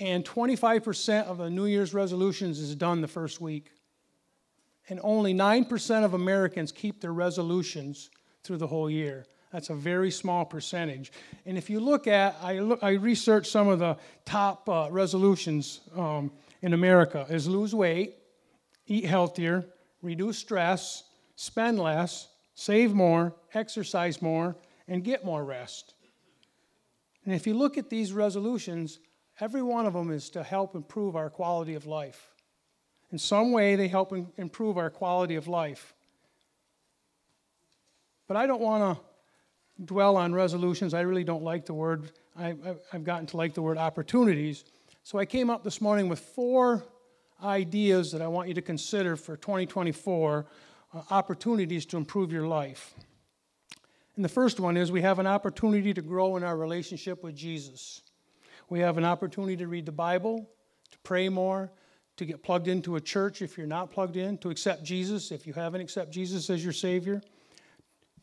And 0.00 0.24
25% 0.24 1.24
of 1.24 1.36
the 1.36 1.50
New 1.50 1.66
Year's 1.66 1.92
resolutions 1.92 2.60
is 2.60 2.74
done 2.74 3.02
the 3.02 3.08
first 3.08 3.38
week. 3.38 3.72
And 4.88 5.00
only 5.02 5.34
9% 5.34 6.04
of 6.04 6.14
Americans 6.14 6.72
keep 6.72 7.02
their 7.02 7.12
resolutions 7.12 8.08
through 8.42 8.56
the 8.56 8.66
whole 8.66 8.88
year. 8.88 9.26
That's 9.52 9.68
a 9.68 9.74
very 9.74 10.10
small 10.10 10.46
percentage. 10.46 11.12
And 11.44 11.58
if 11.58 11.68
you 11.68 11.80
look 11.80 12.06
at, 12.06 12.36
I, 12.42 12.60
look, 12.60 12.82
I 12.82 12.92
researched 12.92 13.52
some 13.52 13.68
of 13.68 13.80
the 13.80 13.98
top 14.24 14.66
uh, 14.66 14.88
resolutions 14.90 15.80
um, 15.94 16.30
in 16.62 16.72
America 16.72 17.26
is 17.28 17.46
lose 17.46 17.74
weight, 17.74 18.14
eat 18.86 19.04
healthier, 19.04 19.66
reduce 20.02 20.38
stress, 20.38 21.04
spend 21.36 21.78
less, 21.78 22.28
save 22.54 22.94
more, 22.94 23.34
exercise 23.54 24.22
more, 24.22 24.56
and 24.88 25.04
get 25.04 25.24
more 25.24 25.44
rest. 25.44 25.94
And 27.24 27.34
if 27.34 27.46
you 27.46 27.54
look 27.54 27.76
at 27.76 27.90
these 27.90 28.12
resolutions, 28.12 29.00
every 29.40 29.62
one 29.62 29.86
of 29.86 29.92
them 29.92 30.10
is 30.10 30.30
to 30.30 30.42
help 30.42 30.74
improve 30.74 31.16
our 31.16 31.28
quality 31.28 31.74
of 31.74 31.86
life. 31.86 32.28
In 33.12 33.18
some 33.18 33.52
way, 33.52 33.76
they 33.76 33.88
help 33.88 34.12
improve 34.36 34.78
our 34.78 34.90
quality 34.90 35.36
of 35.36 35.48
life. 35.48 35.94
But 38.28 38.36
I 38.36 38.46
don't 38.46 38.60
want 38.60 38.98
to 38.98 39.84
dwell 39.84 40.16
on 40.16 40.32
resolutions. 40.32 40.94
I 40.94 41.00
really 41.00 41.24
don't 41.24 41.42
like 41.42 41.66
the 41.66 41.74
word. 41.74 42.10
I, 42.36 42.54
have 42.90 43.04
gotten 43.04 43.26
to 43.26 43.36
like 43.36 43.54
the 43.54 43.62
word 43.62 43.78
opportunities. 43.78 44.64
So 45.02 45.18
I 45.18 45.24
came 45.24 45.50
up 45.50 45.62
this 45.62 45.80
morning 45.80 46.08
with 46.08 46.18
four 46.18 46.84
ideas 47.42 48.12
that 48.12 48.22
I 48.22 48.28
want 48.28 48.48
you 48.48 48.54
to 48.54 48.62
consider 48.62 49.16
for 49.16 49.36
2024 49.36 50.46
uh, 50.94 51.02
opportunities 51.10 51.86
to 51.86 51.96
improve 51.96 52.32
your 52.32 52.46
life. 52.46 52.94
And 54.16 54.24
the 54.24 54.30
first 54.30 54.58
one 54.58 54.76
is 54.76 54.90
we 54.90 55.02
have 55.02 55.18
an 55.18 55.26
opportunity 55.26 55.92
to 55.92 56.02
grow 56.02 56.36
in 56.36 56.42
our 56.42 56.56
relationship 56.56 57.22
with 57.22 57.36
Jesus. 57.36 58.02
We 58.70 58.80
have 58.80 58.98
an 58.98 59.04
opportunity 59.04 59.56
to 59.58 59.68
read 59.68 59.86
the 59.86 59.92
Bible, 59.92 60.48
to 60.90 60.98
pray 61.00 61.28
more, 61.28 61.70
to 62.16 62.24
get 62.24 62.42
plugged 62.42 62.66
into 62.66 62.96
a 62.96 63.00
church 63.00 63.42
if 63.42 63.58
you're 63.58 63.66
not 63.66 63.90
plugged 63.90 64.16
in, 64.16 64.38
to 64.38 64.50
accept 64.50 64.82
Jesus 64.82 65.30
if 65.30 65.46
you 65.46 65.52
haven't 65.52 65.82
accepted 65.82 66.12
Jesus 66.12 66.48
as 66.48 66.64
your 66.64 66.72
Savior, 66.72 67.20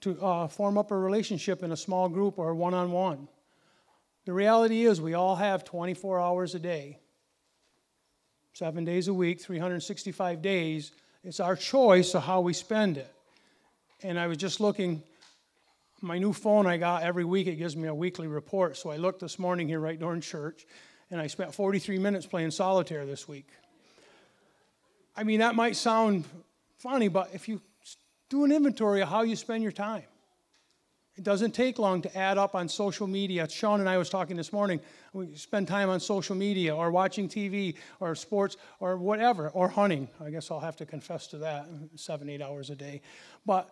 to 0.02 0.19
uh, 0.19 0.47
form 0.47 0.78
up 0.78 0.91
a 0.91 0.97
relationship 0.97 1.63
in 1.63 1.71
a 1.71 1.78
small 1.78 2.10
group 2.10 2.39
or 2.39 2.56
one 2.56 2.73
on 2.73 2.91
one. 2.91 3.28
The 4.26 4.34
reality 4.34 4.86
is, 4.86 4.99
we 4.99 5.13
all 5.13 5.36
have 5.36 5.63
24 5.63 6.19
hours 6.19 6.56
a 6.56 6.60
day, 6.60 6.99
seven 8.54 8.86
days 8.86 9.08
a 9.08 9.13
week, 9.13 9.42
365 9.42 10.42
days. 10.42 10.92
It's 11.24 11.39
our 11.39 11.56
choice 11.56 12.13
of 12.13 12.24
how 12.24 12.42
we 12.42 12.54
spend 12.54 12.98
it. 12.98 13.13
And 14.04 14.20
I 14.20 14.28
was 14.28 14.38
just 14.38 14.60
looking 14.60 15.04
my 16.04 16.18
new 16.18 16.34
phone 16.34 16.68
I 16.68 16.76
got 16.78 17.04
every 17.04 17.24
week, 17.24 17.48
it 17.48 17.56
gives 17.56 17.78
me 17.78 17.88
a 17.88 17.96
weekly 17.96 18.28
report. 18.28 18.76
So 18.76 18.92
I 18.92 18.98
looked 18.98 19.22
this 19.22 19.39
morning 19.39 19.70
here 19.70 19.80
right 19.80 19.98
during 19.98 20.20
church, 20.20 20.68
and 21.10 21.20
I 21.20 21.28
spent 21.28 21.56
43 21.56 21.98
minutes 21.98 22.26
playing 22.26 22.52
solitaire 22.52 23.06
this 23.06 23.26
week. 23.26 23.48
I 25.16 25.24
mean, 25.24 25.39
that 25.39 25.56
might 25.56 25.78
sound 25.78 26.26
funny, 26.78 27.08
but 27.08 27.30
if 27.34 27.48
you 27.48 27.62
do 28.30 28.44
an 28.44 28.52
inventory 28.52 29.02
of 29.02 29.08
how 29.08 29.22
you 29.22 29.38
spend 29.38 29.63
your 29.63 29.72
time, 29.72 30.04
it 31.15 31.23
doesn't 31.23 31.52
take 31.52 31.78
long 31.78 32.02
to 32.02 32.17
add 32.17 32.39
up 32.39 32.56
on 32.56 32.67
social 32.67 33.06
media. 33.06 33.47
Sean 33.47 33.80
and 33.80 33.88
I 33.88 33.97
was 33.97 34.10
talking 34.10 34.36
this 34.36 34.52
morning. 34.52 34.80
We 35.13 35.36
spend 35.36 35.67
time 35.67 35.89
on 35.89 35.99
social 35.99 36.36
media 36.36 36.76
or 36.76 36.89
watching 36.89 37.30
TV 37.30 37.76
or 37.99 38.15
sports 38.15 38.58
or 38.80 38.97
whatever, 38.97 39.49
or 39.49 39.67
hunting. 39.67 40.08
I 40.19 40.32
guess 40.32 40.49
I'll 40.49 40.60
have 40.60 40.76
to 40.78 40.86
confess 40.88 41.28
to 41.28 41.38
that 41.39 41.67
seven, 41.95 42.30
eight 42.30 42.41
hours 42.41 42.71
a 42.71 42.76
day. 42.76 43.02
But 43.45 43.69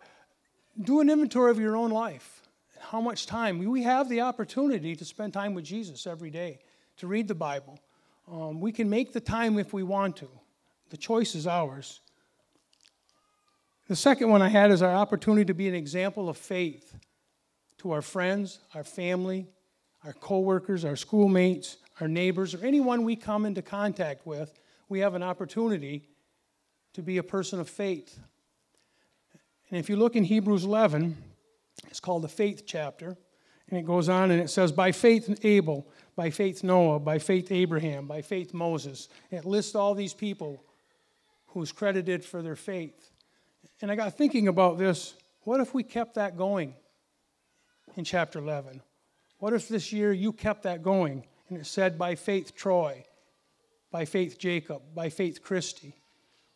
do 0.80 1.00
an 1.00 1.10
inventory 1.10 1.50
of 1.50 1.58
your 1.58 1.76
own 1.76 1.90
life. 1.90 2.42
How 2.78 3.00
much 3.00 3.26
time? 3.26 3.58
We 3.58 3.82
have 3.82 4.08
the 4.08 4.20
opportunity 4.20 4.94
to 4.94 5.04
spend 5.04 5.32
time 5.32 5.54
with 5.54 5.64
Jesus 5.64 6.06
every 6.06 6.30
day, 6.30 6.60
to 6.98 7.08
read 7.08 7.26
the 7.26 7.34
Bible. 7.34 7.78
Um, 8.30 8.60
we 8.60 8.70
can 8.70 8.88
make 8.88 9.12
the 9.12 9.20
time 9.20 9.58
if 9.58 9.72
we 9.72 9.82
want 9.82 10.16
to. 10.18 10.28
The 10.90 10.96
choice 10.96 11.34
is 11.34 11.48
ours. 11.48 12.00
The 13.88 13.96
second 13.96 14.30
one 14.30 14.42
I 14.42 14.48
had 14.48 14.70
is 14.70 14.80
our 14.80 14.94
opportunity 14.94 15.44
to 15.46 15.54
be 15.54 15.68
an 15.68 15.74
example 15.74 16.28
of 16.28 16.36
faith 16.36 16.94
to 17.82 17.90
our 17.90 18.02
friends, 18.02 18.60
our 18.74 18.84
family, 18.84 19.48
our 20.04 20.12
coworkers, 20.12 20.84
our 20.84 20.94
schoolmates, 20.94 21.78
our 22.00 22.06
neighbors, 22.06 22.54
or 22.54 22.64
anyone 22.64 23.04
we 23.04 23.16
come 23.16 23.44
into 23.44 23.60
contact 23.60 24.24
with. 24.24 24.52
We 24.88 25.00
have 25.00 25.14
an 25.14 25.22
opportunity 25.22 26.08
to 26.92 27.02
be 27.02 27.18
a 27.18 27.24
person 27.24 27.58
of 27.58 27.68
faith. 27.68 28.20
And 29.68 29.80
if 29.80 29.88
you 29.88 29.96
look 29.96 30.14
in 30.14 30.22
Hebrews 30.22 30.62
11, 30.62 31.16
it's 31.88 31.98
called 31.98 32.22
the 32.22 32.28
faith 32.28 32.62
chapter. 32.66 33.16
And 33.68 33.78
it 33.78 33.84
goes 33.84 34.08
on 34.08 34.30
and 34.30 34.40
it 34.40 34.50
says, 34.50 34.70
By 34.70 34.92
faith 34.92 35.40
Abel, 35.42 35.88
by 36.14 36.30
faith 36.30 36.62
Noah, 36.62 37.00
by 37.00 37.18
faith 37.18 37.50
Abraham, 37.50 38.06
by 38.06 38.22
faith 38.22 38.54
Moses. 38.54 39.08
It 39.30 39.44
lists 39.44 39.74
all 39.74 39.94
these 39.94 40.14
people 40.14 40.62
who's 41.46 41.72
credited 41.72 42.24
for 42.24 42.42
their 42.42 42.56
faith. 42.56 43.10
And 43.80 43.90
I 43.90 43.96
got 43.96 44.16
thinking 44.16 44.46
about 44.46 44.78
this. 44.78 45.14
What 45.40 45.60
if 45.60 45.74
we 45.74 45.82
kept 45.82 46.14
that 46.14 46.36
going 46.36 46.74
in 47.96 48.04
chapter 48.04 48.38
11? 48.38 48.82
What 49.38 49.52
if 49.52 49.68
this 49.68 49.92
year 49.92 50.12
you 50.12 50.32
kept 50.32 50.62
that 50.62 50.82
going 50.82 51.24
and 51.48 51.58
it 51.58 51.66
said, 51.66 51.98
by 51.98 52.14
faith 52.14 52.54
Troy, 52.54 53.04
by 53.90 54.04
faith 54.04 54.38
Jacob, 54.38 54.82
by 54.94 55.10
faith 55.10 55.42
Christy? 55.42 55.96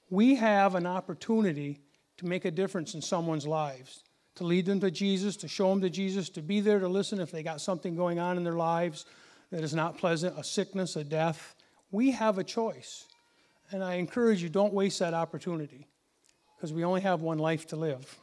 We 0.09 0.37
have 0.37 0.75
an 0.75 0.87
opportunity 0.87 1.81
to 2.19 2.27
make 2.27 2.45
a 2.45 2.51
difference 2.51 2.95
in 2.95 3.03
someone's 3.03 3.47
lives, 3.47 4.05
to 4.37 4.45
lead 4.45 4.67
them 4.67 4.81
to 4.81 4.91
Jesus, 4.91 5.37
to 5.39 5.49
show 5.49 5.69
them 5.71 5.81
to 5.81 5.91
Jesus, 5.91 6.29
to 6.31 6.43
be 6.43 6.61
there 6.61 6.79
to 6.79 6.89
listen 6.89 7.21
if 7.21 7.31
they 7.31 7.43
got 7.43 7.61
something 7.61 7.97
going 7.97 8.19
on 8.19 8.37
in 8.37 8.45
their 8.45 8.55
lives 8.55 9.05
that 9.51 9.65
is 9.65 9.75
not 9.75 9.99
pleasant, 9.99 10.39
a 10.39 10.45
sickness, 10.45 10.97
a 10.97 11.05
death. 11.05 11.55
We 11.91 12.13
have 12.13 12.39
a 12.39 12.45
choice. 12.45 13.07
And 13.73 13.83
I 13.83 13.95
encourage 13.95 14.43
you, 14.43 14.49
don't 14.49 14.73
waste 14.73 15.01
that 15.01 15.15
opportunity 15.15 15.89
because 16.57 16.73
we 16.73 16.85
only 16.85 17.01
have 17.01 17.21
one 17.21 17.39
life 17.39 17.67
to 17.69 17.77
live. 17.77 18.17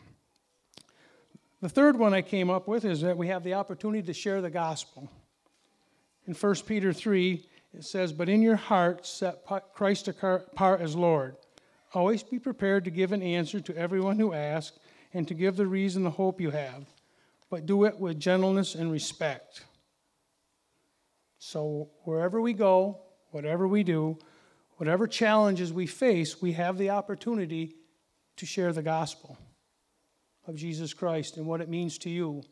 The 1.64 1.70
third 1.70 1.98
one 1.98 2.14
I 2.14 2.22
came 2.22 2.50
up 2.50 2.68
with 2.68 2.84
is 2.84 3.00
that 3.04 3.18
we 3.18 3.30
have 3.30 3.42
the 3.46 3.54
opportunity 3.54 4.06
to 4.08 4.14
share 4.14 4.42
the 4.42 4.50
gospel. 4.50 5.10
In 6.28 6.34
1 6.34 6.56
Peter 6.68 6.92
3, 6.92 7.48
it 7.74 7.86
says, 7.86 8.12
But 8.12 8.28
in 8.28 8.42
your 8.42 8.58
heart 8.58 9.06
set 9.06 9.46
Christ 9.74 10.10
apart 10.10 10.82
as 10.82 10.94
Lord. 10.94 11.38
Always 11.94 12.22
be 12.22 12.38
prepared 12.38 12.84
to 12.84 12.92
give 12.92 13.14
an 13.14 13.22
answer 13.22 13.62
to 13.62 13.78
everyone 13.78 14.20
who 14.20 14.34
asks 14.34 14.78
and 15.14 15.26
to 15.30 15.34
give 15.34 15.56
the 15.56 15.66
reason 15.66 16.04
the 16.04 16.10
hope 16.10 16.42
you 16.42 16.50
have, 16.50 16.84
but 17.50 17.66
do 17.66 17.86
it 17.86 17.98
with 17.98 18.20
gentleness 18.20 18.76
and 18.76 18.92
respect. 18.92 19.64
So, 21.40 21.92
wherever 22.04 22.42
we 22.42 22.52
go, 22.52 23.00
whatever 23.32 23.70
we 23.70 23.84
do, 23.84 24.20
whatever 24.76 25.08
challenges 25.08 25.72
we 25.72 25.88
face, 25.88 26.42
we 26.42 26.52
have 26.52 26.78
the 26.78 26.90
opportunity 26.90 27.78
to 28.36 28.46
share 28.46 28.74
the 28.74 28.84
gospel 28.84 29.38
of 30.48 30.56
Jesus 30.56 30.94
Christ 30.94 31.38
and 31.38 31.46
what 31.46 31.62
it 31.62 31.70
means 31.70 31.98
to 32.00 32.10
you. 32.10 32.44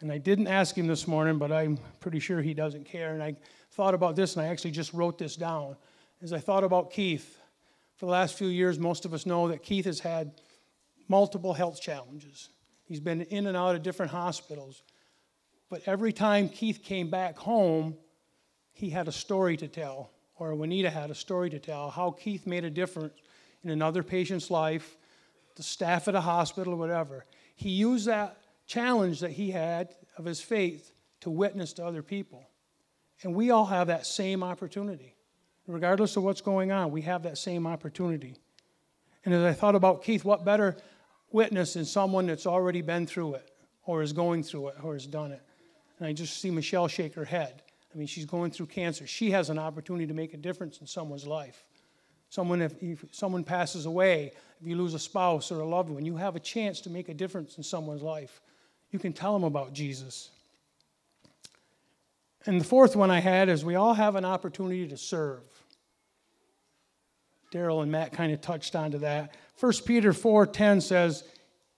And 0.00 0.10
I 0.10 0.18
didn't 0.18 0.48
ask 0.48 0.76
him 0.76 0.86
this 0.86 1.06
morning, 1.06 1.38
but 1.38 1.52
I'm 1.52 1.78
pretty 2.00 2.20
sure 2.20 2.42
he 2.42 2.54
doesn't 2.54 2.84
care. 2.84 3.14
And 3.14 3.22
I 3.22 3.36
thought 3.72 3.94
about 3.94 4.16
this, 4.16 4.36
and 4.36 4.44
I 4.44 4.48
actually 4.48 4.72
just 4.72 4.92
wrote 4.92 5.18
this 5.18 5.36
down. 5.36 5.76
As 6.22 6.32
I 6.32 6.38
thought 6.38 6.64
about 6.64 6.90
Keith, 6.90 7.40
for 7.96 8.06
the 8.06 8.12
last 8.12 8.36
few 8.36 8.48
years, 8.48 8.78
most 8.78 9.04
of 9.04 9.14
us 9.14 9.24
know 9.24 9.48
that 9.48 9.62
Keith 9.62 9.84
has 9.84 10.00
had 10.00 10.40
multiple 11.08 11.54
health 11.54 11.80
challenges. 11.80 12.48
He's 12.84 13.00
been 13.00 13.22
in 13.22 13.46
and 13.46 13.56
out 13.56 13.74
of 13.74 13.82
different 13.82 14.12
hospitals. 14.12 14.82
But 15.70 15.82
every 15.86 16.12
time 16.12 16.48
Keith 16.48 16.82
came 16.82 17.08
back 17.08 17.36
home, 17.36 17.96
he 18.72 18.90
had 18.90 19.08
a 19.08 19.12
story 19.12 19.56
to 19.58 19.68
tell, 19.68 20.10
or 20.36 20.54
Juanita 20.54 20.90
had 20.90 21.10
a 21.10 21.14
story 21.14 21.50
to 21.50 21.58
tell, 21.58 21.90
how 21.90 22.10
Keith 22.10 22.46
made 22.46 22.64
a 22.64 22.70
difference 22.70 23.14
in 23.62 23.70
another 23.70 24.02
patient's 24.02 24.50
life, 24.50 24.96
the 25.56 25.62
staff 25.62 26.08
at 26.08 26.14
a 26.14 26.20
hospital, 26.20 26.76
whatever. 26.76 27.24
He 27.54 27.70
used 27.70 28.06
that 28.06 28.38
challenge 28.66 29.20
that 29.20 29.32
he 29.32 29.50
had 29.50 29.94
of 30.16 30.24
his 30.24 30.40
faith 30.40 30.92
to 31.20 31.30
witness 31.30 31.72
to 31.74 31.84
other 31.84 32.02
people. 32.02 32.48
And 33.22 33.34
we 33.34 33.50
all 33.50 33.66
have 33.66 33.86
that 33.86 34.06
same 34.06 34.42
opportunity. 34.42 35.14
Regardless 35.66 36.16
of 36.16 36.24
what's 36.24 36.40
going 36.40 36.72
on, 36.72 36.90
we 36.90 37.02
have 37.02 37.22
that 37.22 37.38
same 37.38 37.66
opportunity. 37.66 38.36
And 39.24 39.32
as 39.32 39.42
I 39.42 39.52
thought 39.52 39.74
about 39.74 40.02
Keith, 40.02 40.24
what 40.24 40.44
better 40.44 40.76
witness 41.32 41.74
than 41.74 41.84
someone 41.84 42.26
that's 42.26 42.46
already 42.46 42.82
been 42.82 43.06
through 43.06 43.34
it, 43.34 43.50
or 43.86 44.02
is 44.02 44.12
going 44.12 44.42
through 44.42 44.68
it, 44.68 44.76
or 44.82 44.92
has 44.92 45.06
done 45.06 45.32
it? 45.32 45.40
And 45.98 46.06
I 46.06 46.12
just 46.12 46.40
see 46.40 46.50
Michelle 46.50 46.88
shake 46.88 47.14
her 47.14 47.24
head. 47.24 47.62
I 47.94 47.98
mean, 47.98 48.06
she's 48.06 48.26
going 48.26 48.50
through 48.50 48.66
cancer. 48.66 49.06
She 49.06 49.30
has 49.30 49.48
an 49.50 49.58
opportunity 49.58 50.06
to 50.06 50.14
make 50.14 50.34
a 50.34 50.36
difference 50.36 50.78
in 50.78 50.86
someone's 50.86 51.26
life. 51.26 51.64
Someone, 52.34 52.62
if, 52.62 52.74
if 52.82 53.04
someone 53.12 53.44
passes 53.44 53.86
away, 53.86 54.32
if 54.60 54.66
you 54.66 54.74
lose 54.74 54.92
a 54.92 54.98
spouse 54.98 55.52
or 55.52 55.60
a 55.60 55.64
loved 55.64 55.88
one, 55.88 56.04
you 56.04 56.16
have 56.16 56.34
a 56.34 56.40
chance 56.40 56.80
to 56.80 56.90
make 56.90 57.08
a 57.08 57.14
difference 57.14 57.58
in 57.58 57.62
someone's 57.62 58.02
life. 58.02 58.40
You 58.90 58.98
can 58.98 59.12
tell 59.12 59.32
them 59.34 59.44
about 59.44 59.72
Jesus. 59.72 60.30
And 62.44 62.60
the 62.60 62.64
fourth 62.64 62.96
one 62.96 63.08
I 63.08 63.20
had 63.20 63.48
is 63.48 63.64
we 63.64 63.76
all 63.76 63.94
have 63.94 64.16
an 64.16 64.24
opportunity 64.24 64.88
to 64.88 64.96
serve. 64.96 65.44
Darrell 67.52 67.82
and 67.82 67.92
Matt 67.92 68.12
kind 68.12 68.32
of 68.32 68.40
touched 68.40 68.74
onto 68.74 68.98
that. 68.98 69.36
1 69.60 69.72
Peter 69.86 70.12
4:10 70.12 70.80
says, 70.80 71.22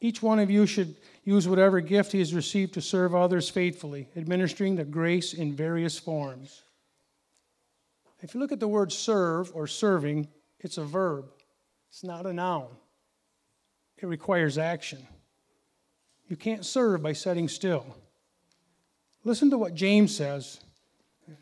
"Each 0.00 0.22
one 0.22 0.38
of 0.38 0.50
you 0.50 0.64
should 0.64 0.96
use 1.22 1.46
whatever 1.46 1.82
gift 1.82 2.12
he 2.12 2.18
has 2.20 2.32
received 2.32 2.72
to 2.72 2.80
serve 2.80 3.14
others 3.14 3.50
faithfully, 3.50 4.08
administering 4.16 4.76
the 4.76 4.86
grace 4.86 5.34
in 5.34 5.54
various 5.54 5.98
forms." 5.98 6.62
If 8.22 8.32
you 8.32 8.40
look 8.40 8.52
at 8.52 8.60
the 8.60 8.66
word 8.66 8.90
serve 8.90 9.54
or 9.54 9.66
serving, 9.66 10.28
it's 10.60 10.78
a 10.78 10.84
verb, 10.84 11.26
it's 11.88 12.04
not 12.04 12.26
a 12.26 12.32
noun. 12.32 12.68
It 13.98 14.06
requires 14.06 14.58
action. 14.58 15.06
You 16.28 16.36
can't 16.36 16.64
serve 16.64 17.02
by 17.02 17.12
sitting 17.12 17.48
still. 17.48 17.86
Listen 19.24 19.50
to 19.50 19.58
what 19.58 19.74
James 19.74 20.14
says, 20.14 20.60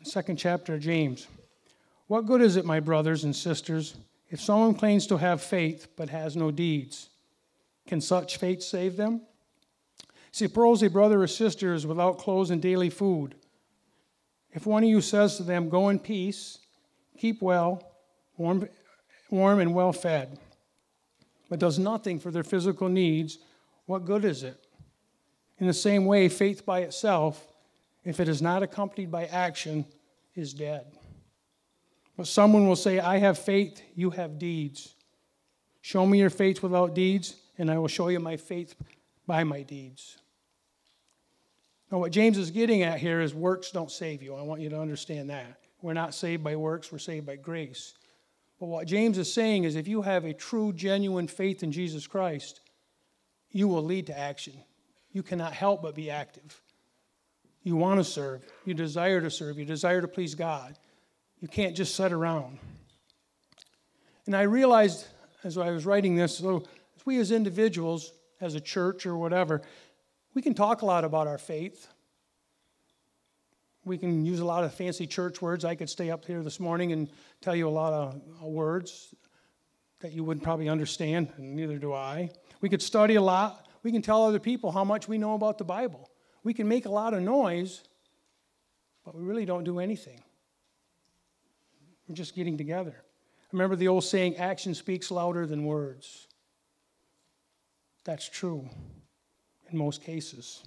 second 0.03 0.37
chapter 0.37 0.75
of 0.75 0.81
James. 0.81 1.27
What 2.07 2.25
good 2.25 2.41
is 2.41 2.55
it, 2.55 2.65
my 2.65 2.79
brothers 2.79 3.23
and 3.23 3.35
sisters, 3.35 3.95
if 4.29 4.39
someone 4.39 4.75
claims 4.75 5.07
to 5.07 5.17
have 5.17 5.41
faith 5.41 5.87
but 5.95 6.09
has 6.09 6.35
no 6.35 6.51
deeds? 6.51 7.09
Can 7.87 8.01
such 8.01 8.37
faith 8.37 8.63
save 8.63 8.95
them? 8.97 9.21
Suppose 10.31 10.83
a 10.83 10.89
brother 10.89 11.21
or 11.21 11.27
sister 11.27 11.73
is 11.73 11.87
without 11.87 12.17
clothes 12.17 12.49
and 12.49 12.61
daily 12.61 12.89
food. 12.89 13.35
If 14.51 14.65
one 14.65 14.83
of 14.83 14.89
you 14.89 15.01
says 15.01 15.37
to 15.37 15.43
them, 15.43 15.69
Go 15.69 15.89
in 15.89 15.99
peace, 15.99 16.59
keep 17.17 17.41
well, 17.41 17.81
warm, 18.37 18.67
warm 19.29 19.59
and 19.59 19.73
well 19.73 19.93
fed, 19.93 20.39
but 21.49 21.59
does 21.59 21.79
nothing 21.79 22.19
for 22.19 22.31
their 22.31 22.43
physical 22.43 22.89
needs, 22.89 23.39
what 23.85 24.05
good 24.05 24.25
is 24.25 24.43
it? 24.43 24.65
In 25.59 25.67
the 25.67 25.73
same 25.73 26.05
way, 26.05 26.27
faith 26.27 26.65
by 26.65 26.79
itself, 26.81 27.47
if 28.03 28.19
it 28.19 28.27
is 28.27 28.41
not 28.41 28.63
accompanied 28.63 29.11
by 29.11 29.25
action, 29.25 29.85
is 30.35 30.53
dead. 30.53 30.85
But 32.17 32.27
someone 32.27 32.67
will 32.67 32.75
say, 32.75 32.99
I 32.99 33.17
have 33.17 33.37
faith, 33.37 33.81
you 33.95 34.09
have 34.11 34.39
deeds. 34.39 34.95
Show 35.81 36.05
me 36.05 36.19
your 36.19 36.29
faith 36.29 36.63
without 36.63 36.95
deeds, 36.95 37.35
and 37.57 37.69
I 37.69 37.77
will 37.77 37.87
show 37.87 38.09
you 38.09 38.19
my 38.19 38.37
faith 38.37 38.75
by 39.27 39.43
my 39.43 39.61
deeds. 39.61 40.17
Now, 41.91 41.99
what 41.99 42.11
James 42.11 42.37
is 42.37 42.51
getting 42.51 42.81
at 42.81 42.99
here 42.99 43.21
is 43.21 43.33
works 43.33 43.71
don't 43.71 43.91
save 43.91 44.23
you. 44.23 44.35
I 44.35 44.41
want 44.41 44.61
you 44.61 44.69
to 44.69 44.79
understand 44.79 45.29
that. 45.29 45.59
We're 45.81 45.93
not 45.93 46.13
saved 46.13 46.43
by 46.43 46.55
works, 46.55 46.91
we're 46.91 46.97
saved 46.97 47.25
by 47.25 47.35
grace. 47.35 47.93
But 48.59 48.67
what 48.67 48.87
James 48.87 49.17
is 49.17 49.33
saying 49.33 49.65
is 49.65 49.75
if 49.75 49.87
you 49.87 50.01
have 50.01 50.25
a 50.25 50.33
true, 50.33 50.71
genuine 50.71 51.27
faith 51.27 51.63
in 51.63 51.71
Jesus 51.71 52.07
Christ, 52.07 52.61
you 53.51 53.67
will 53.67 53.83
lead 53.83 54.07
to 54.07 54.17
action. 54.17 54.53
You 55.11 55.23
cannot 55.23 55.53
help 55.53 55.81
but 55.81 55.95
be 55.95 56.09
active. 56.09 56.61
You 57.63 57.75
want 57.75 57.99
to 57.99 58.03
serve, 58.03 58.43
you 58.63 58.73
desire 58.73 59.21
to 59.21 59.31
serve, 59.31 59.57
you 59.57 59.65
desire 59.65 60.01
to 60.01 60.07
please 60.07 60.35
God. 60.35 60.77
You 61.39 61.47
can't 61.47 61.75
just 61.75 61.95
sit 61.95 62.13
around. 62.13 62.59
And 64.25 64.35
I 64.35 64.43
realized 64.43 65.07
as 65.43 65.57
I 65.57 65.71
was 65.71 65.85
writing 65.85 66.15
this, 66.15 66.37
so 66.37 66.63
we 67.05 67.19
as 67.19 67.31
individuals, 67.31 68.11
as 68.41 68.55
a 68.55 68.59
church 68.59 69.05
or 69.05 69.15
whatever, 69.15 69.61
we 70.33 70.41
can 70.41 70.53
talk 70.53 70.81
a 70.81 70.85
lot 70.85 71.05
about 71.05 71.27
our 71.27 71.37
faith. 71.37 71.87
We 73.85 73.99
can 73.99 74.25
use 74.25 74.39
a 74.39 74.45
lot 74.45 74.63
of 74.63 74.73
fancy 74.73 75.05
church 75.05 75.41
words. 75.43 75.63
I 75.63 75.75
could 75.75 75.89
stay 75.89 76.09
up 76.09 76.25
here 76.25 76.41
this 76.41 76.59
morning 76.59 76.91
and 76.91 77.07
tell 77.39 77.55
you 77.55 77.67
a 77.67 77.69
lot 77.69 77.93
of 77.93 78.21
uh, 78.43 78.47
words 78.47 79.13
that 79.99 80.11
you 80.11 80.23
wouldn't 80.23 80.43
probably 80.43 80.67
understand, 80.67 81.31
and 81.37 81.55
neither 81.55 81.77
do 81.77 81.93
I. 81.93 82.31
We 82.61 82.69
could 82.69 82.81
study 82.81 83.15
a 83.15 83.21
lot. 83.21 83.67
We 83.83 83.91
can 83.91 84.01
tell 84.01 84.25
other 84.25 84.39
people 84.39 84.71
how 84.71 84.83
much 84.83 85.07
we 85.07 85.19
know 85.19 85.35
about 85.35 85.59
the 85.59 85.63
Bible. 85.63 86.09
We 86.43 86.53
can 86.53 86.67
make 86.67 86.87
a 86.87 86.89
lot 86.89 87.13
of 87.13 87.21
noise, 87.21 87.83
but 89.05 89.15
we 89.15 89.23
really 89.23 89.45
don't 89.45 89.63
do 89.63 89.79
anything. 89.79 90.21
We're 92.07 92.15
just 92.15 92.35
getting 92.35 92.57
together. 92.57 93.03
Remember 93.51 93.75
the 93.75 93.87
old 93.87 94.03
saying, 94.03 94.37
action 94.37 94.73
speaks 94.73 95.11
louder 95.11 95.45
than 95.45 95.63
words. 95.63 96.27
That's 98.03 98.27
true 98.27 98.67
in 99.71 99.77
most 99.77 100.03
cases. 100.03 100.63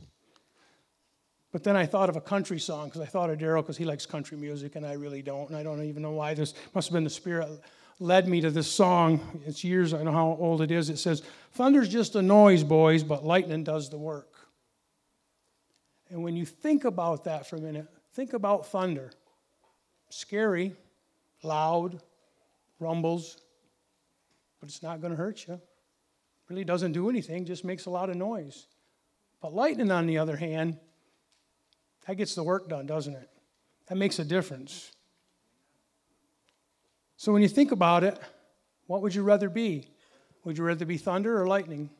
But 1.50 1.64
then 1.64 1.76
I 1.76 1.86
thought 1.86 2.10
of 2.10 2.16
a 2.16 2.20
country 2.20 2.58
song 2.58 2.88
because 2.88 3.00
I 3.00 3.06
thought 3.06 3.30
of 3.30 3.38
Darrell 3.38 3.62
because 3.62 3.78
he 3.78 3.84
likes 3.84 4.04
country 4.04 4.36
music 4.36 4.76
and 4.76 4.84
I 4.84 4.92
really 4.92 5.22
don't. 5.22 5.48
And 5.48 5.56
I 5.56 5.62
don't 5.62 5.82
even 5.82 6.02
know 6.02 6.12
why 6.12 6.34
this 6.34 6.54
must 6.74 6.88
have 6.88 6.94
been 6.94 7.04
the 7.04 7.10
Spirit 7.10 7.48
led 8.00 8.28
me 8.28 8.40
to 8.42 8.50
this 8.50 8.70
song. 8.70 9.42
It's 9.46 9.64
years, 9.64 9.94
I 9.94 10.02
know 10.02 10.12
how 10.12 10.36
old 10.38 10.62
it 10.62 10.70
is. 10.70 10.90
It 10.90 10.98
says, 10.98 11.22
Thunder's 11.52 11.88
just 11.88 12.16
a 12.16 12.22
noise, 12.22 12.62
boys, 12.62 13.02
but 13.02 13.24
lightning 13.24 13.64
does 13.64 13.88
the 13.88 13.98
work. 13.98 14.34
And 16.10 16.22
when 16.22 16.36
you 16.36 16.46
think 16.46 16.84
about 16.84 17.24
that 17.24 17.46
for 17.46 17.56
a 17.56 17.60
minute, 17.60 17.86
think 18.14 18.32
about 18.32 18.66
thunder. 18.66 19.10
Scary, 20.10 20.74
loud, 21.42 22.00
rumbles, 22.78 23.38
but 24.60 24.68
it's 24.68 24.82
not 24.82 25.00
going 25.00 25.10
to 25.10 25.16
hurt 25.16 25.46
you. 25.46 25.60
Really 26.48 26.64
doesn't 26.64 26.92
do 26.92 27.10
anything, 27.10 27.44
just 27.44 27.64
makes 27.64 27.86
a 27.86 27.90
lot 27.90 28.08
of 28.08 28.16
noise. 28.16 28.66
But 29.42 29.54
lightning, 29.54 29.90
on 29.90 30.06
the 30.06 30.18
other 30.18 30.36
hand, 30.36 30.78
that 32.08 32.16
gets 32.16 32.34
the 32.34 32.42
work 32.42 32.70
done, 32.70 32.86
doesn't 32.86 33.14
it? 33.14 33.28
That 33.88 33.96
makes 33.96 34.18
a 34.18 34.24
difference. 34.24 34.92
So 37.18 37.34
when 37.34 37.42
you 37.42 37.48
think 37.48 37.70
about 37.70 38.02
it, 38.02 38.18
what 38.86 39.02
would 39.02 39.14
you 39.14 39.22
rather 39.22 39.50
be? 39.50 39.88
Would 40.44 40.56
you 40.56 40.64
rather 40.64 40.86
be 40.86 40.96
thunder 40.96 41.38
or 41.38 41.46
lightning? 41.46 41.90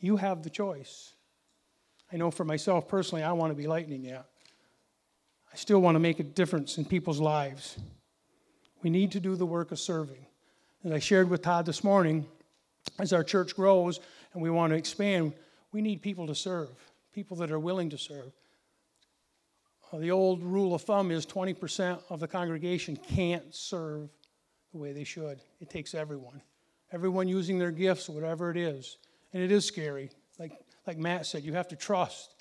You 0.00 0.18
have 0.18 0.42
the 0.42 0.50
choice. 0.50 1.14
I 2.12 2.16
know 2.16 2.30
for 2.30 2.44
myself 2.44 2.86
personally, 2.88 3.22
I 3.22 3.32
want 3.32 3.50
to 3.50 3.54
be 3.54 3.66
lightning, 3.66 4.04
yeah. 4.04 4.22
I 5.50 5.56
still 5.56 5.80
want 5.80 5.94
to 5.94 6.00
make 6.00 6.20
a 6.20 6.24
difference 6.24 6.76
in 6.76 6.84
people's 6.84 7.20
lives. 7.20 7.78
We 8.82 8.90
need 8.90 9.12
to 9.12 9.20
do 9.20 9.34
the 9.34 9.46
work 9.46 9.72
of 9.72 9.78
serving. 9.78 10.26
As 10.84 10.92
I 10.92 10.98
shared 10.98 11.30
with 11.30 11.40
Todd 11.40 11.64
this 11.64 11.82
morning, 11.82 12.26
as 12.98 13.14
our 13.14 13.24
church 13.24 13.56
grows 13.56 13.98
and 14.34 14.42
we 14.42 14.50
want 14.50 14.72
to 14.72 14.76
expand, 14.76 15.32
we 15.72 15.80
need 15.80 16.02
people 16.02 16.26
to 16.26 16.34
serve, 16.34 16.68
people 17.14 17.38
that 17.38 17.50
are 17.50 17.58
willing 17.58 17.88
to 17.90 17.98
serve. 17.98 18.32
Uh, 19.92 19.98
the 19.98 20.10
old 20.10 20.42
rule 20.42 20.74
of 20.74 20.82
thumb 20.82 21.10
is 21.10 21.26
20% 21.26 22.02
of 22.08 22.18
the 22.18 22.28
congregation 22.28 22.96
can't 22.96 23.54
serve 23.54 24.08
the 24.72 24.78
way 24.78 24.92
they 24.92 25.04
should. 25.04 25.40
It 25.60 25.68
takes 25.68 25.94
everyone. 25.94 26.40
Everyone 26.92 27.28
using 27.28 27.58
their 27.58 27.70
gifts, 27.70 28.08
whatever 28.08 28.50
it 28.50 28.56
is. 28.56 28.96
And 29.32 29.42
it 29.42 29.52
is 29.52 29.66
scary. 29.66 30.10
Like, 30.38 30.52
like 30.86 30.98
Matt 30.98 31.26
said, 31.26 31.44
you 31.44 31.52
have 31.52 31.68
to 31.68 31.76
trust 31.76 32.34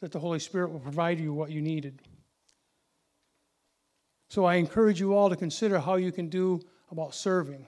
that 0.00 0.12
the 0.12 0.20
Holy 0.20 0.38
Spirit 0.38 0.70
will 0.70 0.80
provide 0.80 1.18
you 1.18 1.32
what 1.32 1.50
you 1.50 1.60
needed. 1.60 2.00
So 4.28 4.44
I 4.44 4.56
encourage 4.56 5.00
you 5.00 5.14
all 5.14 5.30
to 5.30 5.36
consider 5.36 5.80
how 5.80 5.96
you 5.96 6.12
can 6.12 6.28
do 6.28 6.60
about 6.92 7.14
serving. 7.14 7.66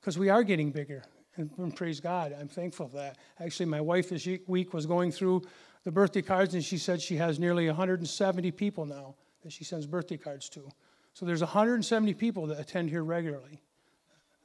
Because 0.00 0.18
we 0.18 0.28
are 0.28 0.42
getting 0.42 0.72
bigger. 0.72 1.04
And 1.36 1.74
praise 1.74 2.00
God, 2.00 2.34
I'm 2.38 2.48
thankful 2.48 2.88
for 2.88 2.96
that. 2.96 3.16
Actually, 3.38 3.66
my 3.66 3.80
wife 3.80 4.10
this 4.10 4.28
week 4.46 4.74
was 4.74 4.84
going 4.84 5.10
through 5.10 5.42
the 5.84 5.90
birthday 5.90 6.22
cards, 6.22 6.54
and 6.54 6.64
she 6.64 6.78
said 6.78 7.00
she 7.00 7.16
has 7.16 7.38
nearly 7.38 7.66
170 7.66 8.50
people 8.52 8.84
now 8.84 9.14
that 9.42 9.52
she 9.52 9.64
sends 9.64 9.86
birthday 9.86 10.16
cards 10.16 10.48
to. 10.50 10.68
So 11.14 11.26
there's 11.26 11.40
170 11.40 12.14
people 12.14 12.46
that 12.48 12.60
attend 12.60 12.90
here 12.90 13.02
regularly. 13.02 13.62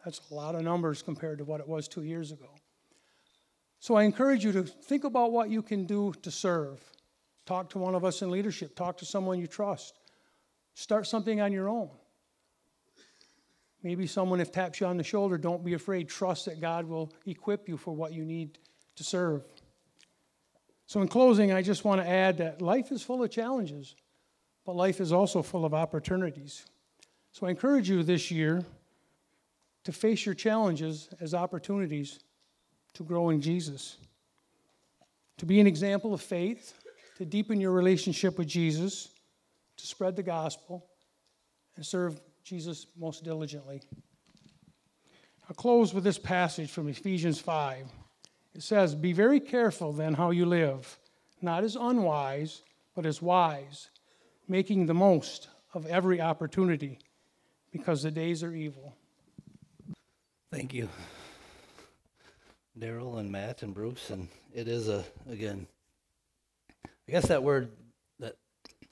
That's 0.03 0.21
a 0.31 0.33
lot 0.33 0.55
of 0.55 0.61
numbers 0.61 1.01
compared 1.01 1.39
to 1.39 1.45
what 1.45 1.59
it 1.59 1.67
was 1.67 1.87
two 1.87 2.03
years 2.03 2.31
ago. 2.31 2.49
So 3.79 3.95
I 3.95 4.03
encourage 4.03 4.43
you 4.43 4.51
to 4.53 4.63
think 4.63 5.03
about 5.03 5.31
what 5.31 5.49
you 5.49 5.61
can 5.61 5.85
do 5.85 6.13
to 6.21 6.31
serve. 6.31 6.79
Talk 7.45 7.69
to 7.71 7.77
one 7.77 7.93
of 7.93 8.03
us 8.03 8.21
in 8.21 8.31
leadership, 8.31 8.75
talk 8.75 8.97
to 8.97 9.05
someone 9.05 9.39
you 9.39 9.47
trust. 9.47 9.99
Start 10.73 11.07
something 11.07 11.39
on 11.39 11.51
your 11.51 11.69
own. 11.69 11.89
Maybe 13.83 14.07
someone, 14.07 14.41
if 14.41 14.51
taps 14.51 14.79
you 14.79 14.87
on 14.87 14.97
the 14.97 15.03
shoulder, 15.03 15.37
don't 15.37 15.63
be 15.63 15.73
afraid. 15.73 16.09
Trust 16.09 16.45
that 16.45 16.59
God 16.59 16.85
will 16.85 17.13
equip 17.27 17.69
you 17.69 17.77
for 17.77 17.93
what 17.93 18.13
you 18.13 18.25
need 18.25 18.57
to 18.95 19.03
serve. 19.03 19.43
So, 20.87 21.01
in 21.01 21.07
closing, 21.07 21.51
I 21.51 21.61
just 21.61 21.83
want 21.83 22.01
to 22.01 22.07
add 22.07 22.37
that 22.37 22.61
life 22.61 22.91
is 22.91 23.01
full 23.01 23.23
of 23.23 23.31
challenges, 23.31 23.95
but 24.65 24.75
life 24.75 25.01
is 25.01 25.11
also 25.11 25.41
full 25.41 25.65
of 25.65 25.73
opportunities. 25.73 26.65
So, 27.31 27.47
I 27.47 27.49
encourage 27.49 27.89
you 27.89 28.03
this 28.03 28.29
year 28.29 28.63
to 29.83 29.91
face 29.91 30.25
your 30.25 30.35
challenges 30.35 31.09
as 31.19 31.33
opportunities 31.33 32.19
to 32.93 33.03
grow 33.03 33.29
in 33.29 33.41
Jesus, 33.41 33.97
to 35.37 35.45
be 35.45 35.59
an 35.59 35.67
example 35.67 36.13
of 36.13 36.21
faith, 36.21 36.73
to 37.17 37.25
deepen 37.25 37.59
your 37.59 37.71
relationship 37.71 38.37
with 38.37 38.47
Jesus, 38.47 39.09
to 39.77 39.87
spread 39.87 40.15
the 40.15 40.23
gospel, 40.23 40.85
and 41.75 41.85
serve 41.85 42.21
Jesus 42.43 42.87
most 42.97 43.23
diligently. 43.23 43.81
I'll 45.49 45.55
close 45.55 45.93
with 45.93 46.03
this 46.03 46.17
passage 46.17 46.71
from 46.71 46.87
Ephesians 46.87 47.39
5. 47.39 47.85
It 48.55 48.63
says, 48.63 48.95
Be 48.95 49.11
very 49.11 49.41
careful 49.41 49.91
then 49.91 50.13
how 50.13 50.31
you 50.31 50.45
live, 50.45 50.97
not 51.41 51.65
as 51.65 51.75
unwise, 51.75 52.61
but 52.95 53.05
as 53.05 53.21
wise, 53.21 53.89
making 54.47 54.85
the 54.85 54.93
most 54.93 55.49
of 55.73 55.85
every 55.85 56.21
opportunity, 56.21 56.99
because 57.73 58.01
the 58.01 58.11
days 58.11 58.43
are 58.43 58.53
evil. 58.53 58.95
Thank 60.51 60.73
you, 60.73 60.87
Darrell 62.79 63.17
and 63.17 63.29
Matt 63.29 63.61
and 63.61 63.73
Bruce. 63.73 64.09
And 64.09 64.29
it 64.53 64.69
is 64.69 64.87
a, 64.87 65.03
again, 65.29 65.67
I 66.85 67.11
guess 67.11 67.27
that 67.27 67.43
word, 67.43 67.71
that 68.19 68.37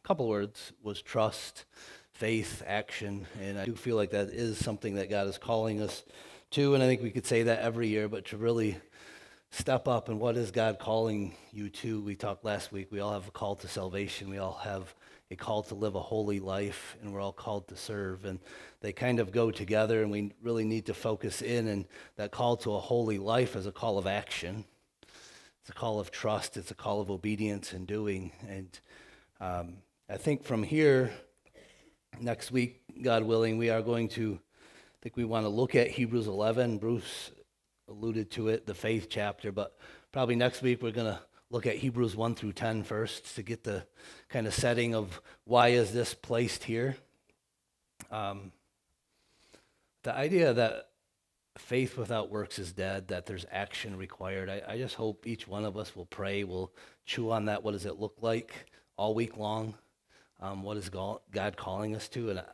couple 0.04 0.28
words 0.28 0.74
was 0.84 1.02
trust, 1.02 1.64
faith, 2.12 2.62
action. 2.68 3.28
And 3.42 3.58
I 3.58 3.64
do 3.64 3.76
feel 3.76 3.96
like 3.96 4.12
that 4.12 4.28
is 4.28 4.58
something 4.58 4.96
that 4.96 5.10
God 5.10 5.28
is 5.28 5.38
calling 5.38 5.82
us 5.82 6.04
to. 6.52 6.74
And 6.74 6.84
I 6.84 6.88
think 6.88 7.02
we 7.02 7.12
could 7.12 7.26
say 7.26 7.44
that 7.44 7.60
every 7.60 7.88
year, 7.88 8.10
but 8.10 8.26
to 8.26 8.38
really 8.38 8.78
step 9.54 9.88
up 9.88 10.10
and 10.10 10.20
what 10.20 10.36
is 10.36 10.50
God 10.50 10.80
calling 10.80 11.36
you 11.52 11.70
to? 11.70 12.02
We 12.02 12.16
talked 12.16 12.44
last 12.44 12.72
week, 12.72 12.88
we 12.92 13.00
all 13.00 13.14
have 13.14 13.28
a 13.28 13.32
call 13.32 13.56
to 13.58 13.68
salvation, 13.68 14.30
we 14.30 14.40
all 14.40 14.60
have 14.64 14.96
a 15.30 15.36
call 15.36 15.62
to 15.64 15.76
live 15.76 15.94
a 15.94 16.02
holy 16.02 16.40
life, 16.40 16.98
and 17.02 17.14
we're 17.14 17.22
all 17.22 17.32
called 17.32 17.68
to 17.68 17.76
serve. 17.76 18.26
And 18.26 18.40
they 18.82 18.92
kind 18.92 19.20
of 19.20 19.32
go 19.32 19.52
together, 19.52 20.02
and 20.02 20.12
we 20.12 20.34
really 20.42 20.66
need 20.66 20.88
to 20.88 20.94
focus 20.94 21.42
in. 21.42 21.68
And 21.68 21.86
that 22.16 22.32
call 22.32 22.58
to 22.58 22.74
a 22.74 22.80
holy 22.80 23.20
life 23.20 23.56
is 23.56 23.66
a 23.68 23.72
call 23.72 23.98
of 23.98 24.08
action. 24.08 24.66
It's 25.62 25.70
a 25.70 25.74
call 25.74 26.00
of 26.00 26.12
trust. 26.12 26.58
It's 26.58 26.72
a 26.72 26.76
call 26.76 27.00
of 27.00 27.10
obedience 27.10 27.74
and 27.74 27.88
doing. 27.88 28.32
And 28.48 28.80
um, 29.40 29.78
I 30.10 30.18
think 30.18 30.44
from 30.44 30.64
here, 30.64 31.12
next 32.20 32.52
week, 32.52 32.82
God 33.02 33.24
willing, 33.24 33.58
we 33.58 33.70
are 33.70 33.82
going 33.82 34.10
to. 34.10 34.40
I 34.44 34.98
think 35.04 35.16
we 35.16 35.26
want 35.26 35.46
to 35.46 35.50
look 35.50 35.76
at 35.76 35.90
Hebrews 35.90 36.28
11. 36.28 36.78
Bruce 36.78 37.32
alluded 37.88 38.32
to 38.32 38.48
it, 38.48 38.66
the 38.66 38.74
faith 38.74 39.08
chapter, 39.10 39.52
but 39.52 39.78
probably 40.12 40.36
next 40.36 40.62
week 40.62 40.82
we're 40.82 40.92
going 40.92 41.14
to 41.14 41.20
look 41.50 41.66
at 41.66 41.76
Hebrews 41.76 42.16
1 42.16 42.36
through 42.36 42.54
10 42.54 42.84
first 42.84 43.36
to 43.36 43.44
get 43.44 43.64
the 43.64 43.86
kind 44.30 44.48
of 44.48 44.54
setting 44.54 44.96
of 44.96 45.22
why 45.46 45.70
is 45.70 45.94
this 45.94 46.14
placed 46.14 46.64
here. 46.64 46.96
Um, 48.10 48.52
the 50.04 50.16
idea 50.16 50.54
that 50.54 50.90
faith 51.58 51.98
without 51.98 52.32
works 52.32 52.58
is 52.58 52.74
dead, 52.74 53.10
that 53.10 53.26
there's 53.26 53.46
action 53.52 53.96
required, 53.98 54.50
I, 54.50 54.62
I 54.68 54.78
just 54.78 54.96
hope 54.96 55.28
each 55.28 55.48
one 55.48 55.66
of 55.66 55.78
us 55.78 55.96
will 55.96 56.06
pray, 56.06 56.44
will 56.44 56.74
chew 57.06 57.32
on 57.32 57.46
that. 57.46 57.64
What 57.64 57.72
does 57.72 57.86
it 57.86 58.00
look 58.00 58.18
like 58.22 58.66
all 58.98 59.14
week 59.14 59.38
long? 59.38 59.76
Um, 60.42 60.64
what 60.64 60.78
is 60.78 60.90
God 60.90 61.22
calling 61.56 61.96
us 61.96 62.10
to? 62.10 62.32
And 62.32 62.40
I, 62.40 62.46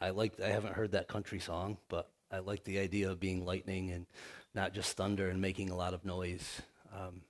I 0.00 0.10
like, 0.10 0.40
I 0.40 0.48
haven't 0.48 0.74
heard 0.74 0.92
that 0.92 1.08
country 1.08 1.38
song, 1.38 1.78
but 1.88 2.10
I 2.32 2.38
like 2.38 2.64
the 2.64 2.78
idea 2.78 3.10
of 3.10 3.20
being 3.20 3.44
lightning 3.44 3.90
and 3.90 4.06
not 4.54 4.72
just 4.72 4.96
thunder 4.96 5.28
and 5.28 5.38
making 5.40 5.68
a 5.68 5.76
lot 5.76 5.92
of 5.92 6.04
noise. 6.06 6.62
Um, 6.94 7.20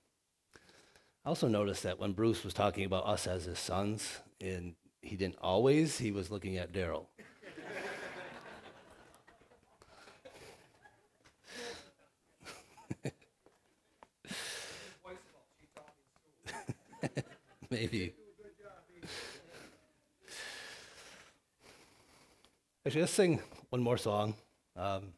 I 1.25 1.29
also 1.29 1.49
noticed 1.49 1.83
that 1.83 1.99
when 1.99 2.13
Bruce 2.13 2.43
was 2.45 2.53
talking 2.53 2.85
about 2.85 3.05
us 3.05 3.27
as 3.27 3.43
his 3.43 3.59
sons, 3.59 4.21
and 4.39 4.75
he 5.01 5.17
didn't 5.17 5.37
always, 5.41 5.97
he 5.97 6.11
was 6.11 6.31
looking 6.31 6.55
at 6.57 6.71
Darrell. 6.71 7.09
Maybe. 17.69 18.13
Actually, 22.85 23.01
let's 23.01 23.13
sing 23.13 23.41
one 23.69 23.81
more 23.81 23.97
song. 23.97 24.35
Um, 24.75 25.13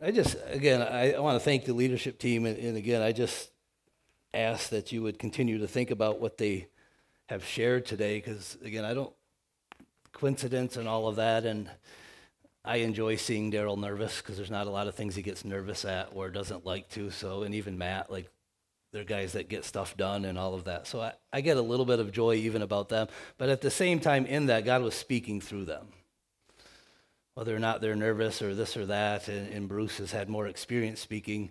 I 0.00 0.10
just, 0.10 0.36
again, 0.48 0.82
I, 0.82 1.12
I 1.12 1.20
want 1.20 1.36
to 1.36 1.44
thank 1.44 1.64
the 1.64 1.72
leadership 1.72 2.18
team. 2.18 2.46
And, 2.46 2.58
and, 2.58 2.76
again, 2.76 3.02
I 3.02 3.12
just 3.12 3.50
ask 4.34 4.68
that 4.70 4.92
you 4.92 5.02
would 5.02 5.18
continue 5.18 5.58
to 5.58 5.66
think 5.66 5.90
about 5.90 6.20
what 6.20 6.36
they 6.36 6.68
have 7.28 7.44
shared 7.44 7.86
today. 7.86 8.18
Because, 8.18 8.58
again, 8.62 8.84
I 8.84 8.94
don't, 8.94 9.12
coincidence 10.12 10.76
and 10.76 10.86
all 10.86 11.08
of 11.08 11.16
that. 11.16 11.44
And 11.44 11.70
I 12.64 12.76
enjoy 12.76 13.16
seeing 13.16 13.50
Darrell 13.50 13.76
nervous 13.76 14.18
because 14.18 14.36
there's 14.36 14.50
not 14.50 14.66
a 14.66 14.70
lot 14.70 14.86
of 14.86 14.94
things 14.94 15.14
he 15.14 15.22
gets 15.22 15.44
nervous 15.44 15.84
at 15.84 16.10
or 16.14 16.30
doesn't 16.30 16.66
like 16.66 16.88
to. 16.90 17.10
So, 17.10 17.42
and 17.42 17.54
even 17.54 17.78
Matt, 17.78 18.10
like, 18.10 18.28
they're 18.92 19.04
guys 19.04 19.32
that 19.32 19.48
get 19.48 19.64
stuff 19.64 19.96
done 19.96 20.24
and 20.24 20.38
all 20.38 20.54
of 20.54 20.64
that. 20.64 20.86
So 20.86 21.00
I, 21.00 21.12
I 21.32 21.40
get 21.40 21.56
a 21.56 21.62
little 21.62 21.84
bit 21.84 22.00
of 22.00 22.12
joy 22.12 22.34
even 22.34 22.62
about 22.62 22.88
them. 22.88 23.08
But 23.36 23.48
at 23.48 23.60
the 23.60 23.70
same 23.70 23.98
time, 23.98 24.26
in 24.26 24.46
that, 24.46 24.64
God 24.64 24.82
was 24.82 24.94
speaking 24.94 25.40
through 25.40 25.64
them 25.64 25.88
whether 27.36 27.54
or 27.54 27.58
not 27.58 27.82
they're 27.82 27.94
nervous 27.94 28.40
or 28.40 28.54
this 28.54 28.78
or 28.78 28.86
that, 28.86 29.28
and, 29.28 29.52
and 29.52 29.68
Bruce 29.68 29.98
has 29.98 30.10
had 30.10 30.26
more 30.26 30.46
experience 30.46 31.00
speaking. 31.00 31.50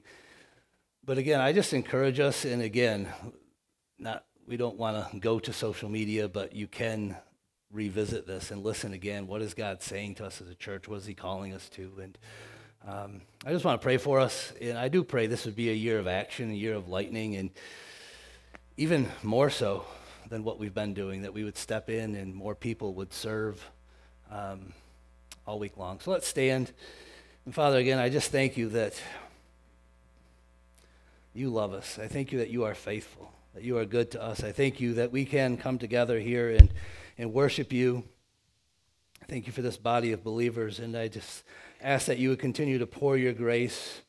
But 1.05 1.19
again, 1.19 1.39
I 1.39 1.53
just 1.53 1.73
encourage 1.73 2.19
us, 2.19 2.43
and 2.43 2.59
again, 2.59 3.07
not 3.99 4.25
we 4.47 4.57
don't 4.57 4.77
want 4.77 5.11
to 5.11 5.19
go 5.19 5.38
to 5.38 5.53
social 5.53 5.88
media, 5.88 6.27
but 6.27 6.55
you 6.55 6.65
can 6.65 7.15
revisit 7.71 8.25
this 8.25 8.49
and 8.49 8.63
listen 8.63 8.93
again. 8.93 9.27
What 9.27 9.43
is 9.43 9.53
God 9.53 9.83
saying 9.83 10.15
to 10.15 10.25
us 10.25 10.41
as 10.41 10.49
a 10.49 10.55
church? 10.55 10.88
What 10.88 10.97
is 10.97 11.05
He 11.05 11.13
calling 11.13 11.53
us 11.53 11.69
to? 11.69 11.91
And 12.01 12.17
um, 12.88 13.21
I 13.45 13.51
just 13.51 13.63
want 13.63 13.79
to 13.79 13.86
pray 13.86 13.97
for 13.97 14.19
us, 14.19 14.53
and 14.59 14.79
I 14.79 14.88
do 14.88 15.03
pray 15.03 15.27
this 15.27 15.45
would 15.45 15.55
be 15.55 15.69
a 15.69 15.73
year 15.73 15.99
of 15.99 16.07
action, 16.07 16.49
a 16.49 16.55
year 16.55 16.73
of 16.73 16.89
lightning, 16.89 17.36
and 17.36 17.51
even 18.75 19.07
more 19.21 19.51
so 19.51 19.86
than 20.29 20.43
what 20.43 20.57
we've 20.57 20.73
been 20.73 20.95
doing, 20.95 21.21
that 21.21 21.33
we 21.36 21.43
would 21.43 21.57
step 21.59 21.91
in 21.91 22.15
and 22.15 22.33
more 22.33 22.55
people 22.55 22.95
would 22.95 23.13
serve. 23.13 23.63
Um, 24.31 24.73
all 25.48 25.60
week 25.60 25.78
long. 25.78 26.00
So 26.00 26.12
let's 26.12 26.28
stand. 26.28 26.72
And 27.46 27.54
Father, 27.54 27.78
again, 27.78 28.00
I 28.00 28.10
just 28.10 28.32
thank 28.32 28.58
you 28.58 28.70
that 28.70 29.00
you 31.34 31.50
love 31.50 31.74
us. 31.74 32.00
I 32.00 32.08
thank 32.08 32.32
you 32.32 32.39
that 32.39 32.50
you 32.50 32.64
are 32.64 32.74
faithful, 32.74 33.32
that 33.54 33.64
you 33.64 33.78
are 33.78 33.86
good 33.86 34.12
to 34.12 34.24
us. 34.24 34.43
I 34.43 34.52
thank 34.52 34.80
you 34.80 34.96
that 34.96 35.12
we 35.12 35.26
can 35.26 35.58
come 35.58 35.78
together 35.78 36.20
here 36.20 36.50
and, 36.50 36.74
and 37.18 37.34
worship 37.34 37.72
you. 37.74 38.04
Thank 39.28 39.46
you 39.46 39.54
for 39.54 39.62
this 39.62 39.78
body 39.78 40.12
of 40.12 40.24
believers, 40.24 40.80
and 40.80 40.96
I 40.96 41.08
just 41.08 41.43
ask 41.82 42.06
that 42.06 42.20
you 42.20 42.30
would 42.30 42.39
continue 42.39 42.78
to 42.78 42.86
pour 42.86 43.18
your 43.18 43.34
grace, 43.34 44.02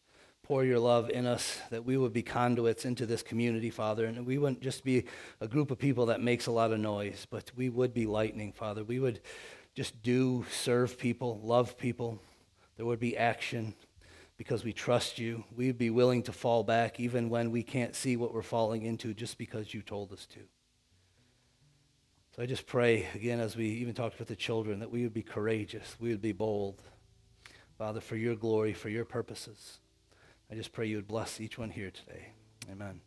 pour 0.42 0.62
your 0.62 0.78
love 0.78 1.08
in 1.08 1.26
us, 1.26 1.58
that 1.70 1.84
we 1.84 1.96
would 1.96 2.12
be 2.12 2.22
conduits 2.22 2.84
into 2.84 3.06
this 3.06 3.22
community, 3.22 3.70
Father, 3.70 4.04
and 4.04 4.26
we 4.26 4.36
wouldn't 4.36 4.60
just 4.60 4.84
be 4.84 5.04
a 5.40 5.48
group 5.48 5.70
of 5.70 5.78
people 5.78 6.06
that 6.06 6.20
makes 6.20 6.46
a 6.46 6.50
lot 6.50 6.70
of 6.70 6.78
noise, 6.78 7.26
but 7.30 7.50
we 7.56 7.70
would 7.70 7.94
be 7.94 8.06
lightning, 8.06 8.52
Father. 8.52 8.84
We 8.84 9.00
would 9.00 9.20
just 9.76 10.02
do, 10.02 10.46
serve 10.50 10.98
people, 10.98 11.38
love 11.44 11.76
people. 11.76 12.20
There 12.76 12.86
would 12.86 12.98
be 12.98 13.16
action 13.16 13.74
because 14.38 14.64
we 14.64 14.72
trust 14.72 15.18
you. 15.18 15.44
We'd 15.54 15.78
be 15.78 15.90
willing 15.90 16.22
to 16.24 16.32
fall 16.32 16.64
back 16.64 16.98
even 16.98 17.28
when 17.28 17.50
we 17.50 17.62
can't 17.62 17.94
see 17.94 18.16
what 18.16 18.32
we're 18.34 18.42
falling 18.42 18.82
into 18.82 19.12
just 19.12 19.36
because 19.36 19.74
you 19.74 19.82
told 19.82 20.12
us 20.12 20.26
to. 20.26 20.40
So 22.34 22.42
I 22.42 22.46
just 22.46 22.66
pray, 22.66 23.06
again, 23.14 23.38
as 23.38 23.54
we 23.54 23.66
even 23.66 23.94
talked 23.94 24.18
with 24.18 24.28
the 24.28 24.36
children, 24.36 24.80
that 24.80 24.90
we 24.90 25.02
would 25.02 25.14
be 25.14 25.22
courageous, 25.22 25.96
we 26.00 26.10
would 26.10 26.22
be 26.22 26.32
bold. 26.32 26.82
Father, 27.78 28.00
for 28.00 28.16
your 28.16 28.34
glory, 28.34 28.72
for 28.72 28.88
your 28.88 29.04
purposes. 29.04 29.78
I 30.50 30.54
just 30.54 30.72
pray 30.72 30.86
you 30.86 30.96
would 30.96 31.08
bless 31.08 31.40
each 31.40 31.58
one 31.58 31.70
here 31.70 31.90
today. 31.90 32.28
Amen. 32.70 33.00